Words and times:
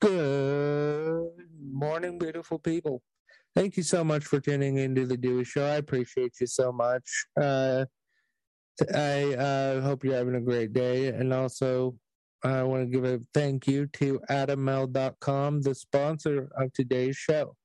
Good 0.00 1.32
morning, 1.60 2.20
beautiful 2.20 2.60
people. 2.60 3.02
Thank 3.56 3.76
you 3.76 3.82
so 3.82 4.04
much 4.04 4.24
for 4.24 4.38
tuning 4.38 4.76
into 4.78 5.06
the 5.06 5.16
Dewey 5.16 5.42
Show. 5.42 5.64
I 5.64 5.76
appreciate 5.76 6.34
you 6.40 6.46
so 6.46 6.70
much. 6.70 7.02
Uh, 7.40 7.84
I 8.94 9.34
uh, 9.34 9.80
hope 9.80 10.04
you're 10.04 10.14
having 10.14 10.36
a 10.36 10.40
great 10.40 10.72
day. 10.72 11.08
And 11.08 11.32
also, 11.32 11.96
I 12.44 12.62
want 12.62 12.84
to 12.84 12.86
give 12.86 13.04
a 13.04 13.20
thank 13.34 13.66
you 13.66 13.88
to 13.94 14.20
AdamMale.com, 14.30 15.62
the 15.62 15.74
sponsor 15.74 16.48
of 16.56 16.72
today's 16.74 17.16
show. 17.16 17.56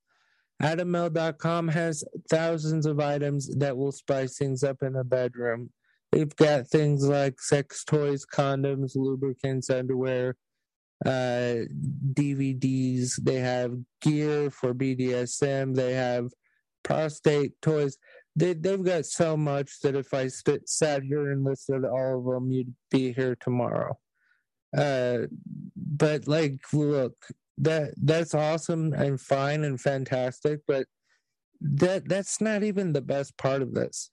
AdamMale.com 0.59 1.68
has 1.68 2.04
thousands 2.31 2.88
of 2.88 3.00
items 3.00 3.55
that 3.57 3.77
will 3.77 3.91
spice 3.91 4.39
things 4.39 4.63
up 4.63 4.77
in 4.81 4.95
a 4.95 5.04
bedroom. 5.04 5.70
They've 6.11 6.36
got 6.36 6.68
things 6.68 7.07
like 7.07 7.39
sex 7.39 7.84
toys, 7.84 8.25
condoms, 8.25 8.93
lubricants, 8.95 9.70
underwear, 9.70 10.36
uh, 11.05 11.66
DVDs. 12.13 13.16
They 13.21 13.35
have 13.35 13.77
gear 14.02 14.49
for 14.49 14.73
BDSM. 14.73 15.76
They 15.76 15.93
have 15.93 16.31
prostate 16.84 17.62
toys. 17.62 17.98
They, 18.35 18.53
they've 18.53 18.84
got 18.84 19.05
so 19.05 19.38
much 19.38 19.79
that 19.81 19.95
if 19.95 20.13
I 20.13 20.27
st- 20.27 20.67
sat 20.67 21.03
here 21.03 21.31
and 21.31 21.43
listed 21.43 21.85
all 21.85 22.20
of 22.20 22.26
them, 22.26 22.52
you'd 22.52 22.73
be 22.89 23.13
here 23.13 23.35
tomorrow. 23.39 23.98
Uh, 24.76 25.27
but 25.76 26.27
like, 26.27 26.59
look, 26.73 27.13
that 27.59 27.93
that's 28.01 28.34
awesome 28.34 28.93
and 28.93 29.21
fine 29.21 29.63
and 29.63 29.79
fantastic, 29.79 30.62
but 30.67 30.88
that 31.62 32.09
that's 32.09 32.41
not 32.41 32.63
even 32.63 32.91
the 32.91 33.01
best 33.01 33.38
part 33.38 33.62
of 33.62 33.73
this. 33.73 34.09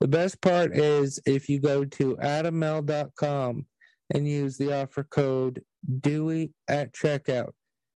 The 0.00 0.08
best 0.08 0.42
part 0.42 0.76
is 0.76 1.18
if 1.24 1.48
you 1.48 1.60
go 1.60 1.84
to 1.84 2.16
adammale.com 2.16 3.66
and 4.12 4.28
use 4.28 4.58
the 4.58 4.82
offer 4.82 5.04
code 5.04 5.62
Dewey 6.00 6.52
at 6.68 6.92
checkout, 6.92 7.52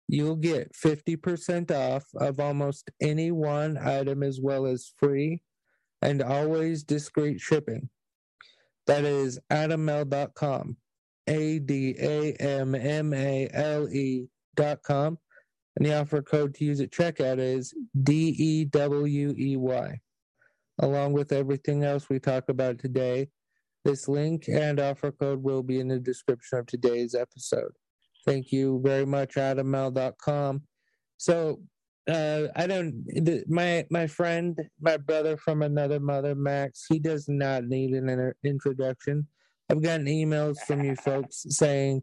you'll 0.09 0.37
get 0.37 0.73
50% 0.73 1.71
off 1.71 2.05
of 2.17 2.41
almost 2.41 2.91
any 3.01 3.31
one 3.31 3.79
item 3.79 4.23
as 4.23 4.41
well 4.41 4.67
as 4.67 4.93
free 4.99 5.43
and 6.03 6.23
always 6.23 6.83
discreet 6.83 7.41
shipping. 7.41 7.89
That 8.87 9.05
is 9.05 9.39
adammale.com. 9.51 10.77
A 11.27 11.59
D 11.59 11.97
A 11.99 12.33
M 12.35 12.75
M 12.75 13.15
A 13.15 13.49
L 13.53 13.89
E 13.89 14.29
dot 14.57 14.83
com. 14.83 15.19
And 15.77 15.87
the 15.87 15.99
offer 15.99 16.23
code 16.23 16.55
to 16.57 16.65
use 16.65 16.81
at 16.81 16.91
checkout 16.91 17.39
is 17.39 17.75
D 18.03 18.29
E 18.29 18.65
W 18.67 19.35
E 19.37 19.57
Y. 19.57 20.01
Along 20.81 21.13
with 21.13 21.33
everything 21.33 21.83
else 21.83 22.09
we 22.09 22.19
talk 22.19 22.49
about 22.49 22.79
today, 22.79 23.29
this 23.85 24.09
link 24.09 24.49
and 24.49 24.81
offer 24.81 25.13
code 25.13 25.43
will 25.43 25.63
be 25.63 25.81
in 25.81 25.89
the 25.89 25.99
description 25.99 26.59
of 26.59 26.67
today's 26.67 27.15
episode. 27.15 27.73
Thank 28.25 28.53
you 28.53 28.81
very 28.83 29.05
much, 29.05 29.35
adammale.com. 29.35 30.63
So, 31.19 31.61
uh, 32.09 32.49
I 32.55 32.67
don't, 32.67 33.05
my, 33.49 33.87
my 33.91 34.07
friend, 34.07 34.59
my 34.81 34.97
brother 34.99 35.37
from 35.37 35.63
another 35.63 36.01
mother, 36.01 36.35
Max, 36.35 36.85
he 36.89 36.99
does 36.99 37.29
not 37.29 37.65
need 37.65 37.91
an 37.93 38.09
inter- 38.09 38.37
introduction. 38.45 39.27
I've 39.71 39.83
gotten 39.83 40.07
emails 40.07 40.59
from 40.67 40.85
you 40.85 40.97
folks 40.97 41.47
saying, 41.49 42.03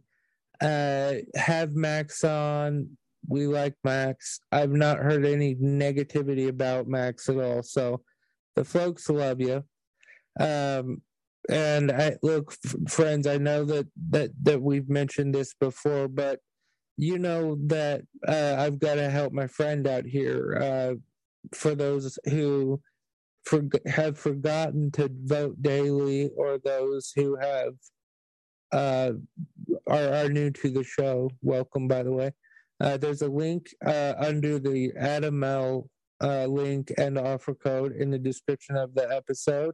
uh, 0.62 1.14
have 1.36 1.74
Max 1.74 2.24
on. 2.24 2.98
We 3.28 3.46
like 3.46 3.76
Max. 3.84 4.40
I've 4.52 4.72
not 4.72 4.98
heard 4.98 5.26
any 5.26 5.56
negativity 5.56 6.48
about 6.48 6.88
Max 6.88 7.30
at 7.30 7.38
all. 7.38 7.62
So 7.62 8.02
the 8.56 8.64
folks 8.64 9.10
love 9.10 9.40
you. 9.40 9.64
Um, 10.40 11.02
and 11.50 11.92
I 11.92 12.18
look, 12.22 12.54
f- 12.66 12.92
friends. 12.92 13.28
I 13.28 13.38
know 13.38 13.66
that 13.66 13.88
that 14.10 14.32
that 14.44 14.62
we've 14.62 14.90
mentioned 14.90 15.34
this 15.34 15.54
before, 15.54 16.08
but 16.08 16.40
you 16.98 17.18
know 17.18 17.58
that 17.68 18.02
uh, 18.28 18.56
I've 18.58 18.80
got 18.80 18.96
to 18.96 19.10
help 19.10 19.34
my 19.34 19.48
friend 19.48 19.88
out 19.88 20.06
here. 20.06 20.58
Uh, 20.62 20.94
for 21.56 21.74
those 21.74 22.20
who 22.26 22.80
for, 23.44 23.64
have 23.88 24.20
forgotten 24.20 24.92
to 24.92 25.10
vote 25.24 25.62
daily, 25.62 26.30
or 26.38 26.60
those 26.60 27.12
who 27.16 27.36
have 27.38 27.74
uh, 28.72 29.14
are 29.88 30.14
are 30.14 30.30
new 30.30 30.52
to 30.52 30.70
the 30.70 30.84
show, 30.84 31.30
welcome. 31.42 31.88
By 31.88 32.04
the 32.04 32.12
way, 32.12 32.32
uh, 32.80 32.98
there's 32.98 33.22
a 33.22 33.30
link 33.30 33.70
uh, 33.86 34.14
under 34.18 34.60
the 34.60 34.92
Adam 34.98 35.44
L 35.44 35.90
uh, 36.22 36.46
link 36.46 36.92
and 36.98 37.18
offer 37.18 37.54
code 37.54 37.94
in 37.94 38.12
the 38.12 38.20
description 38.20 38.78
of 38.78 38.94
the 38.94 39.10
episode. 39.12 39.74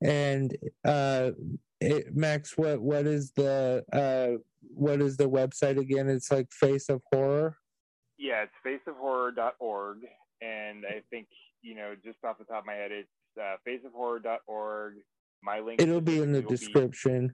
And 0.00 0.56
uh, 0.84 1.30
it, 1.80 2.14
Max, 2.14 2.56
what 2.56 2.80
what 2.80 3.06
is 3.06 3.32
the 3.32 3.84
uh, 3.92 4.38
what 4.60 5.00
is 5.00 5.16
the 5.16 5.28
website 5.28 5.78
again? 5.78 6.08
It's 6.08 6.30
like 6.30 6.50
Face 6.52 6.88
of 6.88 7.02
Horror. 7.12 7.56
Yeah, 8.18 8.44
it's 8.44 8.84
faceofhorror.org, 8.88 9.98
and 10.42 10.84
I 10.86 11.02
think 11.10 11.28
you 11.62 11.74
know 11.74 11.94
just 12.04 12.18
off 12.24 12.38
the 12.38 12.44
top 12.44 12.60
of 12.60 12.66
my 12.66 12.74
head, 12.74 12.90
it's 12.92 13.08
uh, 13.40 13.56
faceofhorror.org. 13.66 14.94
My 15.42 15.60
link. 15.60 15.80
It'll 15.80 16.00
be 16.00 16.20
in 16.20 16.32
the 16.32 16.40
will 16.42 16.50
be- 16.50 16.56
description. 16.56 17.32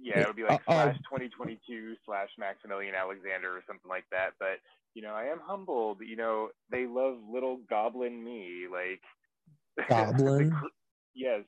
yeah, 0.00 0.20
it'll 0.20 0.32
be 0.34 0.42
like 0.42 0.60
Uh, 0.68 0.72
uh, 0.72 0.84
slash 0.92 0.96
2022 1.04 1.94
slash 2.04 2.28
Maximilian 2.38 2.94
Alexander 2.94 3.50
or 3.56 3.62
something 3.66 3.88
like 3.88 4.04
that. 4.10 4.30
But 4.40 4.58
you 4.94 5.02
know, 5.02 5.14
I 5.14 5.24
am 5.24 5.38
humbled. 5.44 5.98
You 6.04 6.16
know, 6.16 6.48
they 6.70 6.86
love 6.86 7.18
little 7.32 7.58
goblin 7.70 8.22
me, 8.24 8.66
like 8.70 9.00
Goblin? 9.88 10.50
the 10.50 10.68
yes, 11.14 11.42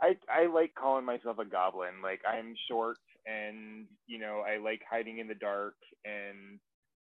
I 0.00 0.16
I 0.30 0.46
like 0.46 0.74
calling 0.74 1.04
myself 1.04 1.38
a 1.38 1.44
goblin. 1.44 2.02
Like 2.02 2.20
I'm 2.28 2.54
short, 2.70 2.98
and 3.26 3.86
you 4.06 4.18
know, 4.18 4.42
I 4.46 4.58
like 4.58 4.82
hiding 4.88 5.18
in 5.18 5.28
the 5.28 5.34
dark 5.34 5.74
and 6.04 6.58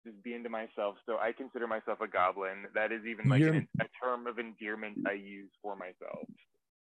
just 0.06 0.22
being 0.24 0.44
to 0.44 0.50
myself. 0.50 0.96
So 1.06 1.18
I 1.18 1.31
consider 1.31 1.68
myself 1.68 2.02
a 2.02 2.08
goblin. 2.08 2.66
That 2.75 2.92
is 2.92 3.02
even 3.06 3.30
like 3.30 3.42
an, 3.42 3.68
a 3.80 3.86
term 4.03 4.28
of 4.28 4.40
endearment 4.40 4.97
I 5.08 5.14
use 5.14 5.50
for 5.62 5.75
myself. 5.75 6.28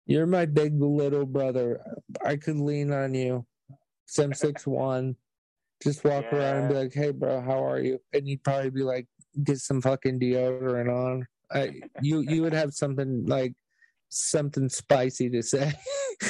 You're 0.06 0.26
my 0.26 0.44
big 0.44 0.80
little 0.80 1.24
brother. 1.24 1.80
I 2.24 2.36
could 2.36 2.56
lean 2.56 2.92
on 2.92 3.14
you. 3.14 3.46
Some 4.06 4.34
six 4.34 4.66
one. 4.66 5.16
Just 5.82 6.04
walk 6.04 6.24
around 6.32 6.56
and 6.56 6.68
be 6.68 6.74
like, 6.74 6.94
"Hey, 6.94 7.10
bro, 7.10 7.40
how 7.40 7.64
are 7.64 7.80
you?" 7.80 7.98
And 8.12 8.28
you'd 8.28 8.44
probably 8.44 8.70
be 8.70 8.82
like, 8.82 9.06
"Get 9.42 9.58
some 9.58 9.80
fucking 9.80 10.20
deodorant 10.20 10.92
on." 10.92 11.26
I, 11.50 11.80
you 12.00 12.20
you 12.20 12.42
would 12.42 12.52
have 12.52 12.72
something 12.74 13.26
like 13.26 13.54
something 14.08 14.68
spicy 14.68 15.30
to 15.30 15.42
say. 15.42 15.72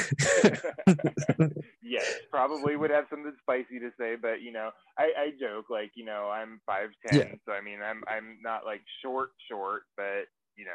yes, 1.83 2.07
probably 2.31 2.77
would 2.77 2.91
have 2.91 3.07
something 3.11 3.33
spicy 3.43 3.79
to 3.81 3.91
say, 3.99 4.17
but 4.21 4.43
you 4.43 4.53
know, 4.53 4.71
I, 4.99 5.11
I 5.19 5.31
joke 5.41 5.67
like 5.71 5.93
you 5.95 6.05
know 6.05 6.31
I'm 6.31 6.61
five 6.67 6.91
ten, 7.07 7.19
Yeah. 7.19 7.34
so 7.47 7.53
I 7.53 7.61
mean 7.61 7.81
I'm 7.83 8.03
I'm 8.09 8.39
not 8.43 8.65
like 8.65 8.83
short 9.03 9.31
short, 9.51 9.83
but 9.97 10.27
you 10.57 10.65
know 10.65 10.73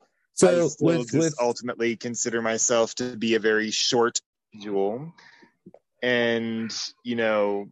I 0.00 0.06
so 0.34 0.68
still 0.68 0.86
with 0.86 1.10
just 1.10 1.18
with 1.18 1.34
ultimately 1.40 1.96
consider 1.96 2.42
myself 2.42 2.94
to 2.96 3.16
be 3.16 3.34
a 3.34 3.40
very 3.40 3.70
short 3.70 4.20
individual, 4.52 5.12
and 6.02 6.74
you 7.04 7.16
know 7.16 7.68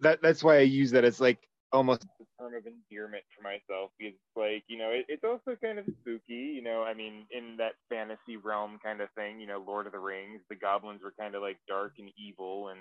that 0.00 0.22
that's 0.22 0.42
why 0.42 0.56
I 0.56 0.60
use 0.60 0.90
that 0.92 1.04
as 1.04 1.20
like 1.20 1.38
almost 1.72 2.04
a 2.04 2.08
term 2.44 2.54
of 2.54 2.64
endearment 2.66 3.24
for 3.34 3.42
myself 3.42 3.90
because 3.98 4.14
it's 4.14 4.36
like 4.36 4.64
you 4.68 4.78
know 4.78 4.90
it, 4.90 5.06
it's 5.08 5.24
also 5.24 5.56
kind 5.60 5.78
of 5.78 5.86
spooky, 6.00 6.54
you 6.54 6.62
know. 6.62 6.82
I 6.82 6.94
mean, 6.94 7.26
in 7.30 7.56
that 7.58 7.72
fantasy 7.88 8.36
realm 8.36 8.78
kind 8.84 9.00
of 9.00 9.08
thing, 9.16 9.40
you 9.40 9.46
know, 9.46 9.62
Lord 9.66 9.86
of 9.86 9.92
the 9.92 9.98
Rings, 9.98 10.40
the 10.48 10.56
goblins 10.56 11.02
were 11.02 11.14
kind 11.18 11.34
of 11.34 11.42
like 11.42 11.58
dark 11.68 11.94
and 11.98 12.10
evil, 12.16 12.68
and 12.68 12.80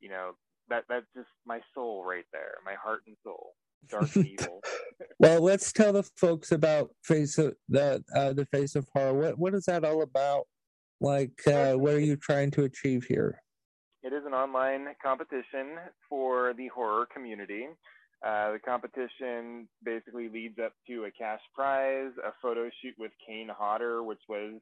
you 0.00 0.08
know 0.08 0.32
that 0.68 0.84
that's 0.88 1.06
just 1.14 1.28
my 1.46 1.60
soul 1.74 2.04
right 2.04 2.26
there, 2.32 2.54
my 2.64 2.74
heart 2.74 3.02
and 3.06 3.16
soul, 3.24 3.54
dark 3.88 4.14
and 4.16 4.26
evil. 4.40 4.60
well, 5.18 5.40
let's 5.40 5.72
tell 5.72 5.92
the 5.92 6.02
folks 6.16 6.52
about 6.52 6.90
face 7.02 7.38
of 7.38 7.54
the 7.68 8.02
uh, 8.14 8.32
the 8.32 8.46
face 8.46 8.76
of 8.76 8.86
horror. 8.94 9.14
What 9.14 9.38
what 9.38 9.54
is 9.54 9.64
that 9.66 9.84
all 9.84 10.02
about? 10.02 10.46
Like, 11.00 11.32
uh, 11.46 11.72
what 11.72 11.94
are 11.94 12.00
you 12.00 12.16
trying 12.16 12.50
to 12.52 12.64
achieve 12.64 13.04
here? 13.04 13.42
It 14.02 14.12
is 14.12 14.22
an 14.26 14.32
online 14.32 14.86
competition 15.02 15.76
for 16.08 16.54
the 16.56 16.68
horror 16.68 17.06
community. 17.12 17.66
Uh, 18.24 18.52
the 18.52 18.58
competition 18.58 19.68
basically 19.84 20.28
leads 20.28 20.58
up 20.58 20.72
to 20.88 21.04
a 21.04 21.10
cash 21.10 21.40
prize, 21.54 22.12
a 22.24 22.32
photo 22.40 22.70
shoot 22.80 22.94
with 22.98 23.12
Kane 23.26 23.48
Hodder, 23.54 24.02
which 24.02 24.22
was 24.28 24.54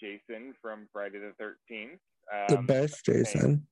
Jason 0.00 0.54
from 0.60 0.88
Friday 0.92 1.18
the 1.18 1.32
13th. 1.40 2.00
The 2.48 2.58
Um, 2.58 2.66
best, 2.66 3.04
Jason. 3.04 3.66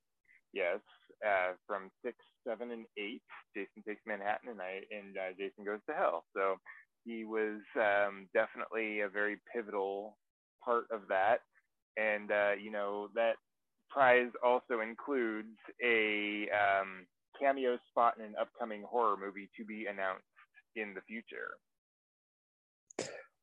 Yes, 0.52 0.78
uh, 1.26 1.54
from 1.66 1.90
six, 2.04 2.16
seven, 2.46 2.70
and 2.70 2.86
eight, 2.96 3.22
Jason 3.56 3.82
takes 3.86 4.02
Manhattan, 4.06 4.50
and 4.50 4.62
I 4.62 4.82
and 4.92 5.16
uh, 5.18 5.32
Jason 5.36 5.64
goes 5.64 5.80
to 5.88 5.94
hell. 5.94 6.24
So 6.32 6.56
he 7.04 7.24
was 7.24 7.60
um, 7.76 8.28
definitely 8.32 9.00
a 9.00 9.08
very 9.08 9.38
pivotal 9.52 10.16
part 10.64 10.84
of 10.92 11.02
that, 11.08 11.40
and 11.96 12.30
uh, 12.30 12.52
you 12.62 12.70
know 12.70 13.08
that 13.16 13.34
prize 13.90 14.30
also 14.44 14.80
includes 14.80 15.58
a 15.84 16.48
um, 16.50 17.06
cameo 17.38 17.78
spot 17.88 18.14
in 18.18 18.24
an 18.24 18.34
upcoming 18.40 18.82
horror 18.82 19.16
movie 19.16 19.48
to 19.56 19.64
be 19.64 19.86
announced 19.86 20.24
in 20.76 20.94
the 20.94 21.00
future. 21.02 21.56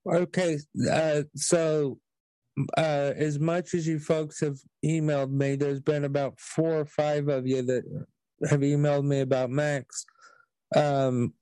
Okay, 0.06 0.58
uh, 0.92 1.24
so 1.36 2.00
uh, 2.78 3.14
as 3.16 3.40
much 3.40 3.74
as 3.74 3.88
you 3.88 4.00
folks 4.00 4.40
have 4.40 4.58
emailed 4.84 5.32
me, 5.32 5.56
there's 5.56 5.80
been 5.80 6.06
about 6.06 6.40
four 6.40 6.80
or 6.80 6.86
five 6.86 7.28
of 7.28 7.46
you 7.48 7.62
that 7.62 7.84
have 8.50 8.62
emailed 8.62 9.06
me 9.06 9.22
about 9.22 9.50
Max. 9.50 10.06
Um, 10.76 11.34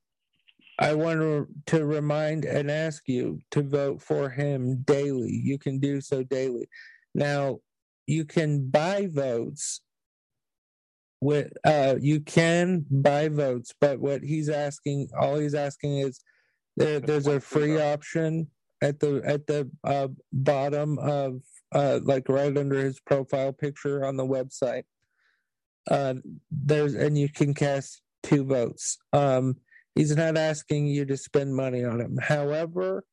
I 0.79 0.93
want 0.93 1.49
to 1.67 1.85
remind 1.85 2.45
and 2.45 2.71
ask 2.71 3.03
you 3.07 3.39
to 3.51 3.63
vote 3.63 4.01
for 4.01 4.29
him 4.29 4.81
daily. 4.83 5.31
You 5.31 5.57
can 5.57 5.79
do 5.79 5.99
so 5.99 6.23
daily. 6.23 6.69
Now, 7.13 7.59
you 8.07 8.25
can 8.25 8.69
buy 8.69 9.07
votes 9.11 9.81
with 11.21 11.51
uh 11.65 11.95
you 11.99 12.19
can 12.21 12.85
buy 12.89 13.27
votes 13.27 13.73
but 13.81 13.99
what 13.99 14.21
he's 14.21 14.49
asking 14.49 15.09
all 15.19 15.37
he's 15.37 15.55
asking 15.55 15.97
is 15.97 16.21
there, 16.77 16.99
there's 16.99 17.27
a 17.27 17.41
free 17.41 17.79
option 17.79 18.47
at 18.81 18.99
the 19.01 19.21
at 19.25 19.45
the 19.47 19.69
uh, 19.83 20.07
bottom 20.31 20.97
of 20.99 21.41
uh 21.75 21.99
like 22.03 22.29
right 22.29 22.57
under 22.57 22.79
his 22.79 22.99
profile 23.01 23.51
picture 23.51 24.05
on 24.05 24.15
the 24.15 24.25
website. 24.25 24.83
Uh 25.91 26.15
there's 26.49 26.95
and 26.95 27.17
you 27.17 27.27
can 27.27 27.53
cast 27.53 28.01
two 28.23 28.45
votes. 28.45 28.97
Um 29.11 29.57
he's 29.95 30.15
not 30.15 30.37
asking 30.37 30.87
you 30.87 31.05
to 31.05 31.17
spend 31.17 31.53
money 31.53 31.83
on 31.83 31.99
him. 31.99 32.17
However 32.21 33.03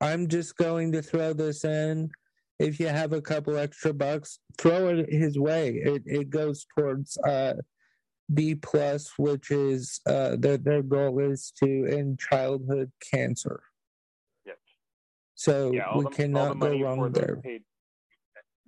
i'm 0.00 0.28
just 0.28 0.56
going 0.56 0.92
to 0.92 1.00
throw 1.00 1.32
this 1.32 1.64
in 1.64 2.10
if 2.58 2.80
you 2.80 2.88
have 2.88 3.12
a 3.12 3.20
couple 3.20 3.56
extra 3.56 3.92
bucks, 3.92 4.38
throw 4.58 4.88
it 4.88 5.12
his 5.12 5.38
way. 5.38 5.70
It 5.74 6.02
it 6.06 6.30
goes 6.30 6.66
towards 6.76 7.18
uh, 7.18 7.54
B 8.32 8.54
plus, 8.54 9.12
which 9.18 9.50
is 9.50 10.00
uh, 10.06 10.36
their 10.38 10.56
their 10.56 10.82
goal 10.82 11.18
is 11.20 11.52
to 11.62 11.86
end 11.86 12.18
childhood 12.18 12.90
cancer. 13.12 13.62
Yes. 14.44 14.56
So 15.34 15.72
yeah, 15.72 15.96
we 15.96 16.04
the, 16.04 16.10
cannot 16.10 16.58
go 16.58 16.78
wrong 16.78 17.12
there. 17.12 17.36
Paid, 17.36 17.62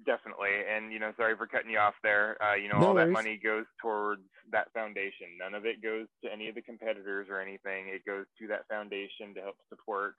definitely, 0.05 0.50
and 0.70 0.93
you 0.93 0.99
know, 0.99 1.12
sorry 1.17 1.37
for 1.37 1.46
cutting 1.46 1.70
you 1.70 1.79
off 1.79 1.94
there. 2.02 2.37
Uh, 2.43 2.55
you 2.55 2.69
know, 2.69 2.79
no 2.79 2.88
all 2.88 2.94
worries. 2.94 3.08
that 3.08 3.12
money 3.12 3.40
goes 3.43 3.64
towards 3.81 4.23
that 4.52 4.73
foundation. 4.75 5.29
None 5.40 5.55
of 5.55 5.64
it 5.64 5.82
goes 5.82 6.06
to 6.25 6.32
any 6.32 6.49
of 6.49 6.55
the 6.55 6.62
competitors 6.62 7.29
or 7.31 7.40
anything. 7.40 7.88
It 7.88 8.05
goes 8.06 8.26
to 8.40 8.49
that 8.49 8.69
foundation 8.69 9.35
to 9.35 9.40
help 9.40 9.56
support 9.70 10.14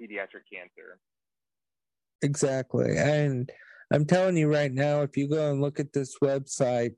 pediatric 0.00 0.44
cancer. 0.52 1.00
Exactly. 2.26 2.96
And 2.96 3.48
I'm 3.92 4.04
telling 4.04 4.36
you 4.36 4.52
right 4.52 4.72
now, 4.72 5.02
if 5.02 5.16
you 5.16 5.28
go 5.28 5.52
and 5.52 5.60
look 5.60 5.78
at 5.78 5.92
this 5.92 6.16
website, 6.20 6.96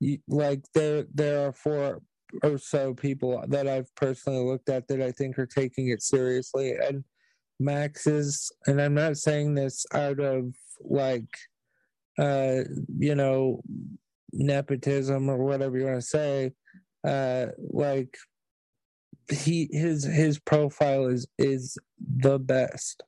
you, 0.00 0.18
like 0.26 0.62
there 0.72 1.04
there 1.12 1.46
are 1.46 1.52
four 1.52 2.00
or 2.42 2.56
so 2.56 2.94
people 2.94 3.44
that 3.48 3.68
I've 3.68 3.94
personally 3.94 4.42
looked 4.42 4.70
at 4.70 4.88
that 4.88 5.02
I 5.02 5.12
think 5.12 5.38
are 5.38 5.46
taking 5.46 5.88
it 5.88 6.02
seriously. 6.02 6.72
And 6.72 7.04
Max 7.60 8.06
is, 8.06 8.50
and 8.66 8.80
I'm 8.80 8.94
not 8.94 9.18
saying 9.18 9.54
this 9.54 9.84
out 9.92 10.18
of 10.18 10.54
like, 10.80 11.28
uh, 12.18 12.60
you 12.98 13.14
know, 13.14 13.60
nepotism 14.32 15.28
or 15.28 15.36
whatever 15.44 15.78
you 15.78 15.84
want 15.84 16.00
to 16.00 16.06
say. 16.06 16.52
Uh, 17.06 17.48
like 17.70 18.16
he 19.30 19.68
his 19.72 20.04
his 20.04 20.38
profile 20.38 21.06
is 21.06 21.26
is 21.38 21.76
the 22.00 22.38
best 22.38 23.02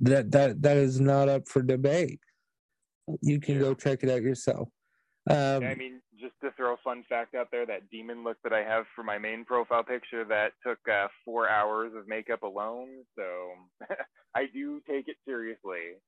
that 0.00 0.30
that 0.32 0.62
that 0.62 0.76
is 0.76 1.00
not 1.00 1.28
up 1.28 1.48
for 1.48 1.62
debate. 1.62 2.20
You 3.22 3.40
can 3.40 3.54
yeah. 3.54 3.60
go 3.60 3.74
check 3.74 4.02
it 4.02 4.10
out 4.10 4.22
yourself. 4.22 4.68
Um, 5.28 5.64
I 5.64 5.74
mean, 5.74 6.00
just 6.20 6.34
to 6.42 6.50
throw 6.56 6.74
a 6.74 6.76
fun 6.84 7.04
fact 7.08 7.34
out 7.34 7.48
there, 7.50 7.66
that 7.66 7.90
demon 7.90 8.24
look 8.24 8.36
that 8.42 8.52
I 8.52 8.62
have 8.62 8.84
for 8.94 9.02
my 9.02 9.18
main 9.18 9.44
profile 9.44 9.82
picture 9.82 10.24
that 10.24 10.52
took 10.64 10.78
uh, 10.90 11.08
four 11.24 11.48
hours 11.48 11.92
of 11.96 12.08
makeup 12.08 12.42
alone. 12.42 12.88
So 13.16 13.24
I 14.34 14.46
do 14.52 14.80
take 14.88 15.08
it 15.08 15.16
seriously. 15.26 15.98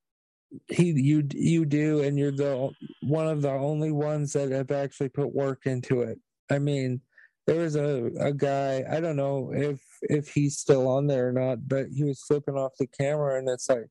He, 0.69 0.93
you, 0.93 1.27
you 1.35 1.67
do, 1.67 2.03
and 2.03 2.19
you're 2.19 2.33
the 2.33 2.71
one 3.03 3.29
of 3.29 3.43
the 3.43 3.51
only 3.51 3.93
ones 3.93 4.33
that 4.33 4.51
have 4.51 4.71
actually 4.71 5.11
put 5.11 5.35
work 5.35 5.67
into 5.67 6.03
it. 6.03 6.19
I 6.51 6.59
mean, 6.59 7.03
there 7.49 7.61
was 7.61 7.77
a, 7.77 8.11
a 8.21 8.33
guy 8.33 8.85
i 8.91 9.01
don't 9.01 9.17
know 9.17 9.51
if 9.55 9.81
if 10.03 10.29
he's 10.29 10.59
still 10.59 10.87
on 10.87 11.07
there 11.07 11.29
or 11.29 11.33
not 11.33 11.67
but 11.67 11.87
he 11.89 12.05
was 12.05 12.23
flipping 12.23 12.57
off 12.57 12.73
the 12.79 12.87
camera 12.87 13.39
and 13.39 13.49
it's 13.49 13.69
like 13.69 13.89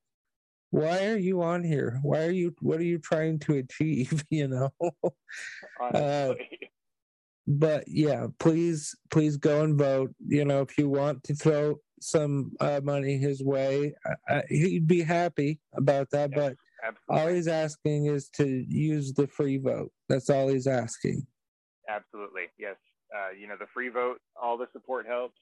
why 0.71 1.05
are 1.07 1.17
you 1.17 1.41
on 1.41 1.63
here? 1.63 1.99
Why 2.03 2.25
are 2.25 2.31
you 2.31 2.53
what 2.61 2.79
are 2.79 2.83
you 2.83 2.97
trying 2.97 3.39
to 3.39 3.55
achieve 3.55 4.23
you 4.29 4.47
know? 4.47 4.71
Uh, 5.81 6.33
but 7.47 7.85
yeah 7.87 8.27
please 8.39 8.95
please 9.09 9.37
go 9.37 9.63
and 9.63 9.77
vote. 9.77 10.13
You 10.27 10.45
know 10.45 10.61
if 10.61 10.77
you 10.77 10.89
want 10.89 11.23
to 11.25 11.35
throw 11.35 11.79
some 11.99 12.51
uh, 12.59 12.81
money 12.83 13.17
his 13.17 13.43
way 13.43 13.95
uh, 14.29 14.41
he'd 14.49 14.85
be 14.85 15.01
happy 15.01 15.59
about 15.73 16.07
that 16.11 16.29
but 16.29 16.55
absolutely. 16.85 17.09
all 17.09 17.27
he's 17.33 17.47
asking 17.47 18.05
is 18.05 18.29
to 18.29 18.45
use 18.67 19.13
the 19.13 19.27
free 19.27 19.57
vote. 19.57 19.91
That's 20.09 20.29
all 20.29 20.49
he's 20.49 20.67
asking. 20.67 21.25
Absolutely 21.89 22.43
yes 22.59 22.75
uh, 23.15 23.31
you 23.37 23.47
know, 23.47 23.55
the 23.59 23.67
free 23.73 23.89
vote, 23.89 24.19
all 24.41 24.57
the 24.57 24.67
support 24.73 25.05
helps. 25.05 25.37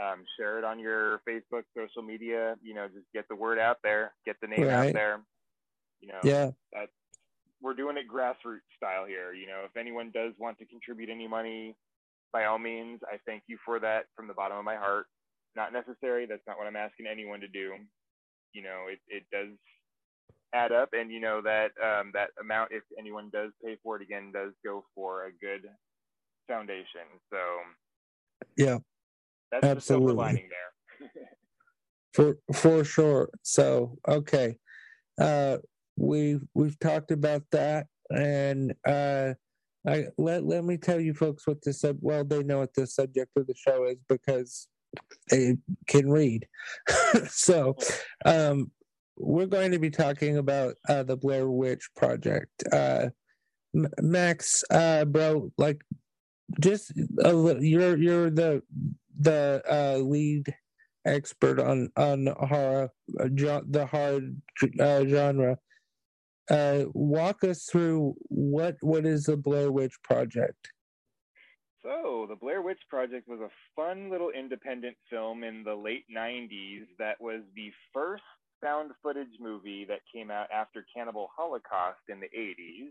Um, 0.00 0.22
share 0.38 0.58
it 0.58 0.64
on 0.64 0.78
your 0.78 1.20
Facebook, 1.28 1.64
social 1.76 2.02
media. 2.02 2.54
You 2.62 2.74
know, 2.74 2.86
just 2.86 3.06
get 3.12 3.26
the 3.28 3.34
word 3.34 3.58
out 3.58 3.78
there, 3.82 4.12
get 4.24 4.36
the 4.40 4.46
name 4.46 4.68
right. 4.68 4.88
out 4.88 4.92
there. 4.92 5.20
You 6.00 6.08
know, 6.08 6.20
yeah, 6.22 6.50
that's 6.72 6.92
we're 7.60 7.74
doing 7.74 7.96
it 7.96 8.06
grassroots 8.08 8.68
style 8.76 9.06
here. 9.06 9.32
You 9.32 9.46
know, 9.46 9.62
if 9.64 9.76
anyone 9.76 10.12
does 10.14 10.34
want 10.38 10.58
to 10.58 10.66
contribute 10.66 11.10
any 11.10 11.26
money, 11.26 11.74
by 12.32 12.44
all 12.44 12.58
means, 12.58 13.00
I 13.10 13.18
thank 13.26 13.42
you 13.48 13.58
for 13.64 13.80
that 13.80 14.04
from 14.14 14.28
the 14.28 14.34
bottom 14.34 14.58
of 14.58 14.64
my 14.64 14.76
heart. 14.76 15.06
Not 15.56 15.72
necessary. 15.72 16.26
That's 16.26 16.46
not 16.46 16.58
what 16.58 16.66
I'm 16.66 16.76
asking 16.76 17.06
anyone 17.10 17.40
to 17.40 17.48
do. 17.48 17.72
You 18.52 18.62
know, 18.62 18.86
it, 18.88 19.00
it 19.08 19.24
does 19.32 19.56
add 20.54 20.72
up, 20.72 20.90
and 20.92 21.10
you 21.10 21.20
know 21.20 21.40
that 21.42 21.72
um, 21.82 22.12
that 22.14 22.30
amount, 22.40 22.70
if 22.72 22.82
anyone 22.98 23.30
does 23.32 23.50
pay 23.64 23.76
for 23.82 23.96
it 23.96 24.02
again, 24.02 24.30
does 24.32 24.52
go 24.64 24.84
for 24.94 25.26
a 25.26 25.32
good 25.32 25.68
foundation. 26.48 27.06
So 27.30 27.38
yeah, 28.56 28.78
that's 29.52 29.64
absolutely. 29.64 30.08
the 30.08 30.14
lining 30.14 30.48
there. 30.48 31.10
for 32.14 32.38
for 32.54 32.84
sure. 32.84 33.30
So 33.42 33.98
okay, 34.08 34.56
uh, 35.20 35.58
we 35.96 36.40
we've 36.54 36.78
talked 36.78 37.10
about 37.10 37.42
that, 37.52 37.86
and 38.10 38.74
uh, 38.86 39.34
I 39.86 40.06
let 40.16 40.44
let 40.44 40.64
me 40.64 40.76
tell 40.76 41.00
you 41.00 41.14
folks 41.14 41.46
what 41.46 41.62
the 41.62 41.72
sub. 41.72 41.98
Well, 42.00 42.24
they 42.24 42.42
know 42.42 42.58
what 42.58 42.74
the 42.74 42.86
subject 42.86 43.30
of 43.36 43.46
the 43.46 43.54
show 43.54 43.84
is 43.84 43.98
because 44.08 44.68
they 45.30 45.56
can 45.86 46.10
read. 46.10 46.46
so, 47.28 47.76
um, 48.24 48.70
we're 49.16 49.46
going 49.46 49.72
to 49.72 49.78
be 49.78 49.90
talking 49.90 50.38
about 50.38 50.74
uh, 50.88 51.02
the 51.02 51.16
Blair 51.16 51.48
Witch 51.48 51.88
Project. 51.96 52.64
Uh, 52.72 53.08
Max, 54.00 54.64
uh, 54.70 55.04
bro, 55.04 55.52
like 55.58 55.82
just 56.60 56.92
a 57.24 57.32
little, 57.32 57.62
you're 57.62 57.96
you're 57.96 58.30
the 58.30 58.62
the 59.18 59.62
uh, 59.68 59.98
lead 59.98 60.54
expert 61.04 61.60
on 61.60 61.90
on 61.96 62.26
horror 62.40 62.90
uh, 63.20 63.28
the 63.28 63.88
horror 63.90 64.20
uh, 64.80 65.04
genre. 65.06 65.58
Uh, 66.50 66.84
walk 66.94 67.44
us 67.44 67.64
through 67.64 68.14
what 68.28 68.76
what 68.80 69.04
is 69.04 69.24
the 69.24 69.36
Blair 69.36 69.70
Witch 69.70 69.94
Project? 70.02 70.70
So, 71.82 72.26
the 72.28 72.36
Blair 72.36 72.60
Witch 72.60 72.80
Project 72.90 73.28
was 73.28 73.40
a 73.40 73.50
fun 73.76 74.10
little 74.10 74.30
independent 74.30 74.96
film 75.08 75.44
in 75.44 75.62
the 75.62 75.74
late 75.74 76.04
90s 76.14 76.86
that 76.98 77.20
was 77.20 77.42
the 77.54 77.70
first 77.94 78.24
found 78.60 78.90
footage 79.02 79.38
movie 79.40 79.84
that 79.88 80.00
came 80.12 80.30
out 80.30 80.50
after 80.50 80.84
Cannibal 80.94 81.30
Holocaust 81.34 82.00
in 82.08 82.20
the 82.20 82.26
80s. 82.26 82.90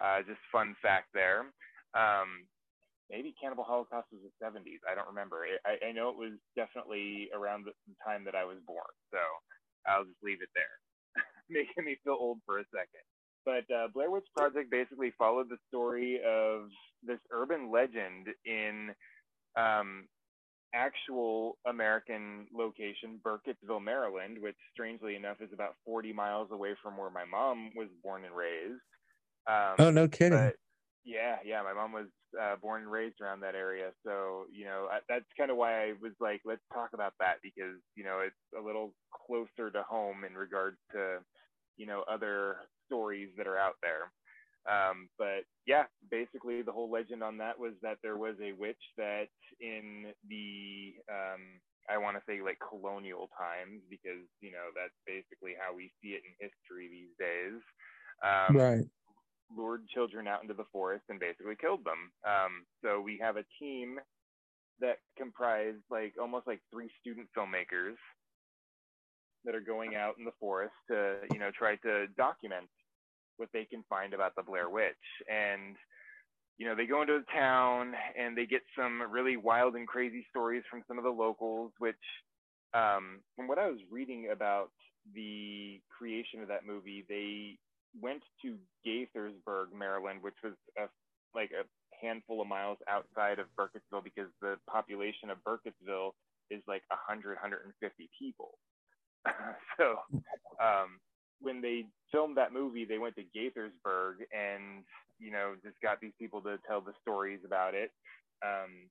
Uh, 0.00 0.22
just 0.22 0.38
fun 0.52 0.76
fact 0.82 1.08
there. 1.14 1.46
Um, 1.94 2.44
maybe 3.10 3.34
Cannibal 3.40 3.64
Holocaust 3.64 4.08
was 4.12 4.20
the 4.22 4.32
70s. 4.44 4.84
I 4.90 4.94
don't 4.94 5.08
remember. 5.08 5.44
I, 5.64 5.88
I 5.88 5.92
know 5.92 6.10
it 6.10 6.16
was 6.16 6.38
definitely 6.56 7.30
around 7.34 7.64
the 7.64 7.72
time 8.04 8.24
that 8.24 8.34
I 8.34 8.44
was 8.44 8.58
born. 8.66 8.92
So 9.10 9.18
I'll 9.86 10.04
just 10.04 10.22
leave 10.22 10.42
it 10.42 10.52
there, 10.54 11.24
making 11.50 11.84
me 11.84 11.96
feel 12.04 12.16
old 12.18 12.38
for 12.44 12.58
a 12.58 12.64
second. 12.72 13.04
But 13.44 13.64
uh, 13.74 13.88
Blair 13.94 14.10
Witch 14.10 14.28
Project 14.36 14.70
basically 14.70 15.12
followed 15.16 15.48
the 15.48 15.56
story 15.68 16.20
of 16.26 16.68
this 17.02 17.20
urban 17.32 17.70
legend 17.72 18.28
in 18.44 18.90
um, 19.56 20.04
actual 20.74 21.56
American 21.66 22.46
location, 22.52 23.20
Burkittsville, 23.24 23.82
Maryland, 23.82 24.36
which 24.40 24.56
strangely 24.72 25.16
enough 25.16 25.38
is 25.40 25.48
about 25.54 25.76
40 25.86 26.12
miles 26.12 26.48
away 26.52 26.74
from 26.82 26.98
where 26.98 27.10
my 27.10 27.24
mom 27.24 27.70
was 27.74 27.88
born 28.02 28.24
and 28.24 28.34
raised. 28.36 28.82
Um, 29.46 29.76
oh, 29.78 29.90
no 29.90 30.08
kidding. 30.08 30.38
But, 30.38 30.56
yeah, 31.04 31.36
yeah. 31.44 31.62
My 31.62 31.72
mom 31.72 31.92
was 31.92 32.06
uh, 32.40 32.56
born 32.56 32.82
and 32.82 32.90
raised 32.90 33.20
around 33.20 33.40
that 33.40 33.54
area, 33.54 33.90
so 34.04 34.44
you 34.52 34.64
know 34.64 34.88
I, 34.90 34.98
that's 35.08 35.24
kind 35.36 35.50
of 35.50 35.56
why 35.56 35.84
I 35.84 35.92
was 36.00 36.12
like, 36.20 36.40
let's 36.44 36.62
talk 36.72 36.90
about 36.94 37.14
that 37.20 37.36
because 37.42 37.80
you 37.94 38.04
know 38.04 38.20
it's 38.20 38.34
a 38.58 38.64
little 38.64 38.94
closer 39.26 39.70
to 39.70 39.82
home 39.82 40.24
in 40.24 40.34
regards 40.34 40.78
to 40.92 41.18
you 41.76 41.86
know 41.86 42.04
other 42.10 42.56
stories 42.86 43.30
that 43.36 43.46
are 43.46 43.58
out 43.58 43.76
there. 43.82 44.12
Um, 44.68 45.08
but 45.16 45.48
yeah, 45.66 45.84
basically 46.10 46.62
the 46.62 46.72
whole 46.72 46.90
legend 46.90 47.22
on 47.22 47.38
that 47.38 47.58
was 47.58 47.72
that 47.82 47.98
there 48.02 48.18
was 48.18 48.34
a 48.42 48.52
witch 48.52 48.82
that 48.98 49.28
in 49.60 50.12
the 50.28 50.94
um, 51.08 51.40
I 51.88 51.96
want 51.96 52.16
to 52.16 52.22
say 52.28 52.42
like 52.42 52.58
colonial 52.60 53.30
times 53.38 53.80
because 53.88 54.28
you 54.40 54.52
know 54.52 54.68
that's 54.76 54.96
basically 55.06 55.54
how 55.58 55.74
we 55.74 55.90
see 56.02 56.10
it 56.10 56.22
in 56.26 56.32
history 56.36 56.88
these 56.90 57.14
days. 57.18 57.62
Um, 58.20 58.56
right 58.56 58.84
lured 59.56 59.86
children 59.88 60.26
out 60.26 60.42
into 60.42 60.54
the 60.54 60.66
forest 60.72 61.04
and 61.08 61.20
basically 61.20 61.56
killed 61.60 61.84
them. 61.84 62.12
Um, 62.26 62.64
so 62.82 63.00
we 63.00 63.18
have 63.22 63.36
a 63.36 63.44
team 63.58 63.98
that 64.80 64.98
comprise 65.16 65.74
like 65.90 66.14
almost 66.20 66.46
like 66.46 66.60
three 66.72 66.90
student 67.00 67.28
filmmakers 67.36 67.96
that 69.44 69.54
are 69.54 69.60
going 69.60 69.94
out 69.94 70.14
in 70.18 70.24
the 70.24 70.36
forest 70.38 70.74
to 70.90 71.16
you 71.32 71.38
know 71.38 71.50
try 71.56 71.76
to 71.76 72.06
document 72.16 72.68
what 73.36 73.48
they 73.52 73.64
can 73.64 73.84
find 73.88 74.14
about 74.14 74.34
the 74.36 74.42
Blair 74.42 74.68
Witch 74.68 74.94
and 75.30 75.76
you 76.58 76.66
know 76.66 76.74
they 76.74 76.86
go 76.86 77.00
into 77.00 77.18
the 77.18 77.32
town 77.32 77.92
and 78.18 78.36
they 78.36 78.46
get 78.46 78.62
some 78.78 79.02
really 79.10 79.36
wild 79.36 79.74
and 79.74 79.86
crazy 79.86 80.26
stories 80.30 80.62
from 80.70 80.82
some 80.86 80.98
of 80.98 81.04
the 81.04 81.10
locals 81.10 81.72
which 81.78 81.96
um, 82.74 83.20
from 83.34 83.48
what 83.48 83.58
I 83.58 83.68
was 83.68 83.80
reading 83.90 84.28
about 84.32 84.70
the 85.14 85.80
creation 85.96 86.42
of 86.42 86.48
that 86.48 86.66
movie 86.66 87.04
they 87.08 87.58
went 88.00 88.22
to 88.42 88.56
Gaithersburg 88.86 89.72
Maryland 89.76 90.22
which 90.22 90.36
was 90.42 90.54
a 90.78 90.88
like 91.34 91.50
a 91.52 91.64
handful 92.00 92.40
of 92.40 92.48
miles 92.48 92.78
outside 92.88 93.38
of 93.38 93.46
Burkittsville 93.58 94.04
because 94.04 94.28
the 94.40 94.56
population 94.68 95.30
of 95.30 95.38
Burkittsville 95.46 96.12
is 96.50 96.62
like 96.66 96.82
100, 96.88 97.34
150 97.34 98.10
people. 98.18 98.58
so 99.78 99.98
um, 100.62 101.00
when 101.40 101.60
they 101.60 101.84
filmed 102.12 102.36
that 102.36 102.52
movie, 102.52 102.84
they 102.84 102.98
went 102.98 103.16
to 103.16 103.22
Gaithersburg 103.22 104.24
and, 104.32 104.84
you 105.18 105.30
know, 105.30 105.54
just 105.62 105.76
got 105.82 106.00
these 106.00 106.12
people 106.18 106.40
to 106.42 106.58
tell 106.66 106.80
the 106.80 106.92
stories 107.02 107.40
about 107.44 107.74
it. 107.74 107.90
Um, 108.44 108.88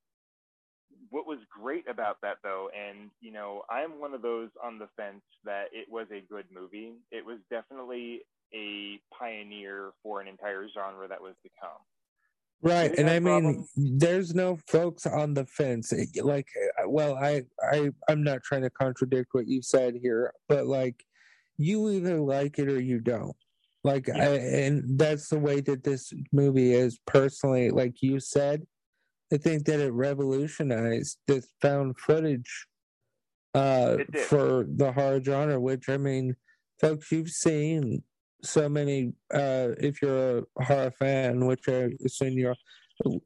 what 1.09 1.27
was 1.27 1.39
great 1.49 1.87
about 1.89 2.17
that 2.21 2.37
though, 2.43 2.69
and 2.75 3.11
you 3.19 3.31
know, 3.31 3.63
I'm 3.69 3.99
one 3.99 4.13
of 4.13 4.21
those 4.21 4.49
on 4.63 4.79
the 4.79 4.87
fence 4.95 5.21
that 5.43 5.65
it 5.73 5.87
was 5.89 6.07
a 6.11 6.21
good 6.21 6.45
movie. 6.53 6.93
It 7.11 7.25
was 7.25 7.39
definitely 7.49 8.21
a 8.53 8.99
pioneer 9.17 9.91
for 10.03 10.21
an 10.21 10.27
entire 10.27 10.67
genre 10.73 11.07
that 11.07 11.21
was 11.21 11.35
to 11.43 11.49
come. 11.61 11.79
Right, 12.63 12.97
and 12.97 13.07
I 13.07 13.19
mean, 13.19 13.67
there's 13.75 14.33
no 14.33 14.57
folks 14.67 15.05
on 15.05 15.35
the 15.35 15.45
fence. 15.45 15.93
Like, 16.21 16.47
uh, 16.81 16.89
well, 16.89 17.15
I, 17.15 17.43
I, 17.71 17.91
I'm 18.09 18.23
not 18.23 18.41
trying 18.43 18.63
to 18.63 18.71
contradict 18.71 19.29
what 19.33 19.47
you 19.47 19.61
said 19.61 19.95
here, 20.01 20.33
but 20.49 20.65
like, 20.65 21.03
you 21.57 21.89
either 21.91 22.19
like 22.19 22.57
it 22.57 22.67
or 22.67 22.81
you 22.81 22.99
don't. 22.99 23.35
Like, 23.83 24.07
yeah. 24.07 24.17
I, 24.17 24.27
and 24.37 24.97
that's 24.97 25.29
the 25.29 25.37
way 25.39 25.61
that 25.61 25.83
this 25.83 26.11
movie 26.31 26.73
is. 26.73 26.99
Personally, 27.05 27.69
like 27.69 28.01
you 28.01 28.19
said, 28.19 28.65
I 29.31 29.37
think 29.37 29.65
that 29.65 29.79
it 29.79 29.93
revolutionized 29.93 31.19
this 31.27 31.47
found 31.61 31.99
footage 31.99 32.65
uh, 33.53 33.97
for 34.25 34.65
the 34.67 34.91
horror 34.91 35.21
genre. 35.23 35.59
Which 35.59 35.89
I 35.89 35.97
mean, 35.97 36.35
folks, 36.81 37.11
you've 37.11 37.29
seen 37.29 38.03
so 38.43 38.69
many 38.69 39.13
uh 39.33 39.69
if 39.79 40.01
you're 40.01 40.39
a 40.39 40.63
horror 40.63 40.91
fan 40.91 41.45
which 41.45 41.67
i 41.67 41.89
assume 42.05 42.37
you're 42.37 42.55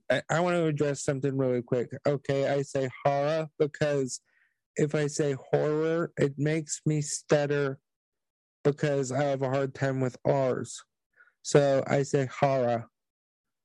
I, 0.09 0.21
I 0.29 0.39
want 0.41 0.55
to 0.55 0.65
address 0.65 1.03
something 1.03 1.37
really 1.37 1.61
quick. 1.61 1.89
Okay 2.05 2.49
i 2.49 2.61
say 2.61 2.89
horror 3.05 3.47
because 3.59 4.21
if 4.75 4.95
i 4.95 5.07
say 5.07 5.33
horror 5.33 6.11
it 6.17 6.33
makes 6.37 6.81
me 6.85 7.01
stutter 7.01 7.79
because 8.63 9.11
i 9.11 9.23
have 9.23 9.41
a 9.41 9.49
hard 9.49 9.73
time 9.73 9.99
with 10.01 10.17
r's. 10.25 10.83
So 11.41 11.83
i 11.87 12.03
say 12.03 12.27
horror. 12.27 12.87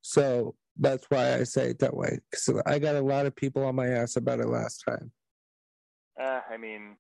So 0.03 0.55
that's 0.79 1.07
why 1.09 1.35
i 1.35 1.43
say 1.43 1.71
it 1.71 1.79
that 1.81 1.97
way 1.97 2.19
because 2.31 2.61
i 2.67 2.79
got 2.79 2.97
a 2.97 3.01
lot 3.01 3.27
of 3.27 3.35
people 3.35 3.65
on 3.65 3.75
my 3.75 3.89
ass 3.89 4.17
about 4.17 4.41
it 4.41 4.49
last 4.49 4.85
time. 4.89 5.11
Uh, 6.21 6.41
i 6.51 6.57
mean 6.57 6.97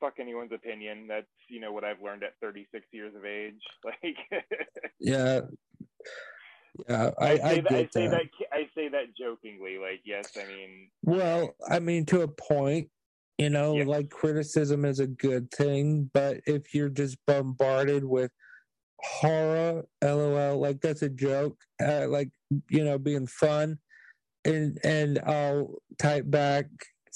fuck 0.00 0.14
anyone's 0.20 0.52
opinion. 0.52 1.06
That's 1.08 1.26
you 1.48 1.60
know 1.60 1.72
what 1.72 1.84
I've 1.84 2.02
learned 2.02 2.22
at 2.22 2.34
36 2.40 2.86
years 2.92 3.14
of 3.14 3.24
age. 3.24 3.60
Like, 3.84 4.16
yeah, 5.00 5.40
yeah, 6.88 7.10
I, 7.18 7.32
I 7.32 7.36
say, 7.36 7.42
I 7.42 7.60
that, 7.60 7.72
I 7.72 7.88
say 7.92 8.08
that. 8.08 8.10
that. 8.10 8.28
I 8.52 8.68
say 8.74 8.88
that 8.88 9.16
jokingly. 9.18 9.78
Like, 9.78 10.00
yes, 10.04 10.36
I 10.36 10.46
mean. 10.46 10.88
Well, 11.02 11.54
I 11.68 11.78
mean 11.78 12.06
to 12.06 12.22
a 12.22 12.28
point. 12.28 12.88
You 13.38 13.50
know, 13.50 13.74
like 13.74 14.10
criticism 14.10 14.84
is 14.84 14.98
a 14.98 15.06
good 15.06 15.52
thing, 15.52 16.10
but 16.12 16.40
if 16.44 16.74
you're 16.74 16.88
just 16.88 17.16
bombarded 17.24 18.02
with 18.04 18.32
horror, 19.00 19.84
lol, 20.02 20.58
like 20.58 20.80
that's 20.80 21.02
a 21.02 21.08
joke, 21.08 21.56
uh, 21.80 22.08
like 22.08 22.30
you 22.68 22.84
know, 22.84 22.98
being 22.98 23.28
fun, 23.28 23.78
and 24.44 24.78
and 24.82 25.20
I'll 25.24 25.76
type 25.98 26.24
back 26.28 26.66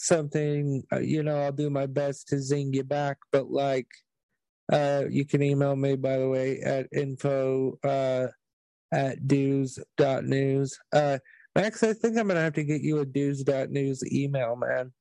something, 0.03 0.83
uh, 0.93 0.99
you 0.99 1.23
know, 1.23 1.39
I'll 1.41 1.53
do 1.53 1.71
my 1.71 1.87
best 1.87 2.29
to 2.29 2.41
zing 2.41 2.75
you 2.75 2.85
back. 2.85 3.19
But 3.31 3.51
like, 3.51 3.89
uh, 4.73 5.05
you 5.09 5.25
can 5.25 5.43
email 5.43 5.77
me, 5.77 5.97
by 5.97 6.19
the 6.19 6.29
way, 6.29 6.61
at 6.61 6.89
info 6.93 7.79
uh, 7.85 8.29
at 8.93 9.23
news. 10.25 10.79
Uh, 10.93 11.19
Max, 11.55 11.83
I 11.83 11.93
think 11.93 12.19
I'm 12.19 12.27
going 12.27 12.37
to 12.37 12.43
have 12.43 12.55
to 12.55 12.65
get 12.65 12.81
you 12.81 13.01
a 13.01 13.05
news 13.71 14.03
email, 14.13 14.57
man. 14.57 14.93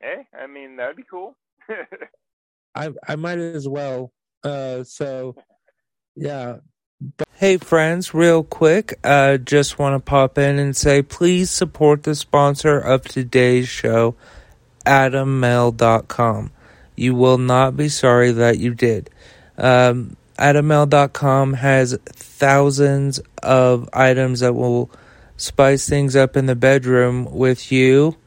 Hey, 0.00 0.26
I 0.38 0.46
mean, 0.46 0.76
that'd 0.76 0.96
be 0.96 1.04
cool. 1.10 1.36
I 2.74 2.90
I 3.06 3.16
might 3.16 3.38
as 3.38 3.68
well. 3.68 4.12
Uh, 4.44 4.84
so, 4.84 5.34
yeah, 6.16 6.56
Hey 7.40 7.56
friends, 7.56 8.12
real 8.12 8.44
quick, 8.44 8.98
uh, 9.02 9.38
just 9.38 9.78
want 9.78 9.94
to 9.94 10.10
pop 10.10 10.36
in 10.36 10.58
and 10.58 10.76
say 10.76 11.00
please 11.00 11.50
support 11.50 12.02
the 12.02 12.14
sponsor 12.14 12.78
of 12.78 13.04
today's 13.04 13.66
show, 13.66 14.14
AdamMale.com. 14.84 16.50
You 16.96 17.14
will 17.14 17.38
not 17.38 17.78
be 17.78 17.88
sorry 17.88 18.30
that 18.32 18.58
you 18.58 18.74
did. 18.74 19.08
Um, 19.56 20.18
AdamMale.com 20.38 21.54
has 21.54 21.98
thousands 22.04 23.22
of 23.42 23.88
items 23.94 24.40
that 24.40 24.52
will 24.52 24.90
spice 25.38 25.88
things 25.88 26.14
up 26.14 26.36
in 26.36 26.44
the 26.44 26.54
bedroom 26.54 27.24
with 27.24 27.72
you 27.72 28.18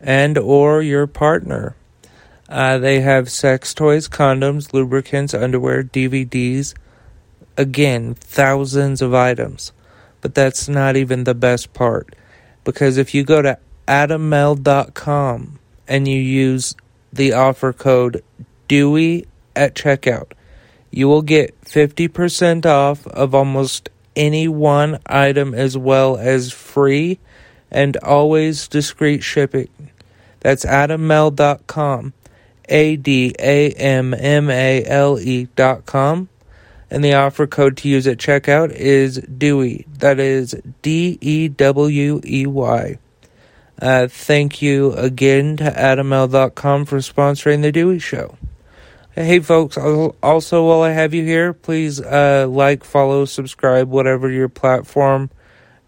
and 0.00 0.38
or 0.38 0.80
your 0.80 1.06
partner. 1.06 1.76
Uh, 2.48 2.78
they 2.78 3.00
have 3.00 3.30
sex 3.30 3.74
toys, 3.74 4.08
condoms, 4.08 4.72
lubricants, 4.72 5.34
underwear, 5.34 5.84
DVDs, 5.84 6.72
again, 7.56 8.14
thousands 8.14 9.02
of 9.02 9.14
items. 9.14 9.72
But 10.20 10.34
that's 10.34 10.68
not 10.68 10.96
even 10.96 11.24
the 11.24 11.34
best 11.34 11.72
part. 11.74 12.14
Because 12.64 12.96
if 12.96 13.14
you 13.14 13.24
go 13.24 13.42
to 13.42 13.58
adammale.com 13.86 15.58
and 15.86 16.08
you 16.08 16.18
use 16.18 16.74
the 17.12 17.32
offer 17.32 17.72
code 17.72 18.24
Dewey 18.68 19.26
at 19.54 19.74
checkout, 19.74 20.32
you 20.90 21.08
will 21.08 21.22
get 21.22 21.60
50% 21.62 22.64
off 22.64 23.06
of 23.08 23.34
almost 23.34 23.90
any 24.16 24.48
one 24.48 24.98
item 25.06 25.54
as 25.54 25.76
well 25.76 26.16
as 26.16 26.52
free 26.52 27.18
and 27.70 27.96
always 27.98 28.68
discreet 28.68 29.22
shipping. 29.22 29.68
That's 30.40 30.64
adammale.com. 30.64 32.14
A 32.66 32.96
D 32.96 33.34
A 33.38 33.72
M 33.72 34.14
M 34.14 34.48
A 34.48 34.84
L 34.86 35.18
E.com 35.18 36.30
and 36.94 37.02
the 37.02 37.12
offer 37.12 37.48
code 37.48 37.76
to 37.78 37.88
use 37.88 38.06
at 38.06 38.18
checkout 38.18 38.70
is 38.70 39.16
Dewey. 39.16 39.84
That 39.98 40.20
is 40.20 40.54
D 40.80 41.18
E 41.20 41.48
W 41.48 42.20
E 42.24 42.46
Y. 42.46 42.98
Uh, 43.82 44.06
thank 44.06 44.62
you 44.62 44.92
again 44.92 45.56
to 45.56 45.64
AdamMale.com 45.64 46.84
for 46.84 46.98
sponsoring 46.98 47.62
the 47.62 47.72
Dewey 47.72 47.98
Show. 47.98 48.38
Hey, 49.10 49.40
folks, 49.40 49.76
also 49.76 50.68
while 50.68 50.82
I 50.82 50.90
have 50.90 51.12
you 51.14 51.24
here, 51.24 51.52
please 51.52 52.00
uh, 52.00 52.46
like, 52.48 52.84
follow, 52.84 53.24
subscribe, 53.24 53.88
whatever 53.88 54.30
your 54.30 54.48
platform 54.48 55.30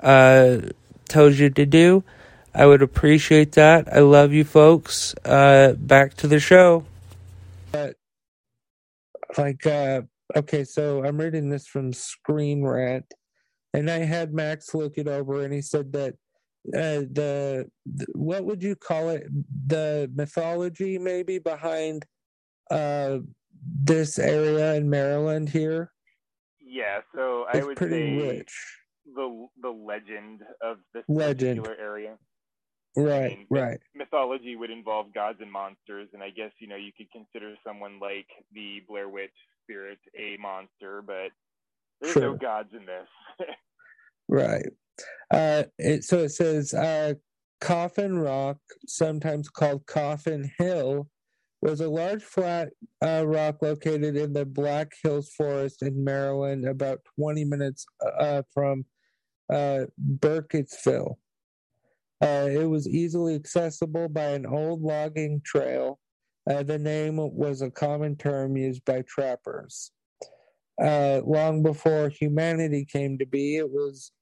uh, 0.00 0.58
tells 1.08 1.38
you 1.38 1.50
to 1.50 1.66
do. 1.66 2.02
I 2.52 2.66
would 2.66 2.82
appreciate 2.82 3.52
that. 3.52 3.92
I 3.92 4.00
love 4.00 4.32
you, 4.32 4.42
folks. 4.42 5.14
Uh, 5.25 5.75
back 5.78 6.14
to 6.14 6.26
the 6.26 6.40
show. 6.40 6.84
like, 9.38 9.64
uh, 9.66 10.02
okay, 10.35 10.64
so 10.64 11.04
I'm 11.04 11.18
reading 11.18 11.49
this 11.49 11.66
from 11.66 11.92
Screen 11.92 12.64
Rant, 12.64 13.06
and 13.73 13.90
I 13.90 13.99
had 13.99 14.33
Max 14.33 14.75
look 14.75 14.99
it 14.99 15.09
over, 15.09 15.42
and 15.42 15.52
he 15.52 15.62
said 15.62 15.92
that 15.92 16.14
uh, 16.75 17.06
the, 17.12 17.66
the, 17.87 18.06
what 18.14 18.45
would 18.45 18.62
you 18.62 18.75
call 18.75 19.11
it? 19.11 19.26
The 19.66 20.11
mythology 20.14 20.99
maybe 20.99 21.38
behind 21.38 22.04
uh, 22.71 23.18
this 23.85 24.18
area 24.18 24.75
in 24.75 24.90
Maryland 24.90 25.49
here. 25.49 25.92
Yeah, 26.61 27.00
so 27.14 27.47
I 27.52 27.62
would 27.62 27.76
pretty 27.76 28.18
say 28.18 28.37
rich. 28.38 28.52
the 29.14 29.47
the 29.62 29.71
legend 29.71 30.42
of 30.61 30.78
this 30.92 31.04
legend. 31.09 31.62
particular 31.62 31.76
area. 31.80 32.18
Right, 32.97 33.33
I 33.33 33.37
mean, 33.37 33.47
right. 33.50 33.78
Mythology 33.95 34.56
would 34.56 34.71
involve 34.71 35.12
gods 35.14 35.38
and 35.40 35.52
monsters, 35.52 36.09
and 36.14 36.23
I 36.23 36.30
guess 36.30 36.50
you 36.59 36.66
know 36.66 36.76
you 36.76 36.92
could 36.97 37.11
consider 37.12 37.54
someone 37.64 38.00
like 38.00 38.26
the 38.52 38.83
Blair 38.88 39.09
Witch 39.09 39.30
spirit 39.66 39.99
a 40.18 40.37
monster, 40.40 41.02
but 41.02 41.30
there's 42.00 42.12
sure. 42.12 42.23
no 42.23 42.35
gods 42.37 42.70
in 42.73 42.87
this. 42.87 43.49
right. 44.28 44.66
Uh, 45.32 45.64
it, 45.78 46.04
so 46.04 46.18
it 46.20 46.30
says 46.30 46.73
uh, 46.73 47.14
Coffin 47.61 48.18
Rock, 48.18 48.58
sometimes 48.87 49.49
called 49.49 49.87
Coffin 49.87 50.50
Hill, 50.58 51.08
was 51.62 51.80
a 51.80 51.88
large 51.88 52.23
flat 52.23 52.68
uh, 53.02 53.25
rock 53.26 53.62
located 53.62 54.16
in 54.16 54.32
the 54.32 54.44
Black 54.44 54.92
Hills 55.02 55.32
Forest 55.37 55.82
in 55.82 56.04
Maryland, 56.04 56.66
about 56.66 57.00
20 57.18 57.44
minutes 57.44 57.87
uh, 58.18 58.42
from 58.52 58.85
uh, 59.52 59.85
Burkittsville. 60.18 61.16
Uh, 62.23 62.49
it 62.50 62.68
was 62.68 62.88
easily 62.88 63.35
accessible 63.35 64.08
by 64.08 64.26
an 64.26 64.46
old 64.46 64.80
logging 64.80 65.40
trail. 65.44 65.99
Uh, 66.48 66.62
the 66.62 66.78
name 66.78 67.16
was 67.16 67.62
a 67.62 67.70
common 67.70 68.16
term 68.16 68.56
used 68.56 68.84
by 68.84 69.02
trappers. 69.02 69.90
Uh, 70.82 71.20
long 71.24 71.62
before 71.62 72.08
humanity 72.08 72.84
came 72.84 73.18
to 73.18 73.26
be, 73.26 73.56
it 73.56 73.68
was 73.68 74.12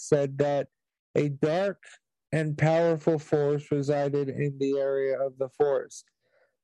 said 0.00 0.38
that 0.38 0.68
a 1.16 1.28
dark 1.28 1.82
and 2.32 2.58
powerful 2.58 3.18
force 3.18 3.70
resided 3.70 4.28
in 4.28 4.56
the 4.58 4.78
area 4.78 5.18
of 5.18 5.38
the 5.38 5.48
forest 5.56 6.04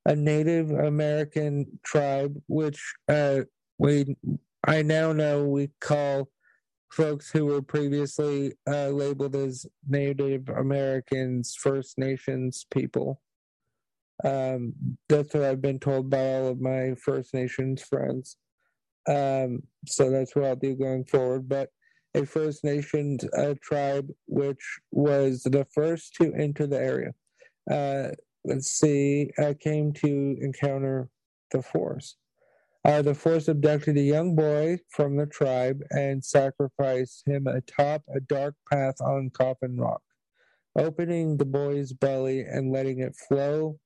a 0.06 0.16
Native 0.16 0.70
American 0.70 1.66
tribe, 1.84 2.34
which 2.48 2.80
uh, 3.08 3.40
we 3.78 4.16
I 4.66 4.82
now 4.82 5.12
know 5.12 5.44
we 5.44 5.70
call 5.80 6.28
folks 6.90 7.30
who 7.30 7.46
were 7.46 7.62
previously 7.62 8.52
uh, 8.68 8.88
labeled 8.88 9.36
as 9.36 9.66
Native 9.88 10.48
Americans, 10.48 11.54
First 11.58 11.98
Nations 11.98 12.66
people. 12.70 13.20
Um, 14.24 14.74
that's 15.08 15.34
what 15.34 15.44
I've 15.44 15.62
been 15.62 15.78
told 15.78 16.10
by 16.10 16.18
all 16.18 16.48
of 16.48 16.60
my 16.60 16.94
First 17.02 17.34
Nations 17.34 17.82
friends. 17.82 18.36
Um, 19.08 19.62
so 19.86 20.10
that's 20.10 20.36
what 20.36 20.44
I'll 20.44 20.56
do 20.56 20.76
going 20.76 21.04
forward. 21.04 21.48
But 21.48 21.70
a 22.14 22.26
First 22.26 22.64
Nations 22.64 23.24
uh, 23.36 23.54
tribe, 23.62 24.08
which 24.26 24.80
was 24.90 25.42
the 25.42 25.66
first 25.72 26.14
to 26.16 26.32
enter 26.34 26.66
the 26.66 26.78
area. 26.78 27.12
Uh, 27.70 28.14
let's 28.44 28.70
see, 28.70 29.30
came 29.60 29.92
to 29.92 30.36
encounter 30.40 31.08
the 31.52 31.62
Force. 31.62 32.16
Uh, 32.84 33.02
the 33.02 33.14
Force 33.14 33.48
abducted 33.48 33.96
a 33.96 34.02
young 34.02 34.34
boy 34.34 34.78
from 34.88 35.16
the 35.16 35.26
tribe 35.26 35.82
and 35.90 36.24
sacrificed 36.24 37.22
him 37.26 37.46
atop 37.46 38.02
a 38.14 38.20
dark 38.20 38.54
path 38.70 38.94
on 39.00 39.30
Coffin 39.30 39.76
Rock, 39.76 40.02
opening 40.76 41.36
the 41.36 41.44
boy's 41.44 41.92
belly 41.92 42.40
and 42.40 42.72
letting 42.72 43.00
it 43.00 43.14
flow 43.28 43.78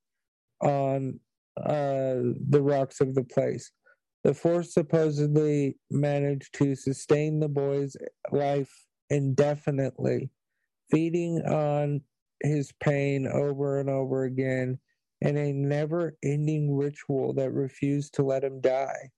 on 0.61 1.21
uh, 1.57 2.35
the 2.49 2.61
rocks 2.63 3.01
of 3.01 3.15
the 3.15 3.25
place. 3.25 3.71
The 4.25 4.35
Force 4.35 4.73
supposedly 4.73 5.77
managed 5.91 6.55
to 6.55 6.75
sustain 6.75 7.41
the 7.41 7.49
boy's 7.49 7.97
life 8.31 8.73
indefinitely, 9.11 10.31
feeding 10.91 11.43
on 11.43 12.01
his 12.43 12.73
pain 12.81 13.27
over 13.27 13.81
and 13.81 13.91
over 13.91 14.25
again 14.25 14.79
in 15.21 15.37
a 15.37 15.53
never 15.53 16.17
ending 16.23 16.75
ritual 16.75 17.33
that 17.35 17.51
refused 17.53 18.15
to 18.15 18.23
let 18.23 18.45
him 18.45 18.61
die. 18.61 19.11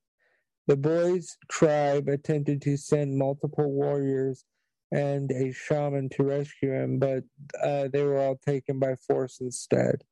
The 0.66 0.76
boy's 0.76 1.37
tribe 1.49 2.09
attempted 2.09 2.61
to 2.62 2.76
send 2.76 3.16
multiple 3.16 3.71
warriors 3.71 4.45
and 4.93 5.31
a 5.31 5.52
shaman 5.52 6.09
to 6.11 6.25
rescue 6.25 6.73
him, 6.73 6.99
but 6.99 7.25
uh, 7.62 7.88
they 7.93 8.02
were 8.02 8.19
all 8.19 8.38
taken 8.45 8.78
by 8.78 8.97
force 9.07 9.40
instead. 9.40 10.02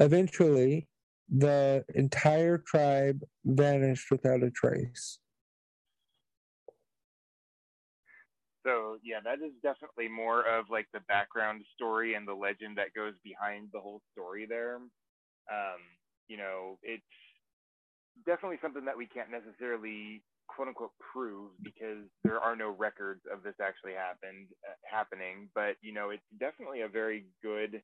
Eventually, 0.00 0.88
the 1.28 1.84
entire 1.94 2.58
tribe 2.58 3.20
vanished 3.44 4.10
without 4.10 4.42
a 4.42 4.50
trace. 4.50 5.18
So 8.66 8.96
yeah, 9.02 9.20
that 9.24 9.44
is 9.44 9.52
definitely 9.62 10.08
more 10.08 10.42
of 10.42 10.66
like 10.70 10.86
the 10.92 11.00
background 11.08 11.62
story 11.74 12.14
and 12.14 12.26
the 12.26 12.34
legend 12.34 12.78
that 12.78 12.94
goes 12.94 13.14
behind 13.22 13.68
the 13.72 13.80
whole 13.80 14.00
story 14.12 14.46
there. 14.48 14.76
Um, 14.76 15.80
you 16.28 16.36
know, 16.36 16.78
it's 16.82 17.02
definitely 18.26 18.58
something 18.62 18.84
that 18.84 18.96
we 18.96 19.06
can't 19.06 19.30
necessarily 19.30 20.22
quote 20.48 20.68
unquote 20.68 20.92
prove 21.12 21.50
because 21.62 22.04
there 22.24 22.40
are 22.40 22.56
no 22.56 22.70
records 22.70 23.20
of 23.32 23.42
this 23.42 23.54
actually 23.62 23.92
happened 23.92 24.48
uh, 24.68 24.76
happening. 24.84 25.48
But 25.54 25.76
you 25.80 25.92
know, 25.92 26.10
it's 26.10 26.22
definitely 26.38 26.82
a 26.82 26.88
very 26.88 27.26
good 27.42 27.82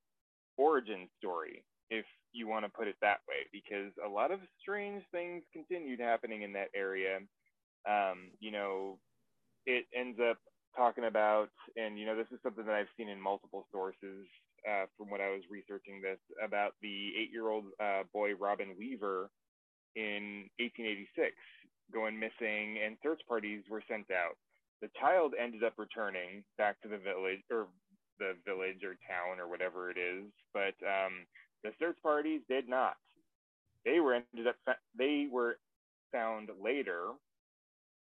origin 0.59 1.09
story 1.19 1.65
if 1.91 2.05
you 2.33 2.49
want 2.49 2.65
to 2.65 2.71
put 2.71 2.89
it 2.89 2.97
that 3.01 3.21
way 3.29 3.47
because 3.53 3.93
a 4.05 4.09
lot 4.09 4.31
of 4.31 4.41
strange 4.61 5.03
things 5.13 5.43
continued 5.53 6.01
happening 6.01 6.43
in 6.43 6.53
that 6.53 6.69
area. 6.75 7.19
Um, 7.89 8.31
you 8.41 8.51
know, 8.51 8.99
it 9.65 9.87
ends 9.95 10.19
up 10.19 10.39
talking 10.77 11.05
about, 11.05 11.49
and 11.77 11.99
you 11.99 12.05
know, 12.07 12.17
this 12.17 12.27
is 12.33 12.39
something 12.43 12.67
that 12.67 12.75
I've 12.75 12.93
seen 12.97 13.09
in 13.09 13.21
multiple 13.21 13.67
sources 13.73 14.27
uh, 14.69 14.87
from 14.97 15.11
when 15.11 15.21
I 15.21 15.31
was 15.31 15.43
researching 15.51 16.03
this 16.03 16.19
about 16.45 16.73
the 16.83 17.13
eight-year-old 17.19 17.65
uh, 17.81 18.03
boy 18.13 18.35
Robin 18.35 18.75
Weaver 18.79 19.31
in 19.95 20.51
1886 20.59 21.33
going 21.93 22.19
missing, 22.19 22.79
and 22.85 22.97
search 23.03 23.23
parties 23.29 23.63
were 23.71 23.83
sent 23.89 24.11
out. 24.11 24.37
The 24.83 24.91
child 25.01 25.35
ended 25.39 25.65
up 25.65 25.75
returning 25.79 26.45
back 26.59 26.81
to 26.83 26.89
the 26.89 26.99
village 26.99 27.41
or 27.51 27.69
the 28.19 28.35
village 28.45 28.83
or 28.83 28.99
town 29.07 29.41
or 29.41 29.49
whatever 29.49 29.91
it 29.91 29.97
is, 29.97 30.27
but 30.53 30.75
um, 30.85 31.25
the 31.63 31.71
search 31.79 31.97
parties 32.03 32.41
did 32.49 32.69
not. 32.69 32.97
They 33.85 34.01
were 34.01 34.15
ended 34.15 34.47
up 34.49 34.57
they 34.99 35.29
were 35.31 35.59
found 36.13 36.51
later 36.63 37.11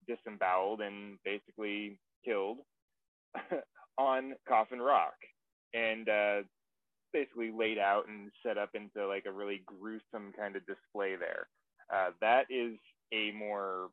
disemboweled 0.07 0.81
and 0.81 1.17
basically 1.23 1.99
killed 2.25 2.57
on 3.97 4.33
Coffin 4.47 4.79
Rock 4.79 5.13
and 5.73 6.07
uh, 6.09 6.41
basically 7.13 7.51
laid 7.51 7.77
out 7.77 8.07
and 8.07 8.31
set 8.45 8.57
up 8.57 8.71
into 8.73 9.07
like 9.07 9.25
a 9.25 9.31
really 9.31 9.63
gruesome 9.65 10.33
kind 10.37 10.55
of 10.55 10.65
display 10.65 11.15
there. 11.15 11.47
Uh, 11.93 12.11
that 12.21 12.45
is 12.49 12.77
a 13.13 13.31
more 13.31 13.89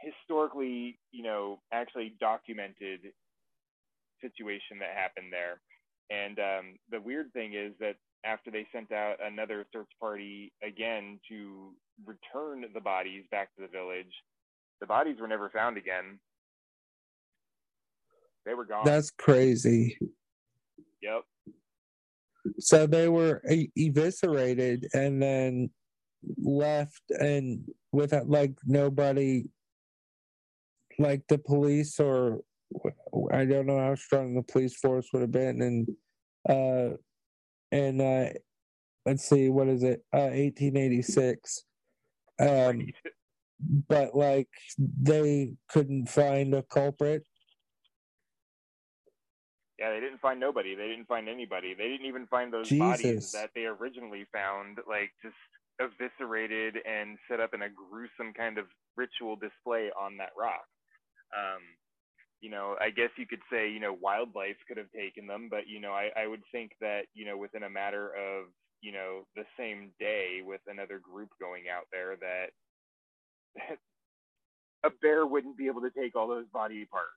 historically, 0.00 0.98
you 1.12 1.22
know, 1.22 1.60
actually 1.72 2.14
documented 2.20 3.00
situation 4.20 4.78
that 4.80 4.90
happened 4.96 5.32
there. 5.32 5.60
And 6.10 6.38
um, 6.38 6.78
the 6.90 7.00
weird 7.00 7.32
thing 7.32 7.54
is 7.54 7.72
that 7.80 7.96
after 8.24 8.50
they 8.50 8.66
sent 8.72 8.92
out 8.92 9.16
another 9.24 9.66
search 9.72 9.88
party 10.00 10.52
again 10.62 11.18
to 11.28 11.72
return 12.04 12.64
the 12.72 12.80
bodies 12.80 13.24
back 13.30 13.54
to 13.56 13.62
the 13.62 13.68
village, 13.68 14.12
the 14.80 14.86
bodies 14.86 15.16
were 15.20 15.28
never 15.28 15.50
found 15.50 15.76
again. 15.76 16.18
They 18.44 18.54
were 18.54 18.64
gone. 18.64 18.84
That's 18.84 19.10
crazy. 19.10 19.98
Yep. 21.02 21.22
So 22.58 22.86
they 22.86 23.08
were 23.08 23.42
eviscerated 23.76 24.88
and 24.92 25.22
then 25.22 25.70
left 26.36 27.02
and 27.10 27.66
without 27.92 28.28
like 28.28 28.52
nobody 28.66 29.44
like 30.98 31.22
the 31.28 31.38
police 31.38 31.98
or 31.98 32.40
I 33.32 33.44
don't 33.44 33.66
know 33.66 33.78
how 33.78 33.94
strong 33.94 34.34
the 34.34 34.42
police 34.42 34.76
force 34.76 35.08
would 35.12 35.22
have 35.22 35.32
been 35.32 35.62
and 35.62 35.88
uh 36.48 36.96
and 37.72 38.00
uh 38.00 38.30
let's 39.06 39.28
see 39.28 39.48
what 39.48 39.68
is 39.68 39.82
it 39.82 40.04
uh 40.12 40.30
1886 40.32 41.64
um 42.40 42.86
but 43.88 44.14
like 44.14 44.48
they 44.78 45.52
couldn't 45.68 46.08
find 46.08 46.54
a 46.54 46.62
culprit. 46.62 47.24
Yeah, 49.78 49.90
they 49.90 50.00
didn't 50.00 50.20
find 50.20 50.38
nobody. 50.38 50.74
They 50.74 50.88
didn't 50.88 51.08
find 51.08 51.28
anybody. 51.28 51.74
They 51.74 51.88
didn't 51.88 52.06
even 52.06 52.26
find 52.26 52.52
those 52.52 52.68
Jesus. 52.68 53.02
bodies 53.02 53.32
that 53.32 53.50
they 53.54 53.64
originally 53.64 54.26
found, 54.32 54.78
like 54.88 55.10
just 55.22 55.34
eviscerated 55.80 56.76
and 56.86 57.18
set 57.28 57.40
up 57.40 57.54
in 57.54 57.62
a 57.62 57.68
gruesome 57.68 58.32
kind 58.34 58.58
of 58.58 58.66
ritual 58.96 59.34
display 59.34 59.90
on 59.98 60.16
that 60.18 60.30
rock. 60.38 60.64
Um, 61.36 61.62
you 62.44 62.50
know, 62.50 62.76
I 62.78 62.90
guess 62.90 63.08
you 63.16 63.26
could 63.26 63.40
say, 63.50 63.70
you 63.70 63.80
know, 63.80 63.96
wildlife 63.98 64.56
could 64.68 64.76
have 64.76 64.92
taken 64.92 65.26
them, 65.26 65.48
but 65.50 65.66
you 65.66 65.80
know, 65.80 65.92
I, 65.92 66.10
I 66.14 66.26
would 66.26 66.42
think 66.52 66.72
that, 66.82 67.04
you 67.14 67.24
know, 67.24 67.38
within 67.38 67.62
a 67.62 67.70
matter 67.70 68.08
of, 68.08 68.48
you 68.82 68.92
know, 68.92 69.22
the 69.34 69.44
same 69.58 69.92
day 69.98 70.42
with 70.44 70.60
another 70.66 70.98
group 70.98 71.30
going 71.40 71.64
out 71.74 71.86
there 71.90 72.16
that 72.16 72.50
a 74.84 74.90
bear 75.00 75.24
wouldn't 75.24 75.56
be 75.56 75.68
able 75.68 75.80
to 75.80 75.90
take 75.90 76.14
all 76.14 76.28
those 76.28 76.44
body 76.52 76.84
parts. 76.84 77.08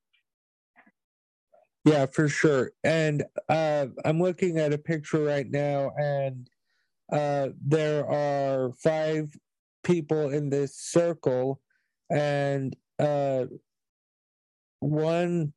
Yeah, 1.83 2.05
for 2.05 2.29
sure. 2.29 2.71
And 2.85 3.25
uh, 3.49 3.87
I'm 4.05 4.21
looking 4.21 4.59
at 4.59 4.71
a 4.71 4.77
picture 4.77 5.25
right 5.25 5.49
now, 5.49 5.91
and 5.97 6.49
uh, 7.11 7.49
there 7.61 8.09
are 8.09 8.71
five 8.81 9.35
people 9.83 10.29
in 10.29 10.49
this 10.49 10.77
circle, 10.77 11.59
and 12.09 12.73
uh, 12.97 13.47
one 14.79 15.53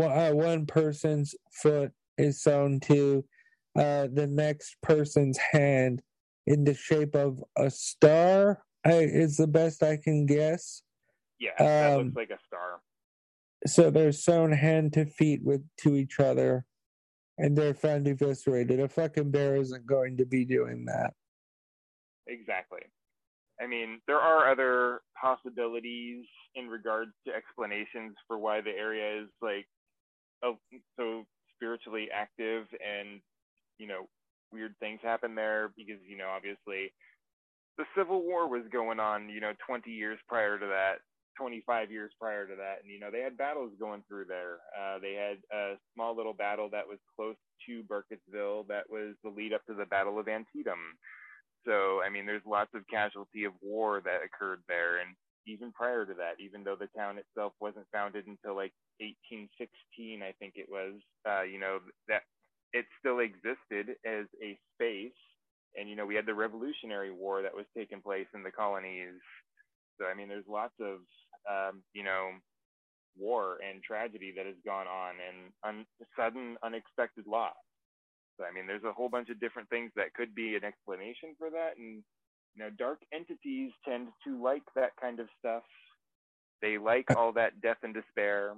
uh, 0.00 0.30
one 0.30 0.66
person's 0.66 1.34
foot 1.52 1.92
is 2.16 2.42
sewn 2.42 2.80
to 2.80 3.24
uh, 3.76 4.08
the 4.12 4.26
next 4.26 4.76
person's 4.82 5.38
hand 5.38 6.02
in 6.46 6.64
the 6.64 6.74
shape 6.74 7.14
of 7.14 7.42
a 7.56 7.70
star 7.70 8.62
I, 8.84 8.92
is 8.92 9.36
the 9.36 9.46
best 9.46 9.82
I 9.82 9.96
can 9.96 10.26
guess. 10.26 10.82
Yeah, 11.38 11.50
that 11.58 11.92
um, 11.92 12.04
looks 12.04 12.16
like 12.16 12.30
a 12.30 12.38
star. 12.46 12.80
So 13.66 13.90
they're 13.90 14.12
sewn 14.12 14.52
hand 14.52 14.92
to 14.94 15.06
feet 15.06 15.40
with 15.42 15.62
to 15.78 15.96
each 15.96 16.20
other, 16.20 16.64
and 17.36 17.56
they're 17.56 17.74
found 17.74 18.06
eviscerated. 18.06 18.80
A 18.80 18.88
fucking 18.88 19.30
bear 19.30 19.56
isn't 19.56 19.86
going 19.86 20.16
to 20.18 20.26
be 20.26 20.44
doing 20.44 20.84
that. 20.86 21.12
Exactly. 22.26 22.80
I 23.60 23.66
mean, 23.66 24.00
there 24.06 24.20
are 24.20 24.50
other 24.50 25.00
possibilities 25.20 26.24
in 26.54 26.68
regards 26.68 27.12
to 27.26 27.34
explanations 27.34 28.16
for 28.26 28.38
why 28.38 28.60
the 28.60 28.70
area 28.70 29.22
is 29.22 29.28
like 29.42 29.66
so 30.96 31.24
spiritually 31.56 32.08
active 32.14 32.66
and 32.78 33.20
you 33.78 33.86
know 33.86 34.06
weird 34.52 34.74
things 34.80 35.00
happen 35.02 35.34
there 35.34 35.72
because 35.76 36.00
you 36.08 36.16
know 36.16 36.28
obviously 36.28 36.92
the 37.76 37.84
civil 37.96 38.22
war 38.22 38.48
was 38.48 38.62
going 38.72 39.00
on 39.00 39.28
you 39.28 39.40
know 39.40 39.52
20 39.66 39.90
years 39.90 40.18
prior 40.28 40.58
to 40.58 40.66
that 40.66 40.98
25 41.36 41.90
years 41.90 42.10
prior 42.20 42.46
to 42.46 42.54
that 42.56 42.78
and 42.82 42.90
you 42.92 42.98
know 42.98 43.10
they 43.10 43.20
had 43.20 43.36
battles 43.36 43.70
going 43.78 44.02
through 44.08 44.24
there. 44.24 44.58
Uh, 44.74 44.98
they 44.98 45.14
had 45.14 45.38
a 45.56 45.74
small 45.94 46.16
little 46.16 46.32
battle 46.32 46.68
that 46.70 46.86
was 46.86 46.98
close 47.14 47.36
to 47.66 47.82
burkittsville 47.84 48.66
that 48.66 48.88
was 48.90 49.14
the 49.22 49.30
lead 49.30 49.52
up 49.52 49.64
to 49.66 49.74
the 49.74 49.86
battle 49.86 50.18
of 50.18 50.28
antietam 50.28 50.98
so 51.68 52.00
i 52.06 52.10
mean 52.10 52.26
there's 52.26 52.46
lots 52.46 52.70
of 52.74 52.82
casualty 52.88 53.44
of 53.44 53.52
war 53.62 54.00
that 54.00 54.24
occurred 54.24 54.62
there 54.68 54.98
and 55.00 55.14
even 55.46 55.72
prior 55.72 56.06
to 56.06 56.14
that 56.14 56.40
even 56.40 56.64
though 56.64 56.76
the 56.76 56.88
town 56.96 57.18
itself 57.18 57.52
wasn't 57.60 57.86
founded 57.92 58.26
until 58.26 58.56
like 58.56 58.72
1816 59.00 60.22
i 60.22 60.32
think 60.40 60.54
it 60.56 60.68
was 60.70 60.94
uh, 61.28 61.42
you 61.42 61.60
know 61.60 61.80
that 62.08 62.22
it 62.72 62.86
still 62.98 63.20
existed 63.20 63.96
as 64.04 64.26
a 64.42 64.58
space. 64.74 65.16
And 65.76 65.88
you 65.88 65.96
know 65.96 66.06
we 66.06 66.14
had 66.14 66.26
the 66.26 66.34
revolutionary 66.34 67.12
war 67.12 67.42
that 67.42 67.54
was 67.54 67.66
taking 67.76 68.00
place 68.00 68.26
in 68.34 68.42
the 68.42 68.50
colonies. 68.50 69.20
So 70.00 70.06
i 70.06 70.14
mean 70.14 70.28
there's 70.28 70.48
lots 70.48 70.74
of 70.80 71.00
um, 71.48 71.82
you 71.94 72.04
know 72.04 72.30
war 73.18 73.58
and 73.68 73.82
tragedy 73.82 74.32
that 74.36 74.46
has 74.46 74.56
gone 74.64 74.86
on 74.86 75.14
and 75.18 75.52
un- 75.64 75.86
sudden 76.16 76.56
unexpected 76.62 77.26
loss 77.26 77.54
so 78.38 78.44
i 78.44 78.54
mean 78.54 78.66
there's 78.66 78.84
a 78.84 78.92
whole 78.92 79.08
bunch 79.08 79.28
of 79.28 79.40
different 79.40 79.68
things 79.68 79.90
that 79.96 80.14
could 80.14 80.34
be 80.34 80.56
an 80.56 80.64
explanation 80.64 81.34
for 81.38 81.50
that. 81.50 81.76
And 81.76 82.02
you 82.54 82.64
know 82.64 82.70
dark 82.78 83.00
entities 83.12 83.72
tend 83.84 84.08
to 84.24 84.42
like 84.42 84.62
that 84.74 84.90
kind 85.00 85.20
of 85.20 85.28
stuff. 85.38 85.62
They 86.60 86.78
like 86.78 87.06
all 87.16 87.32
that 87.34 87.60
death 87.60 87.78
and 87.82 87.94
despair. 87.94 88.54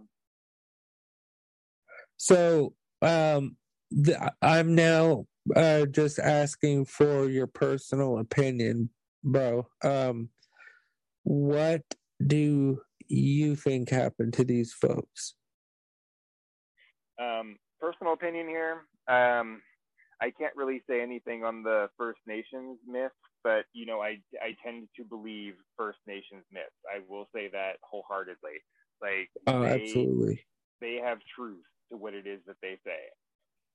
So 2.16 2.74
um 3.02 3.56
the, 3.90 4.32
i'm 4.42 4.74
now 4.74 5.26
uh 5.56 5.86
just 5.86 6.18
asking 6.18 6.84
for 6.84 7.28
your 7.28 7.46
personal 7.46 8.18
opinion 8.18 8.90
bro. 9.24 9.66
Um 9.82 10.28
what 11.24 11.82
do 12.24 12.80
you 13.08 13.56
think 13.56 13.90
happened 13.90 14.34
to 14.34 14.44
these 14.44 14.72
folks? 14.72 15.34
Um 17.18 17.56
personal 17.80 18.12
opinion 18.12 18.48
here. 18.48 18.82
Um 19.08 19.62
I 20.20 20.30
can't 20.30 20.54
really 20.54 20.82
say 20.88 21.00
anything 21.00 21.44
on 21.44 21.62
the 21.62 21.88
First 21.96 22.20
Nations 22.26 22.78
myth, 22.86 23.12
but 23.42 23.64
you 23.72 23.86
know, 23.86 24.00
I 24.00 24.18
I 24.40 24.54
tend 24.64 24.88
to 24.96 25.04
believe 25.04 25.54
First 25.76 25.98
Nations 26.06 26.44
myths. 26.52 26.70
I 26.88 27.00
will 27.08 27.28
say 27.34 27.48
that 27.52 27.76
wholeheartedly. 27.82 28.60
Like, 29.00 29.30
oh, 29.46 29.62
they, 29.62 29.82
absolutely, 29.82 30.44
they 30.80 31.00
have 31.02 31.18
truth 31.34 31.64
to 31.90 31.96
what 31.96 32.14
it 32.14 32.26
is 32.26 32.40
that 32.46 32.56
they 32.60 32.78
say. 32.84 33.00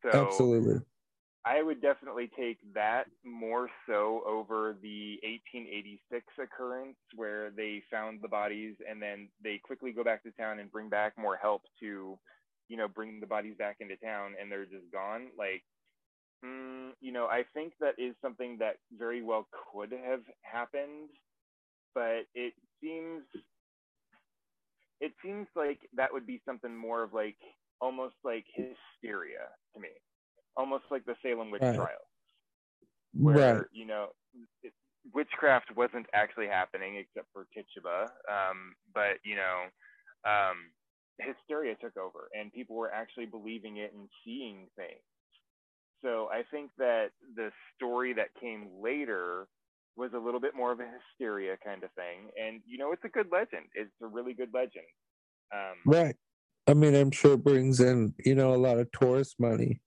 So, 0.04 0.28
absolutely, 0.28 0.82
I 1.46 1.62
would 1.62 1.80
definitely 1.80 2.30
take 2.38 2.58
that 2.74 3.06
more 3.24 3.70
so 3.88 4.24
over 4.28 4.76
the 4.82 5.20
1886 5.22 6.26
occurrence 6.42 6.98
where 7.16 7.52
they 7.52 7.84
found 7.92 8.20
the 8.24 8.28
bodies 8.28 8.76
and 8.90 9.00
then 9.00 9.30
they 9.44 9.60
quickly 9.64 9.92
go 9.92 10.04
back 10.04 10.24
to 10.24 10.32
town 10.32 10.58
and 10.58 10.72
bring 10.72 10.90
back 10.90 11.14
more 11.20 11.38
help 11.38 11.62
to, 11.82 12.18
you 12.68 12.78
know, 12.78 12.88
bring 12.88 13.20
the 13.20 13.28
bodies 13.28 13.54
back 13.60 13.78
into 13.80 13.96
town 13.98 14.34
and 14.42 14.52
they're 14.52 14.66
just 14.66 14.92
gone. 14.92 15.28
Like 15.38 15.62
Mm, 16.46 16.92
you 17.02 17.12
know, 17.12 17.26
I 17.26 17.44
think 17.54 17.74
that 17.80 17.96
is 17.98 18.16
something 18.22 18.58
that 18.60 18.76
very 18.98 19.22
well 19.22 19.48
could 19.74 19.92
have 19.92 20.22
happened, 20.42 21.10
but 21.94 22.26
it 22.34 22.54
seems 22.82 23.24
it 25.02 25.12
seems 25.24 25.48
like 25.56 25.80
that 25.96 26.12
would 26.12 26.26
be 26.26 26.42
something 26.46 26.76
more 26.76 27.04
of 27.04 27.14
like 27.14 27.38
almost 27.82 28.16
like 28.24 28.46
hysteria 28.54 29.48
to 29.74 29.80
me, 29.80 29.90
almost 30.56 30.84
like 30.92 31.06
the 31.06 31.16
Salem 31.24 31.52
witch 31.52 31.62
right. 31.62 31.76
trials, 31.76 32.12
where 33.14 33.56
right. 33.56 33.66
you 33.72 33.86
know 33.86 34.10
it, 34.64 34.74
witchcraft 35.14 35.76
wasn't 35.76 36.06
actually 36.14 36.48
happening 36.48 36.98
except 36.98 37.28
for 37.34 37.48
Tituba, 37.54 38.12
um, 38.30 38.76
but 38.94 39.18
you 39.24 39.36
know. 39.36 39.66
Um, 40.26 40.72
hysteria 41.20 41.76
took 41.80 41.96
over 41.96 42.28
and 42.38 42.52
people 42.52 42.76
were 42.76 42.92
actually 42.92 43.26
believing 43.26 43.78
it 43.78 43.94
and 43.94 44.10
seeing 44.26 44.68
things 44.76 45.00
so 46.06 46.30
I 46.32 46.44
think 46.52 46.70
that 46.78 47.08
the 47.36 47.50
story 47.76 48.14
that 48.14 48.28
came 48.40 48.68
later 48.82 49.48
was 49.98 50.12
a 50.14 50.20
little 50.20 50.40
bit 50.40 50.56
more 50.56 50.72
of 50.72 50.80
a 50.80 50.86
hysteria 50.86 51.56
kind 51.66 51.84
of 51.84 51.90
thing. 51.94 52.30
And, 52.40 52.62
you 52.68 52.78
know, 52.78 52.92
it's 52.92 53.04
a 53.04 53.10
good 53.10 53.28
legend. 53.32 53.66
It's 53.74 53.90
a 54.04 54.08
really 54.08 54.34
good 54.34 54.50
legend. 54.54 54.86
Um, 55.54 55.78
right. 55.86 56.16
I 56.68 56.74
mean, 56.74 56.94
I'm 56.96 57.12
sure 57.12 57.34
it 57.34 57.44
brings 57.44 57.80
in, 57.80 58.14
you 58.24 58.36
know, 58.36 58.54
a 58.54 58.58
lot 58.58 58.78
of 58.78 58.92
tourist 58.92 59.36
money. 59.40 59.82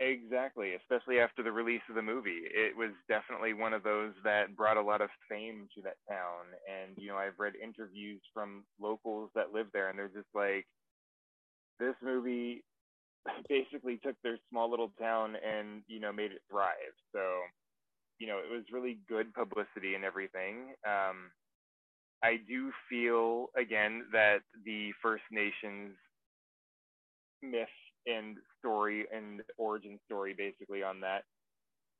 Exactly, 0.00 0.74
especially 0.74 1.20
after 1.20 1.44
the 1.44 1.52
release 1.52 1.82
of 1.88 1.94
the 1.94 2.02
movie. 2.02 2.40
It 2.52 2.76
was 2.76 2.90
definitely 3.08 3.54
one 3.54 3.72
of 3.72 3.84
those 3.84 4.12
that 4.24 4.56
brought 4.56 4.76
a 4.76 4.82
lot 4.82 5.00
of 5.00 5.10
fame 5.28 5.68
to 5.76 5.82
that 5.82 5.96
town. 6.08 6.46
And, 6.68 6.96
you 6.96 7.08
know, 7.08 7.16
I've 7.16 7.38
read 7.38 7.54
interviews 7.62 8.20
from 8.34 8.64
locals 8.80 9.30
that 9.34 9.52
live 9.52 9.68
there, 9.72 9.88
and 9.88 9.98
they're 9.98 10.08
just 10.08 10.28
like, 10.34 10.66
this 11.78 11.94
movie 12.02 12.64
basically 13.48 13.98
took 14.02 14.16
their 14.22 14.38
small 14.50 14.70
little 14.70 14.92
town 15.00 15.36
and 15.36 15.82
you 15.86 16.00
know 16.00 16.12
made 16.12 16.32
it 16.32 16.42
thrive. 16.50 16.94
So 17.14 17.20
you 18.18 18.26
know 18.26 18.38
it 18.38 18.50
was 18.50 18.64
really 18.72 18.98
good 19.08 19.32
publicity 19.34 19.94
and 19.94 20.04
everything. 20.04 20.74
Um, 20.86 21.30
I 22.22 22.38
do 22.48 22.70
feel 22.88 23.46
again 23.56 24.04
that 24.12 24.38
the 24.64 24.92
First 25.02 25.24
Nations 25.30 25.94
myth 27.42 27.68
and 28.06 28.36
story 28.58 29.06
and 29.14 29.42
origin 29.58 29.98
story 30.06 30.34
basically 30.36 30.82
on 30.82 31.00
that 31.00 31.24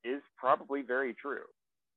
is 0.05 0.23
probably 0.37 0.83
very 0.83 1.15
true. 1.15 1.45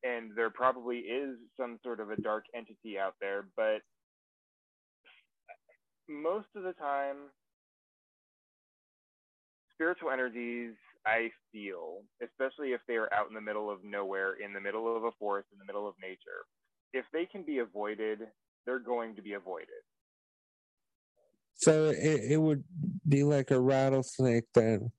And 0.03 0.31
there 0.35 0.51
probably 0.51 0.97
is 0.97 1.37
some 1.59 1.79
sort 1.83 1.99
of 1.99 2.11
a 2.11 2.21
dark 2.21 2.45
entity 2.55 2.99
out 2.99 3.15
there, 3.19 3.47
but 3.55 3.81
most 6.07 6.47
of 6.55 6.63
the 6.63 6.73
time 6.73 7.15
spiritual 9.75 10.11
energies 10.11 10.73
I 11.05 11.29
feel, 11.51 12.01
especially 12.23 12.69
if 12.69 12.81
they 12.87 12.95
are 12.95 13.11
out 13.13 13.27
in 13.27 13.35
the 13.35 13.41
middle 13.41 13.69
of 13.69 13.83
nowhere, 13.83 14.33
in 14.43 14.53
the 14.53 14.59
middle 14.59 14.95
of 14.95 15.03
a 15.03 15.11
forest, 15.19 15.49
in 15.53 15.59
the 15.59 15.65
middle 15.65 15.87
of 15.87 15.93
nature, 16.01 16.45
if 16.93 17.05
they 17.13 17.25
can 17.25 17.43
be 17.43 17.59
avoided, 17.59 18.19
they're 18.65 18.79
going 18.79 19.15
to 19.15 19.21
be 19.21 19.33
avoided. 19.33 19.83
So 21.57 21.89
it, 21.89 22.31
it 22.31 22.41
would 22.41 22.63
be 23.07 23.23
like 23.23 23.51
a 23.51 23.59
rattlesnake 23.59 24.45
then. 24.53 24.91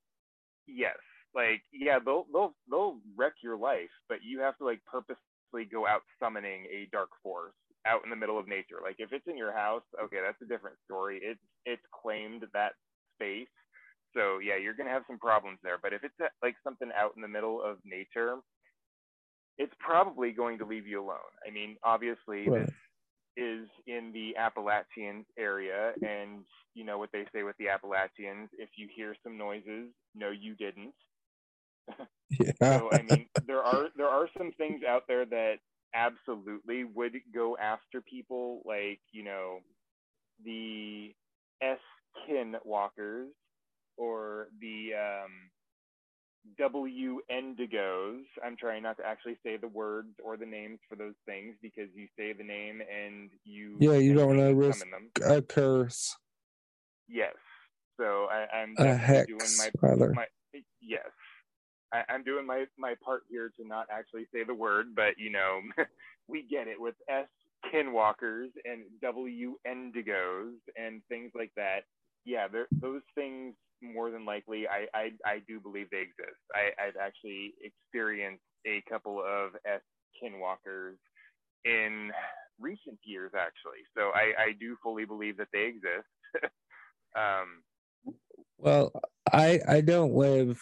Yes. 0.66 0.96
Like 1.34 1.62
yeah, 1.70 1.98
they'll 2.02 2.26
they'll 2.32 2.54
they'll 2.70 2.98
wreck 3.14 3.34
your 3.42 3.58
life, 3.58 3.92
but 4.08 4.18
you 4.24 4.40
have 4.40 4.56
to 4.56 4.64
like 4.64 4.80
purposely 4.86 5.68
go 5.70 5.86
out 5.86 6.00
summoning 6.18 6.64
a 6.72 6.88
dark 6.90 7.10
force 7.22 7.52
out 7.86 8.00
in 8.04 8.10
the 8.10 8.16
middle 8.16 8.38
of 8.38 8.48
nature. 8.48 8.78
Like 8.82 8.96
if 8.98 9.12
it's 9.12 9.26
in 9.26 9.36
your 9.36 9.52
house, 9.52 9.82
okay, 10.02 10.16
that's 10.24 10.40
a 10.40 10.46
different 10.46 10.76
story. 10.86 11.20
It's 11.22 11.40
it's 11.66 11.82
claimed 11.92 12.44
that 12.54 12.72
space 13.16 13.48
so 14.16 14.38
yeah, 14.38 14.56
you're 14.56 14.74
gonna 14.74 14.90
have 14.90 15.04
some 15.06 15.18
problems 15.18 15.58
there. 15.62 15.78
But 15.80 15.92
if 15.92 16.02
it's 16.02 16.14
uh, 16.22 16.28
like 16.42 16.56
something 16.64 16.90
out 16.96 17.12
in 17.16 17.22
the 17.22 17.28
middle 17.28 17.62
of 17.62 17.76
nature, 17.84 18.36
it's 19.58 19.74
probably 19.78 20.32
going 20.32 20.58
to 20.58 20.66
leave 20.66 20.86
you 20.86 21.02
alone. 21.02 21.32
I 21.46 21.52
mean, 21.52 21.76
obviously 21.84 22.48
right. 22.48 22.66
this 22.66 22.70
is 23.36 23.68
in 23.86 24.12
the 24.12 24.36
Appalachian 24.36 25.26
area, 25.38 25.92
and 26.02 26.44
you 26.74 26.84
know 26.84 26.98
what 26.98 27.10
they 27.12 27.24
say 27.34 27.42
with 27.42 27.56
the 27.58 27.68
Appalachians: 27.68 28.48
if 28.58 28.70
you 28.76 28.88
hear 28.94 29.14
some 29.22 29.36
noises, 29.36 29.90
no, 30.14 30.30
you 30.30 30.54
didn't. 30.54 30.94
Yeah. 32.28 32.50
so 32.60 32.90
I 32.92 33.02
mean, 33.02 33.28
there 33.46 33.62
are 33.62 33.88
there 33.96 34.08
are 34.08 34.28
some 34.36 34.50
things 34.58 34.80
out 34.86 35.04
there 35.06 35.24
that 35.26 35.58
absolutely 35.94 36.82
would 36.82 37.12
go 37.32 37.56
after 37.56 38.00
people, 38.00 38.62
like 38.64 38.98
you 39.12 39.22
know, 39.22 39.60
the 40.44 41.14
S 41.62 41.78
kin 42.26 42.56
walkers 42.64 43.28
or 43.96 44.48
the 44.60 44.90
um, 44.94 45.30
W 46.58 47.20
Endigos. 47.30 48.22
I'm 48.44 48.56
trying 48.56 48.82
not 48.82 48.96
to 48.98 49.06
actually 49.06 49.36
say 49.42 49.56
the 49.56 49.68
words 49.68 50.08
or 50.24 50.36
the 50.36 50.46
names 50.46 50.78
for 50.88 50.96
those 50.96 51.14
things 51.26 51.54
because 51.62 51.88
you 51.94 52.06
say 52.16 52.32
the 52.32 52.44
name 52.44 52.80
and 52.80 53.30
you. 53.44 53.76
Yeah, 53.80 53.94
you 53.94 54.14
don't 54.14 54.28
want 54.28 54.40
to 54.40 54.54
risk 54.54 54.86
a 55.24 55.42
curse. 55.42 56.16
Yes. 57.08 57.34
So 57.98 58.26
I, 58.30 58.62
am 58.62 58.74
doing 58.74 59.38
my, 59.58 59.70
rather. 59.80 60.12
my 60.12 60.26
yes. 60.80 61.06
I, 61.92 62.02
I'm 62.08 62.24
doing 62.24 62.46
my 62.46 62.64
my 62.78 62.94
part 63.04 63.22
here 63.30 63.50
to 63.58 63.66
not 63.66 63.86
actually 63.90 64.26
say 64.32 64.44
the 64.44 64.54
word, 64.54 64.94
but 64.94 65.18
you 65.18 65.30
know, 65.30 65.60
we 66.28 66.42
get 66.42 66.68
it 66.68 66.80
with 66.80 66.94
S 67.08 67.26
kinwalkers 67.72 68.48
and 68.64 68.82
W 69.02 69.56
endigos 69.66 70.54
and 70.76 71.02
things 71.08 71.32
like 71.34 71.52
that 71.56 71.84
yeah, 72.26 72.48
those 72.82 73.02
things 73.14 73.54
more 73.80 74.10
than 74.10 74.24
likely, 74.24 74.66
I, 74.66 74.86
I, 74.92 75.10
I 75.24 75.38
do 75.46 75.60
believe 75.60 75.86
they 75.90 76.02
exist. 76.02 76.40
I, 76.52 76.70
I've 76.82 76.96
actually 77.00 77.54
experienced 77.62 78.42
a 78.66 78.82
couple 78.90 79.20
of 79.20 79.52
S 79.64 79.80
skinwalkers 80.18 80.96
in 81.64 82.10
recent 82.58 82.98
years, 83.04 83.32
actually. 83.34 83.84
So 83.96 84.10
I, 84.14 84.32
I 84.42 84.52
do 84.58 84.76
fully 84.82 85.04
believe 85.04 85.36
that 85.36 85.48
they 85.52 85.66
exist. 85.66 86.08
um, 87.16 87.62
well, 88.58 88.92
I 89.32 89.60
I 89.68 89.80
don't 89.80 90.14
live 90.14 90.58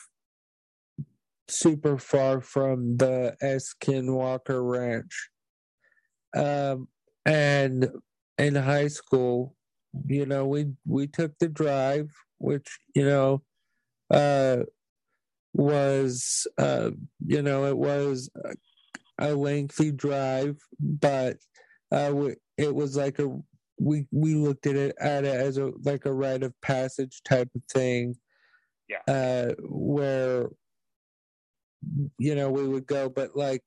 super 1.48 1.98
far 1.98 2.40
from 2.40 2.96
the 2.96 3.36
S. 3.40 3.74
Skinwalker 3.74 4.62
Ranch. 4.68 5.30
Um, 6.36 6.88
and 7.24 7.88
in 8.38 8.54
high 8.54 8.88
school, 8.88 9.53
you 10.06 10.26
know, 10.26 10.46
we 10.46 10.72
we 10.86 11.06
took 11.06 11.38
the 11.38 11.48
drive, 11.48 12.10
which 12.38 12.78
you 12.94 13.04
know, 13.04 13.42
uh, 14.10 14.58
was 15.52 16.46
uh, 16.58 16.90
you 17.26 17.42
know, 17.42 17.64
it 17.66 17.76
was 17.76 18.30
a 19.18 19.34
lengthy 19.34 19.92
drive, 19.92 20.58
but 20.80 21.36
uh, 21.92 22.10
we, 22.12 22.34
it 22.58 22.74
was 22.74 22.96
like 22.96 23.18
a 23.18 23.36
we 23.78 24.06
we 24.12 24.34
looked 24.34 24.66
at 24.66 24.76
it 24.76 24.94
at 25.00 25.24
it 25.24 25.34
as 25.34 25.58
a 25.58 25.72
like 25.84 26.06
a 26.06 26.12
rite 26.12 26.42
of 26.42 26.58
passage 26.60 27.22
type 27.24 27.50
of 27.54 27.62
thing. 27.72 28.16
Yeah. 28.88 29.00
Uh, 29.08 29.54
where 29.62 30.48
you 32.18 32.34
know 32.34 32.50
we 32.50 32.66
would 32.66 32.86
go, 32.86 33.08
but 33.08 33.36
like 33.36 33.64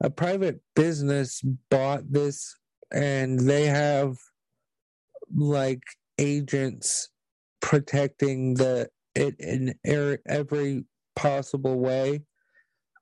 a 0.00 0.10
private 0.10 0.60
business 0.76 1.42
bought 1.70 2.10
this, 2.10 2.56
and 2.92 3.38
they 3.38 3.66
have 3.66 4.16
like 5.34 5.82
agents 6.18 7.10
protecting 7.60 8.54
the 8.54 8.88
it 9.14 9.34
in 9.38 9.74
every 9.84 10.84
possible 11.16 11.78
way. 11.78 12.22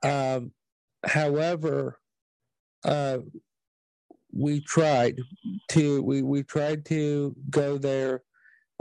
Um, 0.03 0.53
however, 1.05 1.99
uh, 2.85 3.19
we 4.33 4.61
tried 4.61 5.19
to 5.71 6.03
we 6.03 6.23
we 6.23 6.43
tried 6.43 6.85
to 6.87 7.35
go 7.51 7.79
there, 7.79 8.23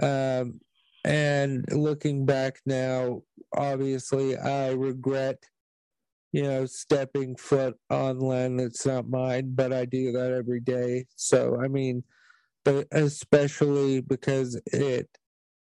um, 0.02 0.60
and 1.04 1.66
looking 1.72 2.26
back 2.26 2.60
now, 2.66 3.22
obviously 3.56 4.38
I 4.38 4.72
regret, 4.72 5.44
you 6.32 6.44
know, 6.44 6.66
stepping 6.66 7.36
foot 7.36 7.76
on 7.90 8.20
land 8.20 8.60
that's 8.60 8.86
not 8.86 9.10
mine, 9.10 9.54
but 9.56 9.72
I 9.72 9.86
do 9.86 10.12
that 10.14 10.32
every 10.32 10.60
day. 10.60 11.06
So 11.16 11.58
I 11.62 11.68
mean, 11.68 12.04
but 12.66 12.88
especially 12.92 14.02
because 14.02 14.60
it 14.74 15.08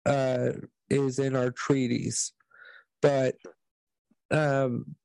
uh, 0.06 0.52
is 0.90 1.20
in 1.20 1.36
our 1.36 1.52
treaties, 1.52 2.34
but 3.02 3.36
um 4.32 4.96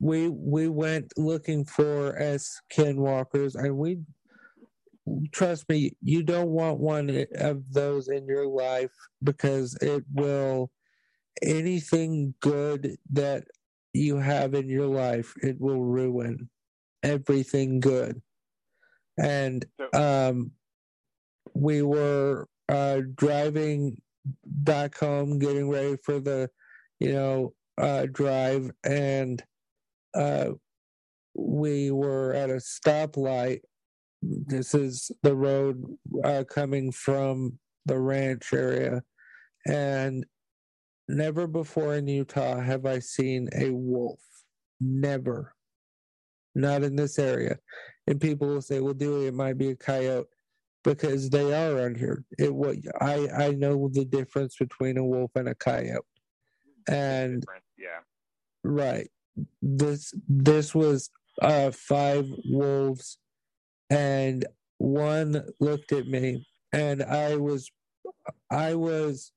we 0.00 0.28
we 0.28 0.66
went 0.66 1.12
looking 1.16 1.64
for 1.64 2.16
S 2.18 2.60
skinwalkers 2.72 3.54
and 3.54 3.76
we 3.76 4.00
trust 5.30 5.68
me 5.68 5.92
you 6.02 6.24
don't 6.24 6.48
want 6.48 6.80
one 6.80 7.24
of 7.36 7.72
those 7.72 8.08
in 8.08 8.26
your 8.26 8.46
life 8.46 8.90
because 9.22 9.76
it 9.80 10.04
will 10.12 10.70
anything 11.42 12.34
good 12.40 12.96
that 13.12 13.44
you 13.92 14.16
have 14.16 14.54
in 14.54 14.68
your 14.68 14.86
life 14.86 15.34
it 15.42 15.60
will 15.60 15.82
ruin 15.82 16.48
everything 17.04 17.78
good. 17.80 18.20
And 19.18 19.64
um 19.92 20.52
we 21.54 21.82
were 21.82 22.48
uh 22.68 23.00
driving 23.14 24.00
back 24.44 24.96
home 24.98 25.38
getting 25.38 25.68
ready 25.68 25.96
for 26.04 26.20
the 26.20 26.48
you 27.00 27.12
know 27.12 27.52
uh 27.78 28.06
drive 28.12 28.70
and 28.84 29.42
uh, 30.14 30.50
we 31.34 31.90
were 31.90 32.34
at 32.34 32.50
a 32.50 32.54
stoplight. 32.54 33.60
This 34.22 34.74
is 34.74 35.10
the 35.22 35.34
road 35.34 35.82
uh, 36.24 36.44
coming 36.48 36.92
from 36.92 37.58
the 37.86 37.98
ranch 37.98 38.52
area. 38.52 39.02
And 39.66 40.24
never 41.08 41.46
before 41.46 41.96
in 41.96 42.06
Utah 42.06 42.60
have 42.60 42.86
I 42.86 42.98
seen 43.00 43.48
a 43.56 43.70
wolf. 43.70 44.20
Never. 44.80 45.54
Not 46.54 46.82
in 46.82 46.96
this 46.96 47.18
area. 47.18 47.56
And 48.06 48.20
people 48.20 48.48
will 48.48 48.62
say, 48.62 48.80
well, 48.80 48.94
Dewey, 48.94 49.26
it 49.26 49.34
might 49.34 49.58
be 49.58 49.70
a 49.70 49.76
coyote 49.76 50.28
because 50.84 51.30
they 51.30 51.52
are 51.52 51.76
around 51.76 51.96
here. 51.96 52.24
It 52.38 52.54
what 52.54 52.76
I 53.00 53.28
I 53.28 53.50
know 53.52 53.88
the 53.92 54.04
difference 54.04 54.56
between 54.56 54.98
a 54.98 55.04
wolf 55.04 55.30
and 55.34 55.48
a 55.48 55.54
coyote, 55.54 56.04
and 56.88 57.44
yeah, 57.78 58.00
right 58.64 59.08
this 59.60 60.12
this 60.28 60.74
was 60.74 61.10
uh 61.40 61.70
five 61.70 62.26
wolves 62.46 63.18
and 63.90 64.44
one 64.78 65.42
looked 65.60 65.92
at 65.92 66.06
me 66.06 66.46
and 66.72 67.02
i 67.02 67.36
was 67.36 67.70
i 68.50 68.74
was 68.74 69.32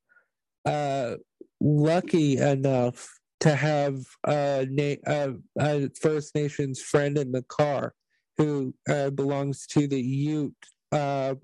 uh 0.66 1.16
lucky 1.62 2.38
enough 2.38 3.10
to 3.40 3.56
have 3.56 4.00
a, 4.28 4.66
na- 4.70 5.34
a 5.58 5.90
first 6.02 6.36
nations 6.36 6.82
friend 6.82 7.18
in 7.18 7.32
the 7.32 7.44
car 7.44 7.94
who 8.38 8.74
uh, 8.90 9.10
belongs 9.12 9.66
to 9.68 9.88
the 9.88 10.02
ute 10.02 10.54
uh, 10.92 11.36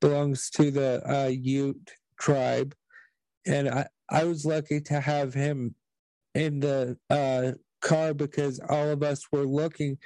belongs 0.00 0.50
to 0.50 0.70
the 0.70 1.02
uh, 1.08 1.28
ute 1.28 1.92
tribe. 2.20 2.74
And 3.46 3.68
i 3.68 3.86
i 4.08 4.24
was 4.24 4.46
lucky 4.46 4.80
to 4.80 5.00
have 5.00 5.34
him 5.34 5.74
in 6.34 6.60
the 6.60 6.96
uh, 7.10 7.52
car 7.80 8.14
because 8.14 8.60
all 8.68 8.88
of 8.88 9.02
us 9.02 9.26
were 9.32 9.46
looking 9.46 9.98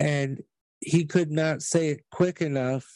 and 0.00 0.42
he 0.80 1.04
could 1.04 1.30
not 1.30 1.62
say 1.62 1.88
it 1.88 2.00
quick 2.10 2.40
enough. 2.40 2.86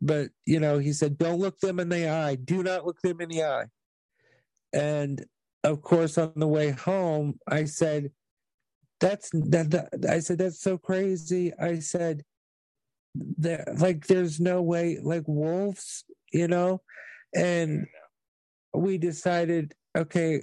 But 0.00 0.30
you 0.46 0.60
know 0.60 0.78
he 0.78 0.92
said 0.92 1.18
don't 1.18 1.40
look 1.40 1.58
them 1.60 1.80
in 1.80 1.88
the 1.88 2.08
eye. 2.08 2.36
Do 2.36 2.62
not 2.62 2.86
look 2.86 3.00
them 3.02 3.20
in 3.20 3.28
the 3.28 3.44
eye. 3.44 3.66
And 4.72 5.24
of 5.64 5.82
course 5.82 6.18
on 6.18 6.32
the 6.34 6.48
way 6.48 6.70
home 6.70 7.38
i 7.46 7.64
said 7.64 8.10
that's 9.00 9.30
that, 9.30 9.70
that 9.70 10.10
i 10.10 10.18
said 10.18 10.38
that's 10.38 10.60
so 10.60 10.78
crazy. 10.78 11.52
I 11.58 11.78
said 11.78 12.24
there 13.14 13.64
like 13.76 14.06
there's 14.06 14.40
no 14.40 14.62
way 14.62 14.98
like 15.02 15.24
wolves 15.26 16.04
you 16.32 16.48
know 16.48 16.80
and 17.34 17.86
we 18.74 18.96
decided 18.96 19.74
okay 19.96 20.40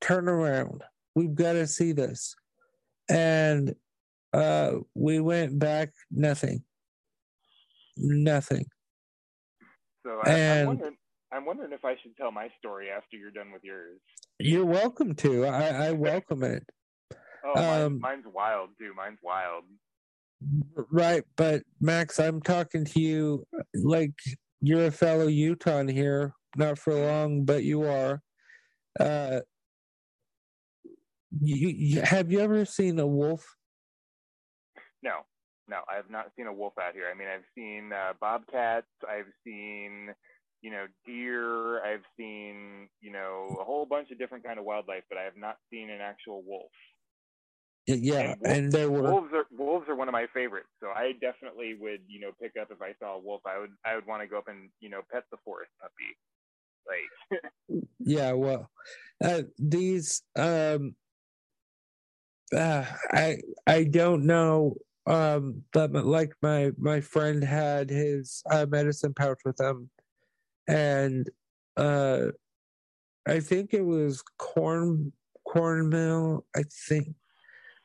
turn 0.00 0.28
around 0.28 0.82
we've 1.14 1.34
got 1.34 1.54
to 1.54 1.66
see 1.66 1.92
this 1.92 2.36
and 3.08 3.74
uh, 4.34 4.72
we 4.94 5.20
went 5.20 5.58
back 5.58 5.92
nothing, 6.10 6.64
nothing. 7.96 8.64
So 10.04 10.20
I, 10.24 10.32
I'm 10.32 10.66
wondering, 10.66 10.96
I'm 11.32 11.46
wondering 11.46 11.72
if 11.72 11.84
I 11.84 11.94
should 12.02 12.16
tell 12.16 12.32
my 12.32 12.48
story 12.58 12.88
after 12.90 13.16
you're 13.16 13.30
done 13.30 13.52
with 13.52 13.62
yours. 13.62 14.00
You're 14.40 14.66
welcome 14.66 15.14
to. 15.16 15.46
I, 15.46 15.86
I 15.86 15.92
welcome 15.92 16.42
it. 16.42 16.66
oh, 17.44 17.86
um, 17.86 18.00
mine's 18.00 18.24
wild 18.26 18.70
too. 18.78 18.92
Mine's 18.96 19.20
wild. 19.22 19.64
Right, 20.90 21.24
but 21.36 21.62
Max, 21.80 22.18
I'm 22.18 22.40
talking 22.40 22.84
to 22.84 23.00
you 23.00 23.46
like 23.74 24.12
you're 24.60 24.86
a 24.86 24.90
fellow 24.90 25.26
Utah 25.26 25.84
here. 25.86 26.34
Not 26.56 26.78
for 26.78 26.94
long, 26.94 27.44
but 27.44 27.64
you 27.64 27.82
are. 27.82 28.22
Uh, 28.98 29.40
you, 31.40 31.68
you, 31.68 32.00
have 32.02 32.30
you 32.30 32.40
ever 32.40 32.64
seen 32.64 32.98
a 32.98 33.06
wolf? 33.06 33.44
No, 35.02 35.20
no, 35.68 35.78
I 35.90 35.96
have 35.96 36.10
not 36.10 36.30
seen 36.36 36.46
a 36.46 36.52
wolf 36.52 36.74
out 36.80 36.94
here. 36.94 37.06
I 37.12 37.18
mean, 37.18 37.28
I've 37.28 37.44
seen 37.54 37.92
uh, 37.92 38.12
bobcats, 38.20 38.86
I've 39.08 39.32
seen, 39.44 40.14
you 40.62 40.70
know, 40.70 40.86
deer, 41.04 41.84
I've 41.84 42.04
seen, 42.16 42.88
you 43.00 43.10
know, 43.10 43.56
a 43.60 43.64
whole 43.64 43.84
bunch 43.84 44.10
of 44.12 44.18
different 44.18 44.44
kind 44.44 44.58
of 44.58 44.64
wildlife, 44.64 45.04
but 45.08 45.18
I 45.18 45.22
have 45.22 45.36
not 45.36 45.56
seen 45.72 45.90
an 45.90 46.00
actual 46.00 46.42
wolf. 46.46 46.70
Yeah, 47.86 48.20
and, 48.20 48.40
wolf, 48.40 48.56
and 48.56 48.72
there 48.72 48.90
were 48.90 49.02
wolves 49.02 49.32
are 49.34 49.46
wolves 49.56 49.88
are 49.88 49.94
one 49.94 50.08
of 50.08 50.12
my 50.12 50.26
favorites. 50.32 50.68
So 50.80 50.88
I 50.88 51.12
definitely 51.20 51.74
would, 51.78 52.00
you 52.08 52.20
know, 52.20 52.30
pick 52.40 52.52
up 52.60 52.68
if 52.70 52.80
I 52.80 52.94
saw 52.98 53.16
a 53.16 53.18
wolf. 53.18 53.42
I 53.46 53.58
would 53.58 53.72
I 53.84 53.94
would 53.94 54.06
want 54.06 54.22
to 54.22 54.28
go 54.28 54.38
up 54.38 54.48
and 54.48 54.70
you 54.80 54.88
know 54.88 55.00
pet 55.12 55.24
the 55.30 55.36
forest 55.44 55.70
puppy. 55.80 56.16
Like 56.88 57.84
yeah, 57.98 58.32
well, 58.32 58.70
uh, 59.22 59.42
these 59.58 60.22
um 60.36 60.94
uh, 62.54 62.84
I 63.12 63.38
I 63.66 63.84
don't 63.84 64.24
know. 64.24 64.76
Um, 65.06 65.62
but 65.72 65.92
like 65.92 66.32
my 66.40 66.72
my 66.78 67.00
friend 67.00 67.44
had 67.44 67.90
his 67.90 68.42
uh, 68.50 68.66
medicine 68.68 69.12
pouch 69.12 69.38
with 69.44 69.60
him, 69.60 69.90
and 70.66 71.28
uh, 71.76 72.28
I 73.26 73.40
think 73.40 73.74
it 73.74 73.84
was 73.84 74.22
corn 74.38 75.12
cornmeal. 75.46 76.46
I 76.56 76.62
think, 76.88 77.08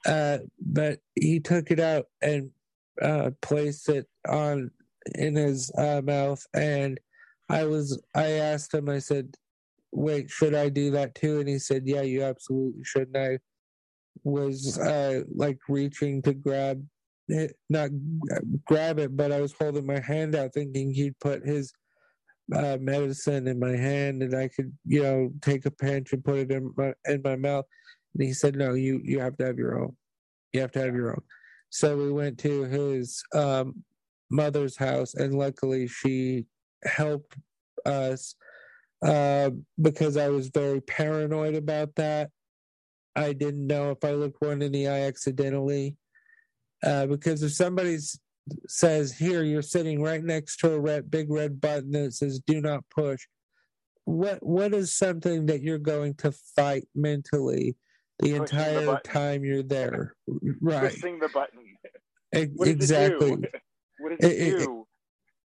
uh, 0.05 0.39
but 0.59 0.99
he 1.15 1.39
took 1.39 1.71
it 1.71 1.79
out 1.79 2.05
and 2.21 2.49
uh, 3.01 3.31
placed 3.41 3.89
it 3.89 4.07
on 4.27 4.71
in 5.15 5.35
his 5.35 5.71
uh, 5.77 6.01
mouth, 6.03 6.45
and 6.53 6.99
I 7.49 7.65
was 7.65 8.01
I 8.15 8.31
asked 8.31 8.73
him. 8.73 8.89
I 8.89 8.99
said, 8.99 9.35
wait, 9.91 10.29
should 10.29 10.53
I 10.53 10.69
do 10.69 10.91
that 10.91 11.15
too? 11.15 11.39
And 11.39 11.49
he 11.49 11.59
said, 11.59 11.83
yeah, 11.85 12.01
you 12.01 12.23
absolutely 12.23 12.83
should. 12.83 13.09
And 13.13 13.17
I 13.17 13.39
was 14.23 14.77
uh, 14.77 15.21
like 15.33 15.57
reaching 15.67 16.21
to 16.23 16.33
grab 16.33 16.85
it, 17.27 17.55
not 17.69 17.89
grab 18.65 18.99
it, 18.99 19.15
but 19.15 19.31
I 19.31 19.41
was 19.41 19.53
holding 19.53 19.85
my 19.85 19.99
hand 19.99 20.35
out 20.35 20.53
thinking 20.53 20.93
he'd 20.93 21.19
put 21.19 21.45
his 21.45 21.73
uh, 22.55 22.77
medicine 22.81 23.47
in 23.47 23.59
my 23.59 23.75
hand 23.75 24.23
and 24.23 24.35
I 24.35 24.47
could, 24.47 24.75
you 24.85 25.03
know, 25.03 25.31
take 25.41 25.65
a 25.65 25.71
pinch 25.71 26.13
and 26.13 26.23
put 26.23 26.37
it 26.39 26.51
in 26.51 26.73
my 26.75 26.93
in 27.05 27.21
my 27.23 27.35
mouth. 27.35 27.65
And 28.13 28.23
he 28.23 28.33
said, 28.33 28.55
"No, 28.55 28.73
you 28.73 29.01
you 29.03 29.19
have 29.19 29.37
to 29.37 29.45
have 29.45 29.57
your 29.57 29.81
own. 29.81 29.95
You 30.53 30.61
have 30.61 30.71
to 30.73 30.79
have 30.79 30.95
your 30.95 31.11
own." 31.11 31.21
So 31.69 31.97
we 31.97 32.11
went 32.11 32.39
to 32.39 32.63
his 32.63 33.23
um, 33.33 33.83
mother's 34.29 34.75
house, 34.75 35.13
and 35.13 35.33
luckily 35.33 35.87
she 35.87 36.45
helped 36.83 37.37
us 37.85 38.35
uh, 39.01 39.51
because 39.81 40.17
I 40.17 40.29
was 40.29 40.49
very 40.49 40.81
paranoid 40.81 41.55
about 41.55 41.95
that. 41.95 42.31
I 43.15 43.33
didn't 43.33 43.67
know 43.67 43.91
if 43.91 44.03
I 44.03 44.11
looked 44.11 44.41
one 44.41 44.61
in 44.61 44.71
the 44.71 44.87
eye 44.87 45.01
accidentally. 45.01 45.95
Uh, 46.81 47.05
because 47.05 47.43
if 47.43 47.53
somebody 47.53 47.97
says, 48.67 49.11
Here, 49.11 49.43
you're 49.43 49.61
sitting 49.61 50.01
right 50.01 50.23
next 50.23 50.57
to 50.57 50.73
a 50.73 50.79
red, 50.79 51.11
big 51.11 51.29
red 51.29 51.59
button 51.59 51.91
that 51.91 52.13
says, 52.13 52.39
Do 52.39 52.61
not 52.61 52.83
push, 52.89 53.25
what 54.05 54.43
what 54.45 54.73
is 54.73 54.95
something 54.95 55.45
that 55.47 55.61
you're 55.61 55.77
going 55.77 56.15
to 56.15 56.31
fight 56.31 56.87
mentally 56.95 57.75
the 58.19 58.35
entire 58.35 58.85
the 58.85 58.99
time 59.03 59.43
you're 59.43 59.63
there? 59.63 60.15
Right. 60.61 60.91
Pushing 60.91 61.19
the 61.19 61.29
button. 61.29 61.77
exactly. 62.31 63.31
What 63.99 64.19
does 64.19 64.31
it, 64.31 64.59
do? 64.59 64.85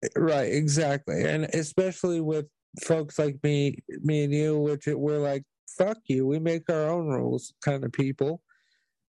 It, 0.03 0.13
right, 0.17 0.51
exactly. 0.51 1.25
And 1.25 1.43
especially 1.53 2.21
with 2.21 2.47
folks 2.84 3.19
like 3.19 3.38
me, 3.43 3.77
me 4.01 4.23
and 4.23 4.34
you, 4.34 4.57
which 4.57 4.88
we're 4.88 5.19
like, 5.19 5.43
fuck 5.77 5.99
you, 6.07 6.25
we 6.25 6.39
make 6.39 6.67
our 6.71 6.89
own 6.89 7.07
rules 7.07 7.53
kind 7.63 7.84
of 7.84 7.91
people. 7.91 8.41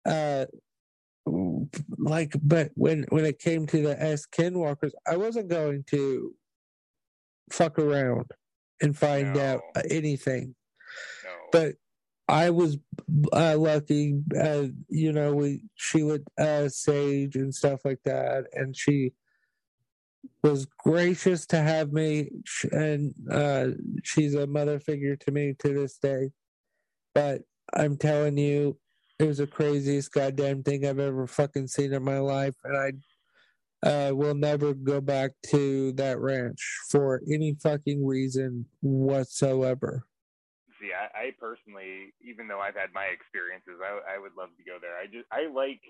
Uh, 0.07 0.45
like, 1.97 2.35
but 2.43 2.73
when 2.75 3.07
when 3.09 3.25
it 3.25 3.39
came 3.39 3.67
to 3.69 3.83
the 3.83 4.03
S 4.03 4.27
Skinwalkers, 4.27 4.91
I 5.11 5.17
wasn't 5.17 5.49
going 5.49 5.85
to 5.91 6.35
fuck 7.51 7.79
around 7.79 8.31
and 8.81 8.97
find 8.97 9.35
no. 9.35 9.41
out 9.41 9.61
anything. 9.89 10.55
No. 11.25 11.31
But 11.53 11.75
I 12.29 12.51
was 12.51 12.79
uh, 13.33 13.57
lucky, 13.59 14.21
uh, 14.41 14.67
you 14.89 15.13
know. 15.13 15.35
We 15.35 15.65
she 15.75 16.03
would 16.03 16.25
uh, 16.39 16.69
sage 16.69 17.37
and 17.37 17.55
stuff 17.55 17.81
like 17.85 18.01
that, 18.05 18.45
and 18.53 18.77
she 18.77 19.13
was 20.43 20.67
gracious 20.67 21.47
to 21.47 21.59
have 21.59 21.93
me, 21.93 22.31
and 22.71 23.15
uh, 23.31 23.69
she's 24.05 24.35
a 24.35 24.47
mother 24.47 24.81
figure 24.81 25.17
to 25.17 25.31
me 25.33 25.55
to 25.61 25.75
this 25.75 25.99
day. 25.99 26.31
But 27.15 27.43
I'm 27.75 27.97
telling 27.97 28.39
you, 28.39 28.79
it 29.19 29.25
was 29.25 29.39
the 29.39 29.47
craziest 29.47 30.13
goddamn 30.13 30.63
thing 30.63 30.87
I've 30.87 30.99
ever 30.99 31.27
fucking 31.27 31.69
seen 31.69 31.93
in 31.93 32.03
my 32.03 32.19
life, 32.19 32.55
and 32.65 32.77
I 32.77 33.89
uh, 33.89 34.13
will 34.15 34.35
never 34.35 34.75
go 34.75 35.01
back 35.01 35.33
to 35.47 35.93
that 35.93 36.19
ranch 36.21 36.79
for 36.89 37.21
any 37.31 37.57
fucking 37.63 38.07
reason 38.07 38.67
whatsoever. 38.81 40.07
I, 41.03 41.07
I 41.19 41.27
personally, 41.39 42.15
even 42.23 42.47
though 42.47 42.61
I've 42.61 42.77
had 42.77 42.95
my 42.95 43.11
experiences, 43.11 43.83
I, 43.83 44.15
I 44.15 44.19
would 44.19 44.33
love 44.39 44.51
to 44.57 44.65
go 44.65 44.79
there. 44.81 44.95
I 44.95 45.07
just, 45.07 45.27
I 45.33 45.51
like 45.51 45.83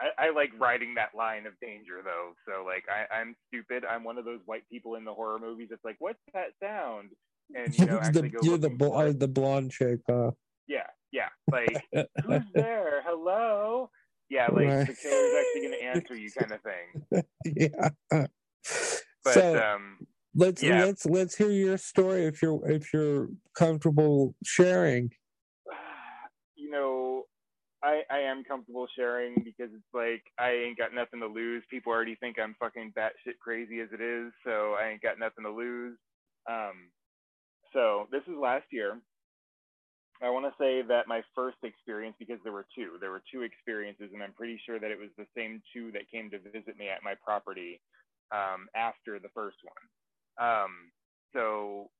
I, 0.00 0.26
I, 0.26 0.30
like 0.30 0.50
riding 0.58 0.94
that 0.94 1.14
line 1.14 1.46
of 1.46 1.52
danger 1.60 2.00
though. 2.02 2.32
So 2.48 2.64
like 2.64 2.84
I, 2.88 3.14
I'm 3.14 3.36
stupid. 3.48 3.84
I'm 3.84 4.04
one 4.04 4.16
of 4.16 4.24
those 4.24 4.40
white 4.46 4.64
people 4.70 4.94
in 4.94 5.04
the 5.04 5.12
horror 5.12 5.38
movies 5.38 5.68
It's 5.70 5.84
like, 5.84 5.96
what's 5.98 6.18
that 6.32 6.52
sound? 6.62 7.10
And 7.54 7.76
you 7.78 7.86
know, 7.86 7.98
actually 8.02 8.28
the, 8.28 8.28
go 8.30 8.38
you're 8.42 8.58
the 8.58 8.70
bl- 8.70 8.94
uh, 8.94 9.12
the 9.12 9.28
blonde 9.28 9.72
chick. 9.72 10.00
Uh. 10.08 10.30
Yeah, 10.66 10.86
yeah. 11.12 11.28
Like 11.50 11.84
who's 12.24 12.42
there? 12.54 13.02
Hello. 13.04 13.90
Yeah, 14.30 14.46
like 14.46 14.68
right. 14.68 14.86
the 14.86 14.94
killer's 14.94 15.34
actually 15.40 15.68
going 15.68 15.80
to 15.80 15.84
answer 15.84 16.14
you, 16.14 16.30
kind 16.38 16.52
of 16.52 16.60
thing. 16.62 17.24
yeah. 17.44 18.24
But 19.24 19.34
so, 19.34 19.58
um, 19.58 19.98
let's 20.34 20.62
yeah. 20.62 20.84
let's 20.84 21.06
let's 21.06 21.36
hear 21.36 21.50
your 21.50 21.78
story 21.78 22.24
if 22.24 22.42
you're 22.42 22.68
if 22.70 22.92
you're 22.92 23.28
comfortable 23.56 24.34
sharing. 24.44 25.10
You 26.56 26.70
know, 26.70 27.24
I, 27.82 28.02
I 28.10 28.18
am 28.20 28.44
comfortable 28.44 28.86
sharing 28.96 29.34
because 29.34 29.72
it's 29.74 29.94
like 29.94 30.22
I 30.38 30.52
ain't 30.52 30.78
got 30.78 30.94
nothing 30.94 31.20
to 31.20 31.26
lose. 31.26 31.62
People 31.70 31.92
already 31.92 32.14
think 32.16 32.38
I'm 32.38 32.54
fucking 32.60 32.92
batshit 32.96 33.38
crazy 33.40 33.80
as 33.80 33.88
it 33.92 34.00
is, 34.00 34.32
so 34.44 34.76
I 34.80 34.90
ain't 34.90 35.02
got 35.02 35.18
nothing 35.18 35.44
to 35.44 35.50
lose. 35.50 35.96
Um, 36.48 36.90
so 37.72 38.06
this 38.10 38.22
is 38.26 38.36
last 38.40 38.66
year. 38.70 39.00
I 40.22 40.28
want 40.28 40.44
to 40.44 40.52
say 40.62 40.82
that 40.86 41.08
my 41.08 41.22
first 41.34 41.56
experience, 41.62 42.14
because 42.18 42.36
there 42.44 42.52
were 42.52 42.66
two, 42.76 42.98
there 43.00 43.10
were 43.10 43.22
two 43.32 43.40
experiences, 43.40 44.10
and 44.12 44.22
I'm 44.22 44.34
pretty 44.34 44.60
sure 44.66 44.78
that 44.78 44.90
it 44.90 44.98
was 44.98 45.08
the 45.16 45.24
same 45.34 45.62
two 45.72 45.90
that 45.92 46.10
came 46.12 46.28
to 46.30 46.38
visit 46.38 46.76
me 46.76 46.90
at 46.92 47.02
my 47.02 47.14
property 47.24 47.80
um, 48.30 48.68
after 48.76 49.18
the 49.18 49.32
first 49.32 49.56
one. 49.64 49.80
Um, 50.40 50.90
so 51.32 51.90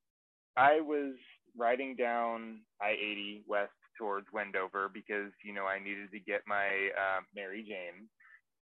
I 0.57 0.81
was 0.81 1.13
riding 1.57 1.95
down 1.95 2.61
I 2.81 2.91
80 2.91 3.43
west 3.47 3.71
towards 3.97 4.27
Wendover 4.33 4.89
because 4.91 5.31
you 5.43 5.53
know 5.53 5.65
I 5.65 5.79
needed 5.79 6.11
to 6.11 6.19
get 6.19 6.41
my 6.47 6.89
uh, 6.97 7.21
Mary 7.35 7.63
Jane, 7.63 8.09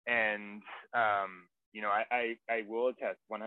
and 0.07 0.61
um, 0.93 1.45
you 1.71 1.81
know 1.81 1.89
I, 1.89 2.03
I 2.11 2.35
I 2.49 2.63
will 2.67 2.87
attest 2.87 3.19
100% 3.31 3.39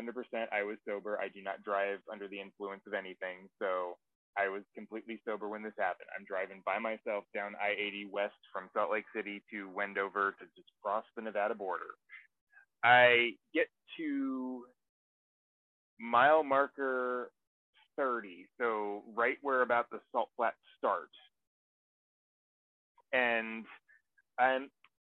I 0.52 0.62
was 0.62 0.78
sober. 0.86 1.18
I 1.20 1.28
do 1.28 1.42
not 1.42 1.62
drive 1.64 1.98
under 2.10 2.28
the 2.28 2.40
influence 2.40 2.82
of 2.86 2.94
anything, 2.94 3.50
so 3.58 3.98
I 4.38 4.48
was 4.48 4.62
completely 4.74 5.20
sober 5.26 5.48
when 5.48 5.62
this 5.62 5.76
happened. 5.78 6.08
I'm 6.16 6.24
driving 6.24 6.62
by 6.64 6.78
myself 6.78 7.24
down 7.34 7.52
I-80 7.60 8.10
west 8.10 8.40
from 8.52 8.70
Salt 8.72 8.90
Lake 8.90 9.04
City 9.14 9.42
to 9.52 9.68
Wendover 9.68 10.34
to 10.38 10.44
just 10.56 10.68
cross 10.82 11.04
the 11.16 11.22
Nevada 11.22 11.54
border. 11.54 11.98
I 12.82 13.32
get 13.52 13.68
to 13.98 14.64
mile 16.02 16.44
marker 16.44 17.32
30, 17.96 18.46
so 18.60 19.04
right 19.14 19.38
where 19.42 19.62
about 19.62 19.86
the 19.90 20.00
salt 20.12 20.30
flats 20.36 20.56
start 20.78 21.10
and 23.12 23.64
and 24.38 24.68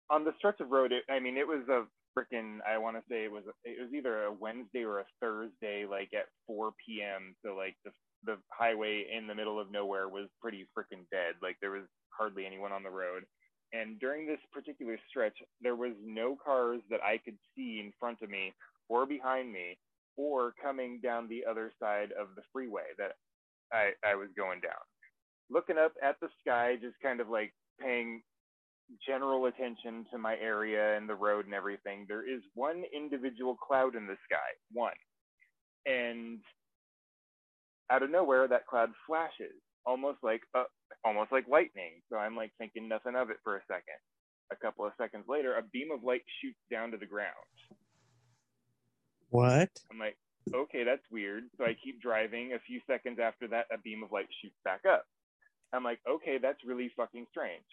on 0.10 0.26
the 0.26 0.34
stretch 0.38 0.60
of 0.60 0.70
road, 0.72 0.92
it, 0.92 1.04
I 1.10 1.20
mean, 1.20 1.38
it 1.38 1.48
was 1.48 1.64
a 1.70 1.86
freaking. 2.18 2.60
I 2.68 2.78
want 2.78 2.98
to 2.98 3.04
say 3.10 3.24
it 3.24 3.32
was 3.32 3.44
it 3.64 3.82
was 3.82 3.94
either 3.94 4.26
a 4.26 4.34
Wednesday 4.34 4.84
or 4.84 5.00
a 5.00 5.06
Thursday, 5.22 5.86
like 5.90 6.10
at 6.14 6.28
4 6.48 6.72
p.m. 6.86 7.36
So 7.46 7.56
like 7.56 7.76
the 7.86 7.92
the 8.26 8.38
highway 8.52 9.06
in 9.16 9.28
the 9.28 9.36
middle 9.36 9.60
of 9.60 9.72
nowhere 9.72 10.10
was 10.10 10.30
pretty 10.42 10.68
freaking 10.78 11.06
dead. 11.12 11.36
Like 11.42 11.58
there 11.62 11.72
was 11.72 11.86
hardly 12.10 12.46
anyone 12.46 12.72
on 12.72 12.84
the 12.84 12.90
road. 12.90 13.24
And 13.74 14.00
during 14.00 14.28
this 14.28 14.40
particular 14.54 15.00
stretch, 15.10 15.36
there 15.62 15.76
was 15.76 15.94
no 16.06 16.38
cars 16.44 16.82
that 16.92 17.02
I 17.04 17.18
could 17.18 17.38
see 17.56 17.82
in 17.84 17.92
front 18.00 18.20
of 18.22 18.30
me 18.30 18.54
or 18.88 19.08
behind 19.08 19.52
me 19.52 19.78
or 20.17 20.54
coming 20.62 20.99
down 21.02 21.28
the 21.28 21.43
other 21.49 21.71
side 21.80 22.10
of 22.19 22.36
the 22.36 22.43
freeway 22.52 22.93
that 22.97 23.13
I, 23.71 23.91
I 24.06 24.15
was 24.15 24.30
going 24.38 24.62
down. 24.62 24.82
Looking 25.49 25.78
up 25.78 25.93
at 26.02 26.15
the 26.21 26.30
sky, 26.41 26.78
just 26.82 26.95
kind 27.02 27.19
of 27.19 27.30
like 27.30 27.54
paying 27.80 28.21
general 29.06 29.45
attention 29.45 30.06
to 30.12 30.17
my 30.17 30.36
area 30.38 30.97
and 30.97 31.08
the 31.08 31.15
road 31.15 31.45
and 31.45 31.54
everything, 31.54 32.06
there 32.08 32.28
is 32.28 32.41
one 32.54 32.84
individual 32.95 33.56
cloud 33.56 33.95
in 33.95 34.08
the 34.08 34.17
sky, 34.26 34.49
one. 34.71 34.93
And 35.86 36.39
out 37.91 38.04
of 38.04 38.12
nowhere, 38.12 38.47
that 38.47 38.67
cloud 38.67 38.89
flashes, 39.06 39.56
almost 39.86 40.19
like 40.23 40.41
uh, 40.56 40.63
almost 41.04 41.32
like 41.32 41.45
lightning. 41.49 42.02
So 42.10 42.17
I'm 42.17 42.36
like 42.36 42.52
thinking 42.58 42.88
nothing 42.88 43.15
of 43.15 43.30
it 43.30 43.38
for 43.43 43.58
a 43.58 43.62
second. 43.67 43.99
A 44.52 44.56
couple 44.56 44.86
of 44.86 44.93
seconds 44.97 45.26
later, 45.28 45.56
a 45.58 45.63
beam 45.73 45.89
of 45.91 46.04
light 46.04 46.23
shoots 46.41 46.60
down 46.71 46.91
to 46.91 46.97
the 46.97 47.06
ground. 47.06 47.32
What? 49.34 49.69
I'm 49.91 49.98
like, 49.98 50.15
okay, 50.54 50.84
that's 50.84 51.02
weird. 51.12 51.46
So 51.58 51.65
I 51.65 51.76
keep 51.84 52.00
driving. 52.00 52.54
A 52.54 52.60
few 52.67 52.80
seconds 52.86 53.17
after 53.19 53.48
that, 53.48 53.65
a 53.74 53.80
beam 53.80 54.04
of 54.04 54.12
light 54.12 54.28
shoots 54.41 54.56
back 54.63 54.82
up. 54.88 55.06
I'm 55.74 55.84
like, 55.84 56.00
okay, 56.08 56.38
that's 56.39 56.60
really 56.63 56.91
fucking 56.96 57.26
strange. 57.32 57.65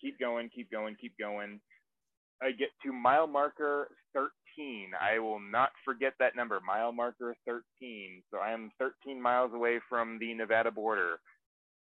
Keep 0.00 0.20
going, 0.20 0.48
keep 0.54 0.70
going, 0.70 0.94
keep 1.00 1.14
going. 1.18 1.60
I 2.40 2.52
get 2.52 2.68
to 2.84 2.92
mile 2.92 3.26
marker 3.26 3.88
13. 4.14 4.92
I 5.00 5.18
will 5.18 5.40
not 5.40 5.70
forget 5.84 6.12
that 6.20 6.36
number, 6.36 6.60
mile 6.64 6.92
marker 6.92 7.34
13. 7.46 8.22
So 8.30 8.38
I 8.38 8.52
am 8.52 8.70
13 8.78 9.20
miles 9.20 9.50
away 9.52 9.80
from 9.88 10.20
the 10.20 10.34
Nevada 10.34 10.70
border. 10.70 11.18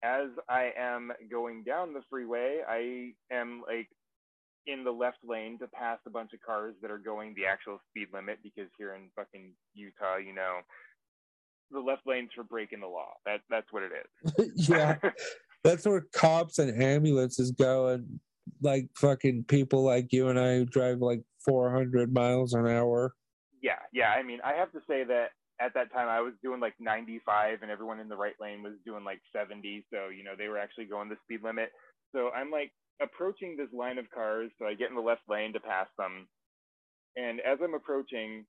As 0.02 0.26
I 0.48 0.72
am 0.76 1.12
going 1.30 1.62
down 1.62 1.92
the 1.92 2.02
freeway, 2.10 2.62
I 2.68 3.12
am 3.32 3.62
like 3.64 3.88
in 4.66 4.84
the 4.84 4.90
left 4.90 5.18
lane 5.24 5.58
to 5.58 5.66
pass 5.68 5.98
a 6.06 6.10
bunch 6.10 6.32
of 6.32 6.40
cars 6.40 6.74
that 6.82 6.90
are 6.90 6.98
going 6.98 7.34
the 7.34 7.46
actual 7.46 7.80
speed 7.88 8.08
limit 8.12 8.38
because 8.42 8.68
here 8.76 8.94
in 8.94 9.08
fucking 9.16 9.52
Utah, 9.74 10.16
you 10.16 10.34
know, 10.34 10.60
the 11.70 11.80
left 11.80 12.02
lane's 12.06 12.30
for 12.34 12.44
breaking 12.44 12.80
the 12.80 12.86
law. 12.86 13.12
That 13.24 13.40
that's 13.48 13.72
what 13.72 13.82
it 13.82 13.92
is. 13.92 14.52
yeah. 14.68 14.96
That's 15.62 15.84
where 15.84 16.06
cops 16.14 16.58
and 16.58 16.82
ambulances 16.82 17.50
go, 17.50 17.88
and 17.88 18.18
like 18.62 18.88
fucking 18.96 19.44
people 19.44 19.82
like 19.82 20.10
you 20.10 20.28
and 20.28 20.40
I 20.40 20.56
who 20.56 20.64
drive 20.64 21.00
like 21.00 21.20
400 21.44 22.14
miles 22.14 22.54
an 22.54 22.66
hour. 22.66 23.14
Yeah, 23.62 23.78
yeah. 23.92 24.08
I 24.12 24.22
mean, 24.22 24.38
I 24.42 24.54
have 24.54 24.72
to 24.72 24.80
say 24.88 25.04
that 25.04 25.32
at 25.60 25.74
that 25.74 25.92
time 25.92 26.08
I 26.08 26.20
was 26.20 26.32
doing 26.42 26.60
like 26.60 26.74
95 26.80 27.58
and 27.60 27.70
everyone 27.70 28.00
in 28.00 28.08
the 28.08 28.16
right 28.16 28.34
lane 28.40 28.62
was 28.62 28.72
doing 28.86 29.04
like 29.04 29.20
70. 29.34 29.84
So, 29.92 30.08
you 30.08 30.24
know, 30.24 30.32
they 30.36 30.48
were 30.48 30.58
actually 30.58 30.86
going 30.86 31.10
the 31.10 31.16
speed 31.24 31.44
limit. 31.44 31.70
So 32.12 32.30
I'm 32.30 32.50
like 32.50 32.72
approaching 33.02 33.56
this 33.56 33.72
line 33.72 33.98
of 33.98 34.10
cars. 34.10 34.50
So 34.58 34.66
I 34.66 34.74
get 34.74 34.90
in 34.90 34.96
the 34.96 35.00
left 35.00 35.22
lane 35.28 35.52
to 35.54 35.60
pass 35.60 35.88
them. 35.98 36.28
And 37.16 37.40
as 37.40 37.58
I'm 37.62 37.74
approaching, 37.74 38.44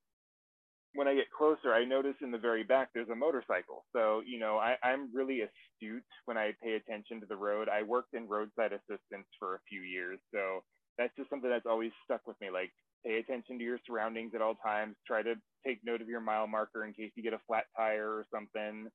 when 0.93 1.07
I 1.07 1.15
get 1.15 1.31
closer, 1.35 1.73
I 1.73 1.85
notice 1.85 2.15
in 2.21 2.31
the 2.31 2.37
very 2.37 2.63
back 2.63 2.89
there's 2.93 3.09
a 3.09 3.15
motorcycle. 3.15 3.85
So, 3.93 4.21
you 4.25 4.39
know, 4.39 4.57
I, 4.57 4.75
I'm 4.83 5.09
really 5.13 5.41
astute 5.41 6.03
when 6.25 6.37
I 6.37 6.51
pay 6.61 6.73
attention 6.73 7.21
to 7.21 7.25
the 7.25 7.35
road. 7.35 7.69
I 7.69 7.83
worked 7.83 8.13
in 8.13 8.27
roadside 8.27 8.73
assistance 8.73 9.27
for 9.39 9.55
a 9.55 9.59
few 9.69 9.81
years. 9.81 10.19
So 10.33 10.63
that's 10.97 11.15
just 11.17 11.29
something 11.29 11.49
that's 11.49 11.65
always 11.65 11.91
stuck 12.03 12.27
with 12.27 12.35
me. 12.41 12.49
Like, 12.51 12.71
pay 13.05 13.19
attention 13.19 13.57
to 13.57 13.63
your 13.63 13.79
surroundings 13.87 14.33
at 14.35 14.41
all 14.41 14.55
times. 14.55 14.95
Try 15.07 15.23
to 15.23 15.35
take 15.65 15.79
note 15.83 16.01
of 16.01 16.09
your 16.09 16.21
mile 16.21 16.47
marker 16.47 16.85
in 16.85 16.93
case 16.93 17.11
you 17.15 17.23
get 17.23 17.33
a 17.33 17.39
flat 17.47 17.65
tire 17.75 18.09
or 18.09 18.25
something. 18.33 18.87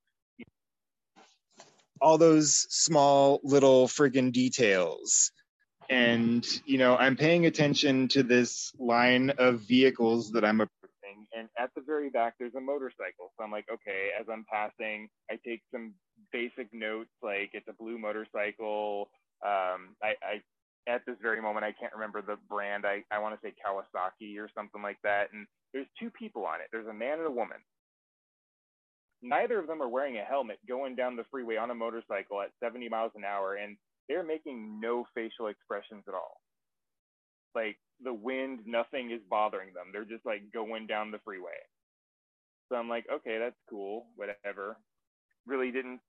All 2.02 2.18
those 2.18 2.66
small 2.68 3.40
little 3.42 3.88
friggin' 3.88 4.32
details. 4.32 5.32
And, 5.91 6.47
you 6.64 6.78
know, 6.78 6.97
I'm 6.97 7.16
paying 7.16 7.47
attention 7.47 8.09
to 8.09 8.22
this 8.22 8.72
line 8.78 9.30
of 9.39 9.61
vehicles 9.61 10.32
that 10.32 10.45
I'm 10.45 10.61
approaching. 10.61 11.26
And 11.37 11.49
at 11.59 11.70
the 11.74 11.82
very 11.82 12.11
back, 12.11 12.34
there's 12.39 12.55
a 12.55 12.61
motorcycle. 12.61 13.32
So 13.37 13.45
I'm 13.45 13.53
like, 13.53 13.66
okay, 13.72 14.11
as 14.18 14.26
I'm 14.30 14.45
passing, 14.51 15.09
I 15.30 15.39
take 15.47 15.62
some 15.72 15.95
basic 16.32 16.72
notes 16.72 17.11
like 17.22 17.51
it's 17.53 17.68
a 17.68 17.72
blue 17.72 17.99
motorcycle. 17.99 19.11
Um, 19.45 19.95
I, 20.03 20.14
I 20.22 20.43
at 20.89 21.05
this 21.07 21.16
very 21.20 21.43
moment, 21.43 21.64
I 21.64 21.72
can't 21.72 21.93
remember 21.93 22.22
the 22.22 22.37
brand. 22.49 22.84
I, 22.87 23.03
I 23.11 23.18
want 23.18 23.34
to 23.34 23.47
say 23.47 23.55
Kawasaki 23.55 24.39
or 24.39 24.49
something 24.55 24.82
like 24.82 24.99
that. 25.03 25.32
And 25.32 25.47
there's 25.72 25.87
two 25.99 26.11
people 26.11 26.45
on 26.47 26.61
it. 26.61 26.68
There's 26.72 26.87
a 26.87 26.95
man 26.95 27.18
and 27.18 27.26
a 27.26 27.30
woman. 27.30 27.59
Neither 29.22 29.59
of 29.59 29.66
them 29.66 29.82
are 29.82 29.89
wearing 29.89 30.18
a 30.18 30.24
helmet 30.24 30.59
going 30.68 30.95
down 30.95 31.16
the 31.16 31.24
freeway 31.30 31.57
on 31.57 31.70
a 31.70 31.74
motorcycle 31.74 32.41
at 32.41 32.51
70 32.62 32.89
miles 32.89 33.12
an 33.16 33.24
hour, 33.24 33.55
and 33.55 33.76
they're 34.09 34.24
making 34.24 34.80
no 34.80 35.04
facial 35.14 35.48
expressions 35.48 36.04
at 36.09 36.14
all. 36.14 36.40
Like 37.54 37.76
the 38.02 38.12
wind, 38.12 38.61
nothing 38.66 39.11
is 39.11 39.20
bothering 39.28 39.72
them. 39.74 39.86
They're 39.92 40.04
just 40.04 40.26
like 40.26 40.42
going 40.52 40.86
down 40.86 41.11
the 41.11 41.20
freeway. 41.24 41.59
So 42.68 42.76
I'm 42.76 42.88
like, 42.88 43.07
okay, 43.12 43.38
that's 43.38 43.57
cool, 43.70 44.07
whatever. 44.16 44.76
Really 45.46 45.70
didn't 45.70 46.00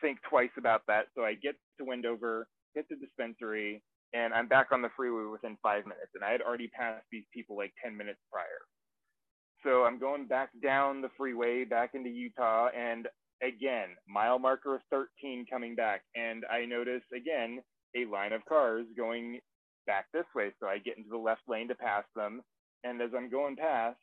think 0.00 0.18
twice 0.28 0.54
about 0.56 0.82
that. 0.88 1.06
So 1.14 1.22
I 1.24 1.34
get 1.34 1.56
to 1.78 1.84
Wendover, 1.84 2.46
hit 2.74 2.86
the 2.88 2.96
dispensary, 2.96 3.82
and 4.14 4.32
I'm 4.32 4.48
back 4.48 4.68
on 4.72 4.82
the 4.82 4.90
freeway 4.96 5.30
within 5.30 5.58
five 5.62 5.84
minutes. 5.84 6.12
And 6.14 6.24
I 6.24 6.30
had 6.30 6.40
already 6.40 6.68
passed 6.68 7.04
these 7.10 7.24
people 7.34 7.56
like 7.56 7.72
10 7.84 7.96
minutes 7.96 8.20
prior. 8.32 8.62
So 9.64 9.84
I'm 9.84 9.98
going 9.98 10.26
back 10.26 10.50
down 10.62 11.02
the 11.02 11.10
freeway 11.16 11.64
back 11.64 11.90
into 11.94 12.08
Utah. 12.08 12.68
And 12.68 13.08
again, 13.42 13.88
mile 14.08 14.38
marker 14.38 14.80
13 14.90 15.46
coming 15.50 15.74
back. 15.74 16.02
And 16.14 16.44
I 16.50 16.64
notice 16.64 17.02
again 17.14 17.60
a 17.96 18.04
line 18.10 18.32
of 18.32 18.44
cars 18.44 18.86
going 18.96 19.40
back 19.86 20.06
this 20.12 20.26
way. 20.34 20.52
So 20.60 20.66
I 20.66 20.78
get 20.78 20.98
into 20.98 21.10
the 21.10 21.18
left 21.18 21.42
lane 21.48 21.68
to 21.68 21.74
pass 21.74 22.04
them. 22.14 22.42
And 22.84 23.00
as 23.00 23.10
I'm 23.16 23.30
going 23.30 23.56
past, 23.56 23.96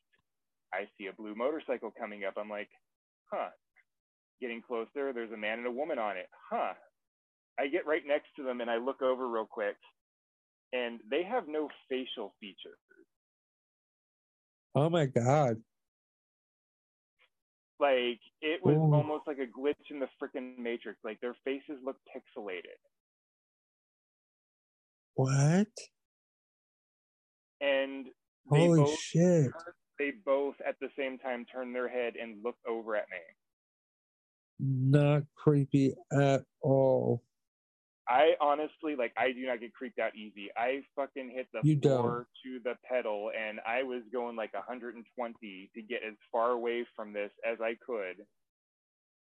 I 0.74 0.86
see 0.98 1.08
a 1.08 1.14
blue 1.14 1.36
motorcycle 1.36 1.94
coming 1.98 2.24
up. 2.26 2.34
I'm 2.38 2.50
like, 2.50 2.70
huh. 3.32 3.50
Getting 4.42 4.62
closer, 4.62 5.14
there's 5.14 5.32
a 5.32 5.38
man 5.38 5.60
and 5.60 5.68
a 5.68 5.72
woman 5.72 6.00
on 6.00 6.18
it. 6.18 6.28
Huh. 6.50 6.74
I 7.60 7.68
get 7.68 7.86
right 7.86 8.02
next 8.06 8.28
to 8.36 8.44
them 8.44 8.62
and 8.62 8.70
I 8.70 8.78
look 8.78 9.02
over 9.02 9.28
real 9.28 9.48
quick 9.50 9.76
and 10.74 11.00
they 11.10 11.24
have 11.24 11.48
no 11.48 11.70
facial 11.88 12.34
features. 12.40 12.80
Oh 14.76 14.90
my 14.90 15.06
god. 15.06 15.62
Like 17.80 18.20
it 18.42 18.64
was 18.64 18.76
Ooh. 18.76 18.94
almost 18.94 19.28
like 19.28 19.40
a 19.40 19.60
glitch 19.60 19.92
in 19.92 20.00
the 20.00 20.08
freaking 20.22 20.58
matrix. 20.58 21.00
Like 21.04 21.20
their 21.22 21.36
faces 21.44 21.80
look 21.84 21.98
pixelated. 22.16 22.80
What? 25.16 25.68
And 27.62 28.08
Holy 28.50 28.82
both, 28.82 29.00
shit. 29.00 29.52
They 30.00 30.12
both 30.26 30.56
at 30.68 30.76
the 30.82 30.90
same 30.98 31.18
time 31.18 31.46
turn 31.46 31.72
their 31.72 31.88
head 31.88 32.14
and 32.22 32.44
look 32.44 32.56
over 32.68 32.96
at 32.96 33.06
me. 33.10 33.18
Not 34.60 35.24
creepy 35.36 35.94
at 36.12 36.44
all. 36.62 37.24
I 38.08 38.34
honestly 38.42 38.96
like 38.98 39.14
I 39.18 39.32
do 39.32 39.46
not 39.46 39.62
get 39.62 39.74
creeped 39.74 40.00
out 40.00 40.16
easy. 40.16 40.50
I 40.58 40.82
fucking 40.96 41.32
hit 41.34 41.48
the 41.54 41.62
you 41.68 41.80
floor 41.80 42.28
don't. 42.44 42.54
to 42.54 42.60
the 42.64 42.76
pedal 42.88 43.32
and 43.38 43.60
I 43.66 43.84
was 43.84 44.02
going 44.12 44.36
like 44.36 44.54
120 44.54 45.72
to 45.74 45.82
get 45.82 46.02
as 46.06 46.16
far 46.32 46.52
away 46.52 46.86
from 46.96 47.14
this 47.14 47.32
as 47.50 47.60
I 47.62 47.76
could 47.86 48.26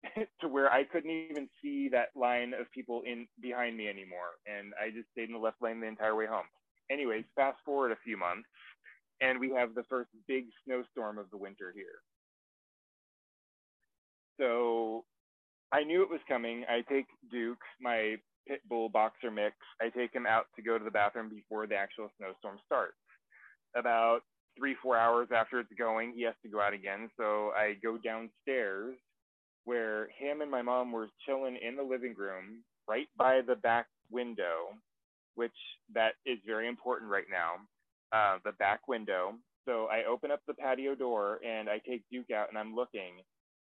to 0.41 0.47
where 0.47 0.71
I 0.71 0.83
couldn't 0.83 1.09
even 1.09 1.49
see 1.61 1.89
that 1.89 2.09
line 2.15 2.53
of 2.53 2.71
people 2.71 3.01
in 3.05 3.27
behind 3.41 3.75
me 3.75 3.87
anymore 3.87 4.37
and 4.45 4.73
I 4.79 4.91
just 4.91 5.09
stayed 5.11 5.29
in 5.29 5.33
the 5.33 5.39
left 5.39 5.61
lane 5.61 5.79
the 5.79 5.87
entire 5.87 6.15
way 6.15 6.27
home. 6.27 6.45
Anyways, 6.91 7.25
fast 7.35 7.57
forward 7.65 7.91
a 7.91 7.97
few 8.03 8.17
months 8.17 8.47
and 9.21 9.39
we 9.39 9.51
have 9.51 9.73
the 9.73 9.83
first 9.89 10.09
big 10.27 10.45
snowstorm 10.63 11.17
of 11.17 11.29
the 11.31 11.37
winter 11.37 11.73
here. 11.75 12.01
So 14.39 15.05
I 15.71 15.83
knew 15.83 16.03
it 16.03 16.09
was 16.09 16.21
coming. 16.27 16.65
I 16.69 16.81
take 16.81 17.05
Duke, 17.31 17.61
my 17.81 18.15
pit 18.49 18.61
bull 18.67 18.89
boxer 18.89 19.29
mix. 19.29 19.55
I 19.81 19.89
take 19.89 20.13
him 20.13 20.25
out 20.25 20.45
to 20.55 20.61
go 20.61 20.77
to 20.77 20.83
the 20.83 20.91
bathroom 20.91 21.29
before 21.29 21.67
the 21.67 21.75
actual 21.75 22.09
snowstorm 22.17 22.57
starts. 22.65 22.97
About 23.75 24.21
three, 24.57 24.75
four 24.81 24.97
hours 24.97 25.27
after 25.33 25.59
it's 25.59 25.71
going, 25.77 26.13
he 26.15 26.23
has 26.23 26.33
to 26.43 26.49
go 26.49 26.59
out 26.59 26.73
again. 26.73 27.09
So 27.17 27.51
I 27.55 27.75
go 27.83 27.97
downstairs 27.97 28.95
where 29.65 30.09
him 30.17 30.41
and 30.41 30.49
my 30.49 30.63
mom 30.63 30.91
were 30.91 31.09
chilling 31.25 31.57
in 31.61 31.75
the 31.75 31.83
living 31.83 32.15
room 32.17 32.63
right 32.87 33.07
by 33.17 33.41
the 33.45 33.55
back 33.55 33.85
window, 34.09 34.73
which 35.35 35.51
that 35.93 36.13
is 36.25 36.39
very 36.45 36.67
important 36.67 37.11
right 37.11 37.29
now. 37.29 37.55
Uh, 38.11 38.39
the 38.43 38.53
back 38.53 38.87
window. 38.87 39.35
So 39.67 39.85
I 39.85 40.05
open 40.09 40.31
up 40.31 40.39
the 40.47 40.55
patio 40.55 40.95
door 40.95 41.39
and 41.45 41.69
I 41.69 41.79
take 41.87 42.01
Duke 42.11 42.31
out 42.31 42.49
and 42.49 42.57
I'm 42.57 42.75
looking 42.75 43.21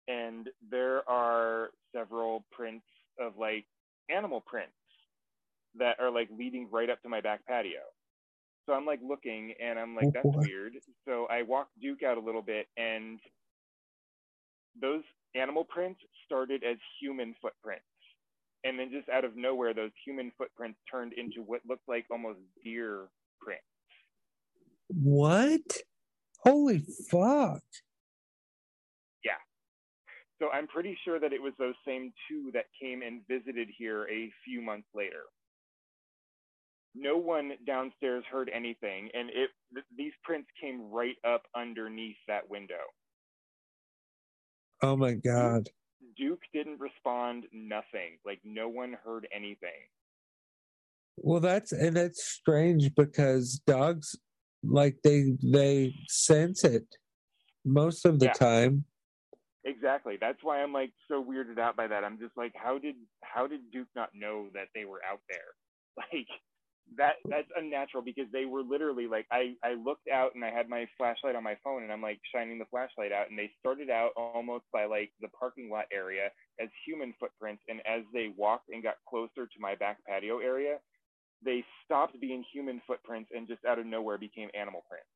and 0.08 0.50
there 0.70 1.08
are 1.10 1.70
several 1.96 2.44
prints 2.52 2.86
of 3.20 3.34
like 3.40 3.66
animal 4.10 4.42
prints 4.46 4.74
that 5.78 6.00
are 6.00 6.12
like 6.12 6.30
leading 6.38 6.70
right 6.72 6.90
up 6.90 7.02
to 7.02 7.10
my 7.10 7.22
back 7.22 7.46
patio. 7.46 7.82
So 8.66 8.74
I'm 8.74 8.86
like 8.86 9.00
looking 9.08 9.54
and 9.62 9.78
I'm 9.78 9.96
like, 9.96 10.08
oh, 10.08 10.12
that's 10.14 10.48
weird. 10.48 10.74
So 11.08 11.28
I 11.30 11.44
walk 11.44 11.68
Duke 11.80 12.04
out 12.04 12.18
a 12.18 12.22
little 12.22 12.42
bit 12.42 12.68
and 12.78 13.20
those 14.82 15.04
animal 15.36 15.64
prints 15.64 16.00
started 16.26 16.64
as 16.64 16.78
human 17.00 17.36
footprints. 17.42 17.84
And 18.64 18.80
then 18.80 18.90
just 18.92 19.08
out 19.10 19.24
of 19.26 19.36
nowhere, 19.36 19.74
those 19.74 19.92
human 20.04 20.32
footprints 20.38 20.80
turned 20.90 21.14
into 21.14 21.44
what 21.46 21.62
looked 21.68 21.88
like 21.88 22.06
almost 22.10 22.40
deer 22.64 23.10
prints. 23.40 23.64
What? 24.88 25.78
Holy 26.40 26.80
fuck. 27.10 27.64
So 30.42 30.50
I'm 30.52 30.68
pretty 30.68 30.98
sure 31.06 31.20
that 31.20 31.32
it 31.32 31.42
was 31.42 31.54
those 31.58 31.76
same 31.88 32.12
two 32.30 32.52
that 32.54 32.66
came 32.82 33.02
and 33.02 33.22
visited 33.28 33.70
here 33.78 34.04
a 34.10 34.32
few 34.44 34.62
months 34.62 34.88
later. 34.94 35.24
No 36.94 37.18
one 37.18 37.54
downstairs 37.66 38.24
heard 38.32 38.50
anything, 38.54 39.10
and 39.14 39.30
it 39.30 39.50
th- 39.74 39.86
these 39.98 40.14
prints 40.24 40.48
came 40.62 40.90
right 40.92 41.16
up 41.28 41.44
underneath 41.56 42.18
that 42.28 42.50
window. 42.50 42.84
Oh 44.82 44.96
my 44.96 45.14
god. 45.14 45.70
Duke 46.18 46.42
didn't 46.54 46.80
respond 46.80 47.46
nothing. 47.54 48.18
Like 48.26 48.40
no 48.44 48.70
one 48.70 48.96
heard 49.04 49.28
anything. 49.36 49.90
Well, 51.18 51.40
that's 51.40 51.72
and 51.72 51.96
that's 51.96 52.24
strange 52.24 52.94
because 52.96 53.62
dogs 53.66 54.16
like 54.64 54.98
they 55.04 55.38
they 55.44 55.94
sense 56.08 56.64
it 56.64 56.86
most 57.66 58.06
of 58.06 58.20
the 58.20 58.28
yeah. 58.28 58.34
time 58.34 58.86
Exactly. 59.66 60.18
That's 60.22 60.38
why 60.44 60.62
I'm 60.62 60.72
like 60.72 60.92
so 61.08 61.24
weirded 61.24 61.58
out 61.58 61.76
by 61.76 61.88
that. 61.88 62.04
I'm 62.04 62.20
just 62.20 62.38
like, 62.38 62.54
how 62.56 62.78
did 62.78 62.96
how 63.22 63.48
did 63.48 63.72
Duke 63.72 63.88
not 63.96 64.10
know 64.14 64.48
that 64.54 64.68
they 64.76 64.86
were 64.86 65.02
out 65.10 65.22
there? 65.30 65.40
Like 66.12 66.28
that 66.98 67.14
that's 67.30 67.48
unnatural 67.56 68.04
because 68.04 68.26
they 68.34 68.44
were 68.44 68.62
literally 68.62 69.08
like 69.08 69.26
I 69.32 69.56
I 69.64 69.76
looked 69.76 70.10
out 70.10 70.36
and 70.36 70.44
I 70.44 70.52
had 70.52 70.68
my 70.68 70.86
flashlight 70.98 71.36
on 71.36 71.42
my 71.42 71.56
phone 71.64 71.84
and 71.84 71.92
I'm 71.92 72.02
like 72.02 72.20
shining 72.34 72.60
the 72.60 72.66
flashlight 72.70 73.14
out 73.14 73.30
and 73.30 73.40
they 73.40 73.50
started 73.62 73.90
out 73.90 74.12
almost 74.18 74.66
by 74.74 74.86
like 74.86 75.14
the 75.22 75.30
parking 75.30 75.70
lot 75.70 75.86
area 75.94 76.32
as 76.60 76.68
human 76.86 77.14
footprints 77.18 77.64
and 77.70 77.80
as 77.88 78.04
they 78.14 78.34
walked 78.36 78.68
and 78.70 78.84
got 78.84 78.96
closer 79.08 79.48
to 79.48 79.60
my 79.60 79.76
back 79.76 80.00
patio 80.06 80.40
area, 80.40 80.80
they 81.44 81.64
stopped 81.86 82.20
being 82.20 82.44
human 82.54 82.82
footprints 82.86 83.32
and 83.34 83.48
just 83.48 83.64
out 83.64 83.80
of 83.80 83.86
nowhere 83.86 84.18
became 84.18 84.50
animal 84.54 84.84
prints. 84.90 85.08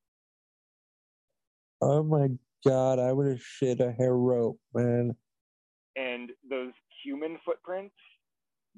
Oh 1.82 2.04
my 2.04 2.30
God, 2.66 3.00
I 3.00 3.12
would 3.12 3.28
have 3.28 3.42
shit 3.42 3.80
a 3.80 3.92
hair 3.92 4.16
rope, 4.16 4.60
man. 4.74 5.16
And 5.96 6.32
those 6.50 6.74
human 7.04 7.38
footprints, 7.46 7.96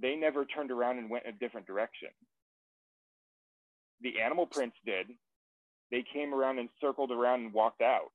they 0.01 0.15
never 0.15 0.45
turned 0.45 0.71
around 0.71 0.97
and 0.97 1.09
went 1.09 1.25
in 1.25 1.33
a 1.33 1.37
different 1.37 1.67
direction. 1.67 2.09
The 4.01 4.21
animal 4.23 4.45
prints 4.45 4.77
did. 4.85 5.07
They 5.91 6.03
came 6.13 6.33
around 6.33 6.59
and 6.59 6.69
circled 6.79 7.11
around 7.11 7.41
and 7.41 7.53
walked 7.53 7.81
out. 7.81 8.11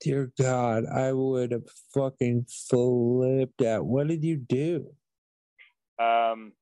Dear 0.00 0.32
God, 0.38 0.84
I 0.86 1.12
would 1.12 1.52
have 1.52 1.68
fucking 1.92 2.46
flipped 2.48 3.62
out. 3.62 3.84
What 3.84 4.08
did 4.08 4.24
you 4.24 4.36
do? 4.36 4.86
Um, 5.98 6.52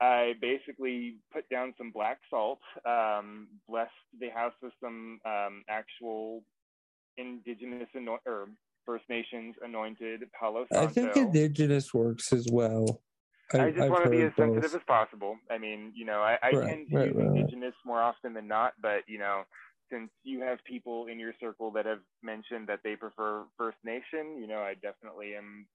I 0.00 0.34
basically 0.40 1.16
put 1.32 1.48
down 1.48 1.74
some 1.78 1.90
black 1.90 2.18
salt, 2.28 2.60
um, 2.84 3.48
blessed 3.68 3.90
the 4.20 4.28
house 4.28 4.52
with 4.62 4.72
some 4.82 5.20
um, 5.24 5.64
actual 5.68 6.42
indigenous 7.16 7.88
ano- 7.94 8.20
or 8.26 8.48
First 8.84 9.04
Nations 9.08 9.54
anointed 9.62 10.22
Palo 10.38 10.66
Santo. 10.72 10.82
I 10.82 10.86
think 10.92 11.16
indigenous 11.16 11.94
works 11.94 12.32
as 12.32 12.46
well. 12.50 13.00
I, 13.54 13.70
just 13.70 13.82
I've 13.84 13.90
want 13.90 14.04
to 14.04 14.10
be 14.10 14.22
as 14.22 14.32
sensitive 14.36 14.74
as 14.74 14.82
possible. 14.86 15.38
I 15.50 15.58
mean, 15.58 15.92
you 15.94 16.04
know, 16.04 16.20
I, 16.20 16.36
I 16.42 16.52
Right, 16.52 16.68
tend 16.68 16.88
to 16.88 16.94
right, 16.94 17.06
use 17.06 17.16
right. 17.16 17.36
indigenous 17.36 17.74
more 17.84 18.02
often 18.02 18.34
than 18.34 18.48
not, 18.48 18.74
but 18.80 19.00
you 19.08 19.18
know, 19.18 19.44
since 19.90 20.10
you 20.24 20.40
have 20.40 20.58
people 20.64 21.06
in 21.06 21.18
your 21.18 21.32
circle 21.40 21.70
that 21.72 21.86
have 21.86 22.00
mentioned 22.22 22.68
that 22.68 22.80
they 22.84 22.96
prefer 22.96 23.44
First 23.56 23.78
Nation, 23.84 24.38
you 24.40 24.46
know, 24.46 24.58
I 24.60 24.74
definitely 24.74 25.36
am. 25.36 25.66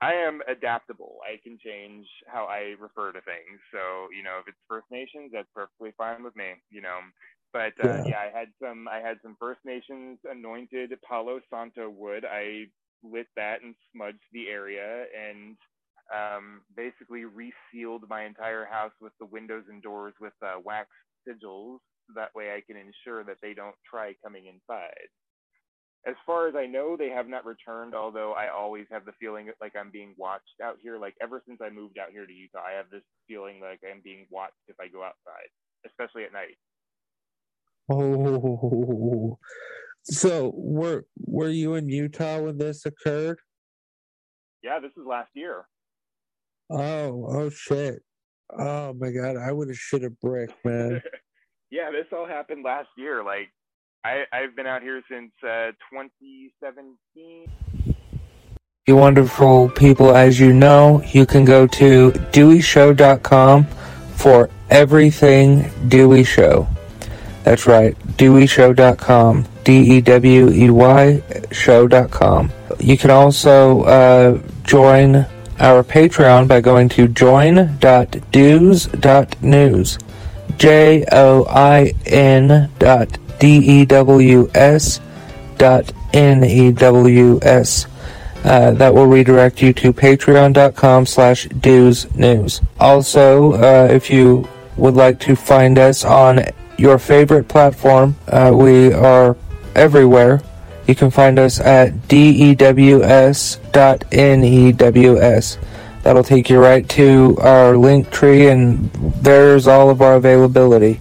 I 0.00 0.14
am 0.14 0.40
adaptable. 0.46 1.18
I 1.24 1.38
can 1.42 1.58
change 1.58 2.06
how 2.26 2.44
I 2.46 2.74
refer 2.78 3.12
to 3.12 3.20
things. 3.22 3.60
So, 3.72 4.08
you 4.16 4.22
know, 4.22 4.38
if 4.40 4.48
it's 4.48 4.58
First 4.68 4.86
Nations, 4.90 5.30
that's 5.32 5.48
perfectly 5.54 5.92
fine 5.96 6.22
with 6.22 6.36
me. 6.36 6.54
You 6.70 6.82
know, 6.82 7.00
but 7.52 7.72
uh, 7.80 7.98
Yeah. 7.98 8.04
yeah, 8.04 8.20
I 8.20 8.30
had 8.36 8.48
some. 8.62 8.86
I 8.88 8.98
had 8.98 9.18
some 9.22 9.36
First 9.40 9.60
Nations 9.64 10.18
anointed 10.24 10.92
Palo 11.06 11.40
Santo 11.50 11.90
wood. 11.90 12.24
I 12.24 12.66
lit 13.02 13.26
that 13.36 13.62
and 13.62 13.74
smudged 13.92 14.22
the 14.32 14.48
area 14.48 15.06
and 15.16 15.56
um, 16.14 16.62
basically 16.76 17.24
resealed 17.24 18.04
my 18.08 18.24
entire 18.24 18.64
house 18.66 18.92
with 19.00 19.12
the 19.20 19.26
windows 19.26 19.64
and 19.68 19.82
doors 19.82 20.14
with 20.20 20.32
uh, 20.44 20.56
wax 20.64 20.88
sigils. 21.28 21.78
That 22.14 22.34
way, 22.34 22.54
I 22.54 22.62
can 22.66 22.76
ensure 22.76 23.24
that 23.24 23.38
they 23.42 23.54
don't 23.54 23.76
try 23.88 24.14
coming 24.24 24.46
inside. 24.46 25.08
As 26.08 26.14
far 26.24 26.48
as 26.48 26.54
I 26.56 26.64
know, 26.64 26.96
they 26.96 27.10
have 27.10 27.28
not 27.28 27.44
returned. 27.44 27.94
Although 27.94 28.32
I 28.32 28.48
always 28.48 28.86
have 28.90 29.04
the 29.04 29.12
feeling 29.20 29.50
like 29.60 29.74
I'm 29.78 29.90
being 29.90 30.14
watched 30.16 30.60
out 30.62 30.76
here. 30.82 30.98
Like 30.98 31.14
ever 31.20 31.42
since 31.46 31.60
I 31.62 31.68
moved 31.68 31.98
out 31.98 32.10
here 32.10 32.26
to 32.26 32.32
Utah, 32.32 32.62
I 32.66 32.76
have 32.76 32.88
this 32.90 33.02
feeling 33.26 33.60
like 33.60 33.80
I'm 33.84 34.00
being 34.02 34.26
watched 34.30 34.54
if 34.68 34.76
I 34.80 34.88
go 34.88 35.02
outside, 35.02 35.48
especially 35.86 36.24
at 36.24 36.32
night. 36.32 36.56
Oh, 37.90 39.38
so 40.02 40.52
were 40.54 41.04
were 41.26 41.48
you 41.50 41.74
in 41.74 41.88
Utah 41.88 42.40
when 42.40 42.56
this 42.56 42.86
occurred? 42.86 43.38
Yeah, 44.62 44.80
this 44.80 44.92
is 44.96 45.06
last 45.06 45.30
year. 45.34 45.66
Oh, 46.70 47.26
oh 47.28 47.50
shit! 47.50 48.02
Oh 48.58 48.94
my 48.94 49.10
god, 49.10 49.36
I 49.36 49.52
would 49.52 49.68
have 49.68 49.76
shit 49.76 50.04
a 50.04 50.10
brick, 50.10 50.50
man. 50.64 51.02
yeah, 51.70 51.90
this 51.90 52.06
all 52.12 52.26
happened 52.26 52.64
last 52.64 52.88
year. 52.96 53.22
Like, 53.22 53.48
I 54.04 54.24
I've 54.32 54.54
been 54.56 54.66
out 54.66 54.82
here 54.82 55.02
since 55.10 55.32
uh, 55.42 55.72
2017. 55.90 57.94
You 58.86 58.96
wonderful 58.96 59.68
people, 59.70 60.14
as 60.16 60.38
you 60.40 60.52
know, 60.52 61.02
you 61.12 61.26
can 61.26 61.44
go 61.44 61.66
to 61.66 62.10
deweyshow.com 62.10 63.64
for 64.14 64.48
everything 64.70 65.70
Dewey 65.88 66.24
Show. 66.24 66.66
That's 67.44 67.66
right, 67.66 67.98
deweyshow.com. 68.16 69.44
D 69.64 69.98
E 69.98 70.00
W 70.00 70.50
E 70.50 70.70
Y 70.70 71.22
show.com. 71.52 72.50
You 72.78 72.96
can 72.96 73.10
also 73.10 73.82
uh, 73.82 74.40
join 74.62 75.26
our 75.58 75.82
Patreon 75.82 76.48
by 76.48 76.62
going 76.62 76.88
to 76.90 77.08
join.dews.news. 77.08 79.98
J 80.56 81.04
O 81.12 81.44
I 81.46 81.92
N 82.06 82.70
dot 82.78 83.18
D 83.38 83.58
E 83.58 83.84
W 83.84 84.50
S 84.54 85.00
dot 85.56 85.92
N 86.12 86.44
E 86.44 86.72
W 86.72 87.38
S. 87.42 87.86
Uh, 88.44 88.70
that 88.72 88.94
will 88.94 89.06
redirect 89.06 89.60
you 89.60 89.72
to 89.72 89.92
patreon.com 89.92 91.04
slash 91.06 91.48
dews 91.48 92.12
news. 92.14 92.60
Also, 92.78 93.52
uh, 93.54 93.88
if 93.90 94.10
you 94.10 94.48
would 94.76 94.94
like 94.94 95.18
to 95.20 95.34
find 95.34 95.78
us 95.78 96.04
on 96.04 96.40
your 96.78 96.98
favorite 96.98 97.48
platform, 97.48 98.16
uh, 98.28 98.52
we 98.54 98.92
are 98.92 99.36
everywhere. 99.74 100.40
You 100.86 100.94
can 100.94 101.10
find 101.10 101.38
us 101.38 101.60
at 101.60 102.08
dews.news. 102.08 103.58
That'll 106.02 106.22
take 106.24 106.48
you 106.48 106.60
right 106.60 106.88
to 106.90 107.36
our 107.40 107.76
link 107.76 108.10
tree, 108.10 108.48
and 108.48 108.90
there's 109.20 109.66
all 109.66 109.90
of 109.90 110.00
our 110.00 110.14
availability. 110.14 111.00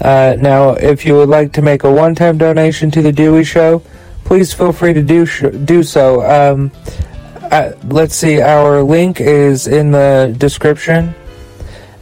Uh, 0.00 0.36
now, 0.38 0.70
if 0.70 1.04
you 1.04 1.14
would 1.14 1.28
like 1.28 1.52
to 1.52 1.62
make 1.62 1.84
a 1.84 1.90
one-time 1.90 2.38
donation 2.38 2.90
to 2.92 3.02
the 3.02 3.12
Dewey 3.12 3.44
Show, 3.44 3.82
please 4.24 4.52
feel 4.52 4.72
free 4.72 4.92
to 4.92 5.02
do 5.02 5.26
sh- 5.26 5.44
do 5.64 5.82
so. 5.82 6.22
Um, 6.22 6.70
uh, 7.50 7.72
let's 7.84 8.14
see, 8.14 8.40
our 8.40 8.82
link 8.82 9.20
is 9.20 9.66
in 9.66 9.90
the 9.90 10.34
description. 10.38 11.14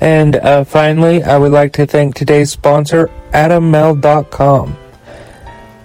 And 0.00 0.36
uh, 0.36 0.64
finally, 0.64 1.22
I 1.22 1.38
would 1.38 1.52
like 1.52 1.72
to 1.74 1.86
thank 1.86 2.14
today's 2.14 2.50
sponsor, 2.50 3.10
AdamMale.com. 3.32 4.76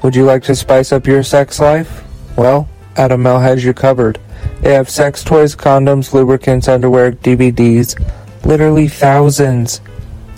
Would 0.03 0.15
you 0.15 0.25
like 0.25 0.43
to 0.43 0.55
spice 0.55 0.91
up 0.91 1.07
your 1.07 1.23
sex 1.23 1.59
life? 1.59 2.03
Well, 2.35 2.67
Adam 2.97 3.21
Male 3.23 3.39
has 3.39 3.63
you 3.63 3.73
covered. 3.73 4.19
They 4.61 4.73
have 4.73 4.89
sex 4.89 5.23
toys, 5.23 5.55
condoms, 5.55 6.13
lubricants, 6.13 6.67
underwear, 6.67 7.11
DVDs, 7.13 7.95
literally 8.43 8.87
thousands 8.87 9.79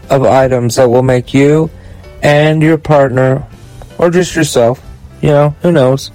of 0.10 0.24
items 0.24 0.76
that 0.76 0.90
will 0.90 1.04
make 1.04 1.34
you 1.34 1.70
and 2.22 2.62
your 2.62 2.78
partner, 2.78 3.46
or 3.98 4.10
just 4.10 4.36
yourself, 4.36 4.82
you 5.22 5.30
know, 5.30 5.50
who 5.62 5.72
knows, 5.72 6.10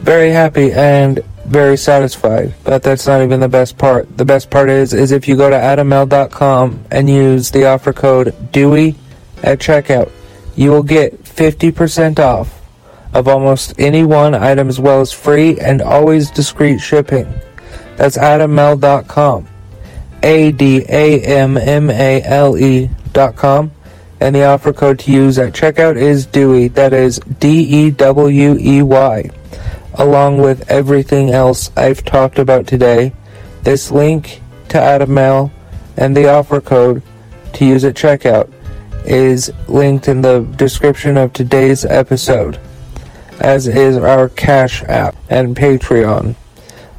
very 0.00 0.30
happy 0.30 0.72
and 0.72 1.20
very 1.46 1.76
satisfied. 1.76 2.54
But 2.64 2.82
that's 2.82 3.06
not 3.06 3.22
even 3.22 3.40
the 3.40 3.48
best 3.48 3.78
part. 3.78 4.16
The 4.16 4.24
best 4.24 4.50
part 4.50 4.70
is, 4.70 4.92
is 4.92 5.12
if 5.12 5.28
you 5.28 5.36
go 5.36 5.50
to 5.50 5.56
adammale.com 5.56 6.84
and 6.90 7.08
use 7.10 7.50
the 7.50 7.66
offer 7.66 7.92
code 7.92 8.34
DEWEY 8.52 8.94
at 9.42 9.58
checkout, 9.58 10.10
you 10.56 10.70
will 10.70 10.82
get 10.82 11.22
50% 11.24 12.18
off 12.18 12.60
of 13.12 13.26
almost 13.26 13.74
any 13.78 14.04
one 14.04 14.34
item 14.34 14.68
as 14.68 14.78
well 14.78 15.00
as 15.00 15.12
free 15.12 15.58
and 15.58 15.82
always 15.82 16.30
discreet 16.30 16.78
shipping. 16.78 17.32
That's 17.96 18.16
adammale.com. 18.16 19.48
A 20.22 20.52
D 20.52 20.84
A 20.88 21.20
M 21.22 21.56
M 21.56 21.88
A 21.90 22.22
L 22.22 22.58
E 22.58 22.90
dot 23.12 23.36
com. 23.36 23.72
And 24.20 24.34
the 24.34 24.44
offer 24.44 24.72
code 24.72 24.98
to 25.00 25.12
use 25.12 25.38
at 25.38 25.54
checkout 25.54 25.96
is 25.96 26.26
Dewey. 26.26 26.68
That 26.68 26.92
is 26.92 27.18
D 27.38 27.60
E 27.60 27.90
W 27.90 28.56
E 28.60 28.82
Y. 28.82 29.30
Along 29.94 30.38
with 30.38 30.70
everything 30.70 31.30
else 31.30 31.70
I've 31.76 32.04
talked 32.04 32.38
about 32.38 32.66
today, 32.66 33.12
this 33.62 33.90
link 33.90 34.42
to 34.68 34.80
Adam 34.80 35.14
Male 35.14 35.50
and 35.96 36.16
the 36.16 36.28
offer 36.28 36.60
code 36.60 37.02
to 37.54 37.64
use 37.64 37.84
at 37.84 37.94
checkout 37.94 38.52
is 39.04 39.50
linked 39.68 40.06
in 40.06 40.20
the 40.20 40.40
description 40.56 41.16
of 41.16 41.32
today's 41.32 41.84
episode, 41.84 42.60
as 43.40 43.66
is 43.66 43.96
our 43.96 44.28
Cash 44.28 44.82
App 44.84 45.16
and 45.30 45.56
Patreon. 45.56 46.36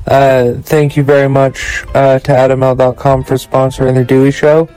Uh, 0.08 0.54
thank 0.64 0.98
you 0.98 1.04
very 1.04 1.30
much 1.30 1.86
uh, 1.94 2.18
to 2.20 2.32
AdamMale.com 2.32 3.24
for 3.24 3.36
sponsoring 3.36 3.94
The 3.94 4.04
Dewey 4.04 4.32
Show. 4.32 4.68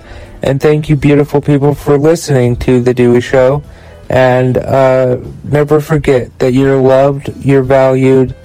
And 0.44 0.60
thank 0.60 0.90
you, 0.90 0.96
beautiful 0.96 1.40
people, 1.40 1.74
for 1.74 1.96
listening 1.96 2.56
to 2.56 2.82
The 2.82 2.92
Dewey 2.92 3.22
Show. 3.22 3.62
And 4.10 4.58
uh, 4.58 5.16
never 5.42 5.80
forget 5.80 6.38
that 6.38 6.52
you're 6.52 6.78
loved, 6.78 7.34
you're 7.42 7.62
valued, 7.62 8.36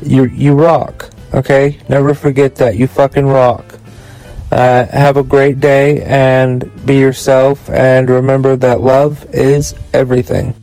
you 0.00 0.26
you 0.26 0.54
rock. 0.54 1.10
Okay? 1.34 1.80
Never 1.88 2.14
forget 2.14 2.54
that. 2.56 2.76
You 2.76 2.86
fucking 2.86 3.26
rock. 3.26 3.64
Uh, 4.52 4.86
have 4.86 5.16
a 5.16 5.24
great 5.24 5.58
day 5.58 6.02
and 6.04 6.70
be 6.86 6.96
yourself. 6.96 7.68
And 7.68 8.08
remember 8.08 8.54
that 8.54 8.80
love 8.80 9.26
is 9.34 9.74
everything. 9.92 10.54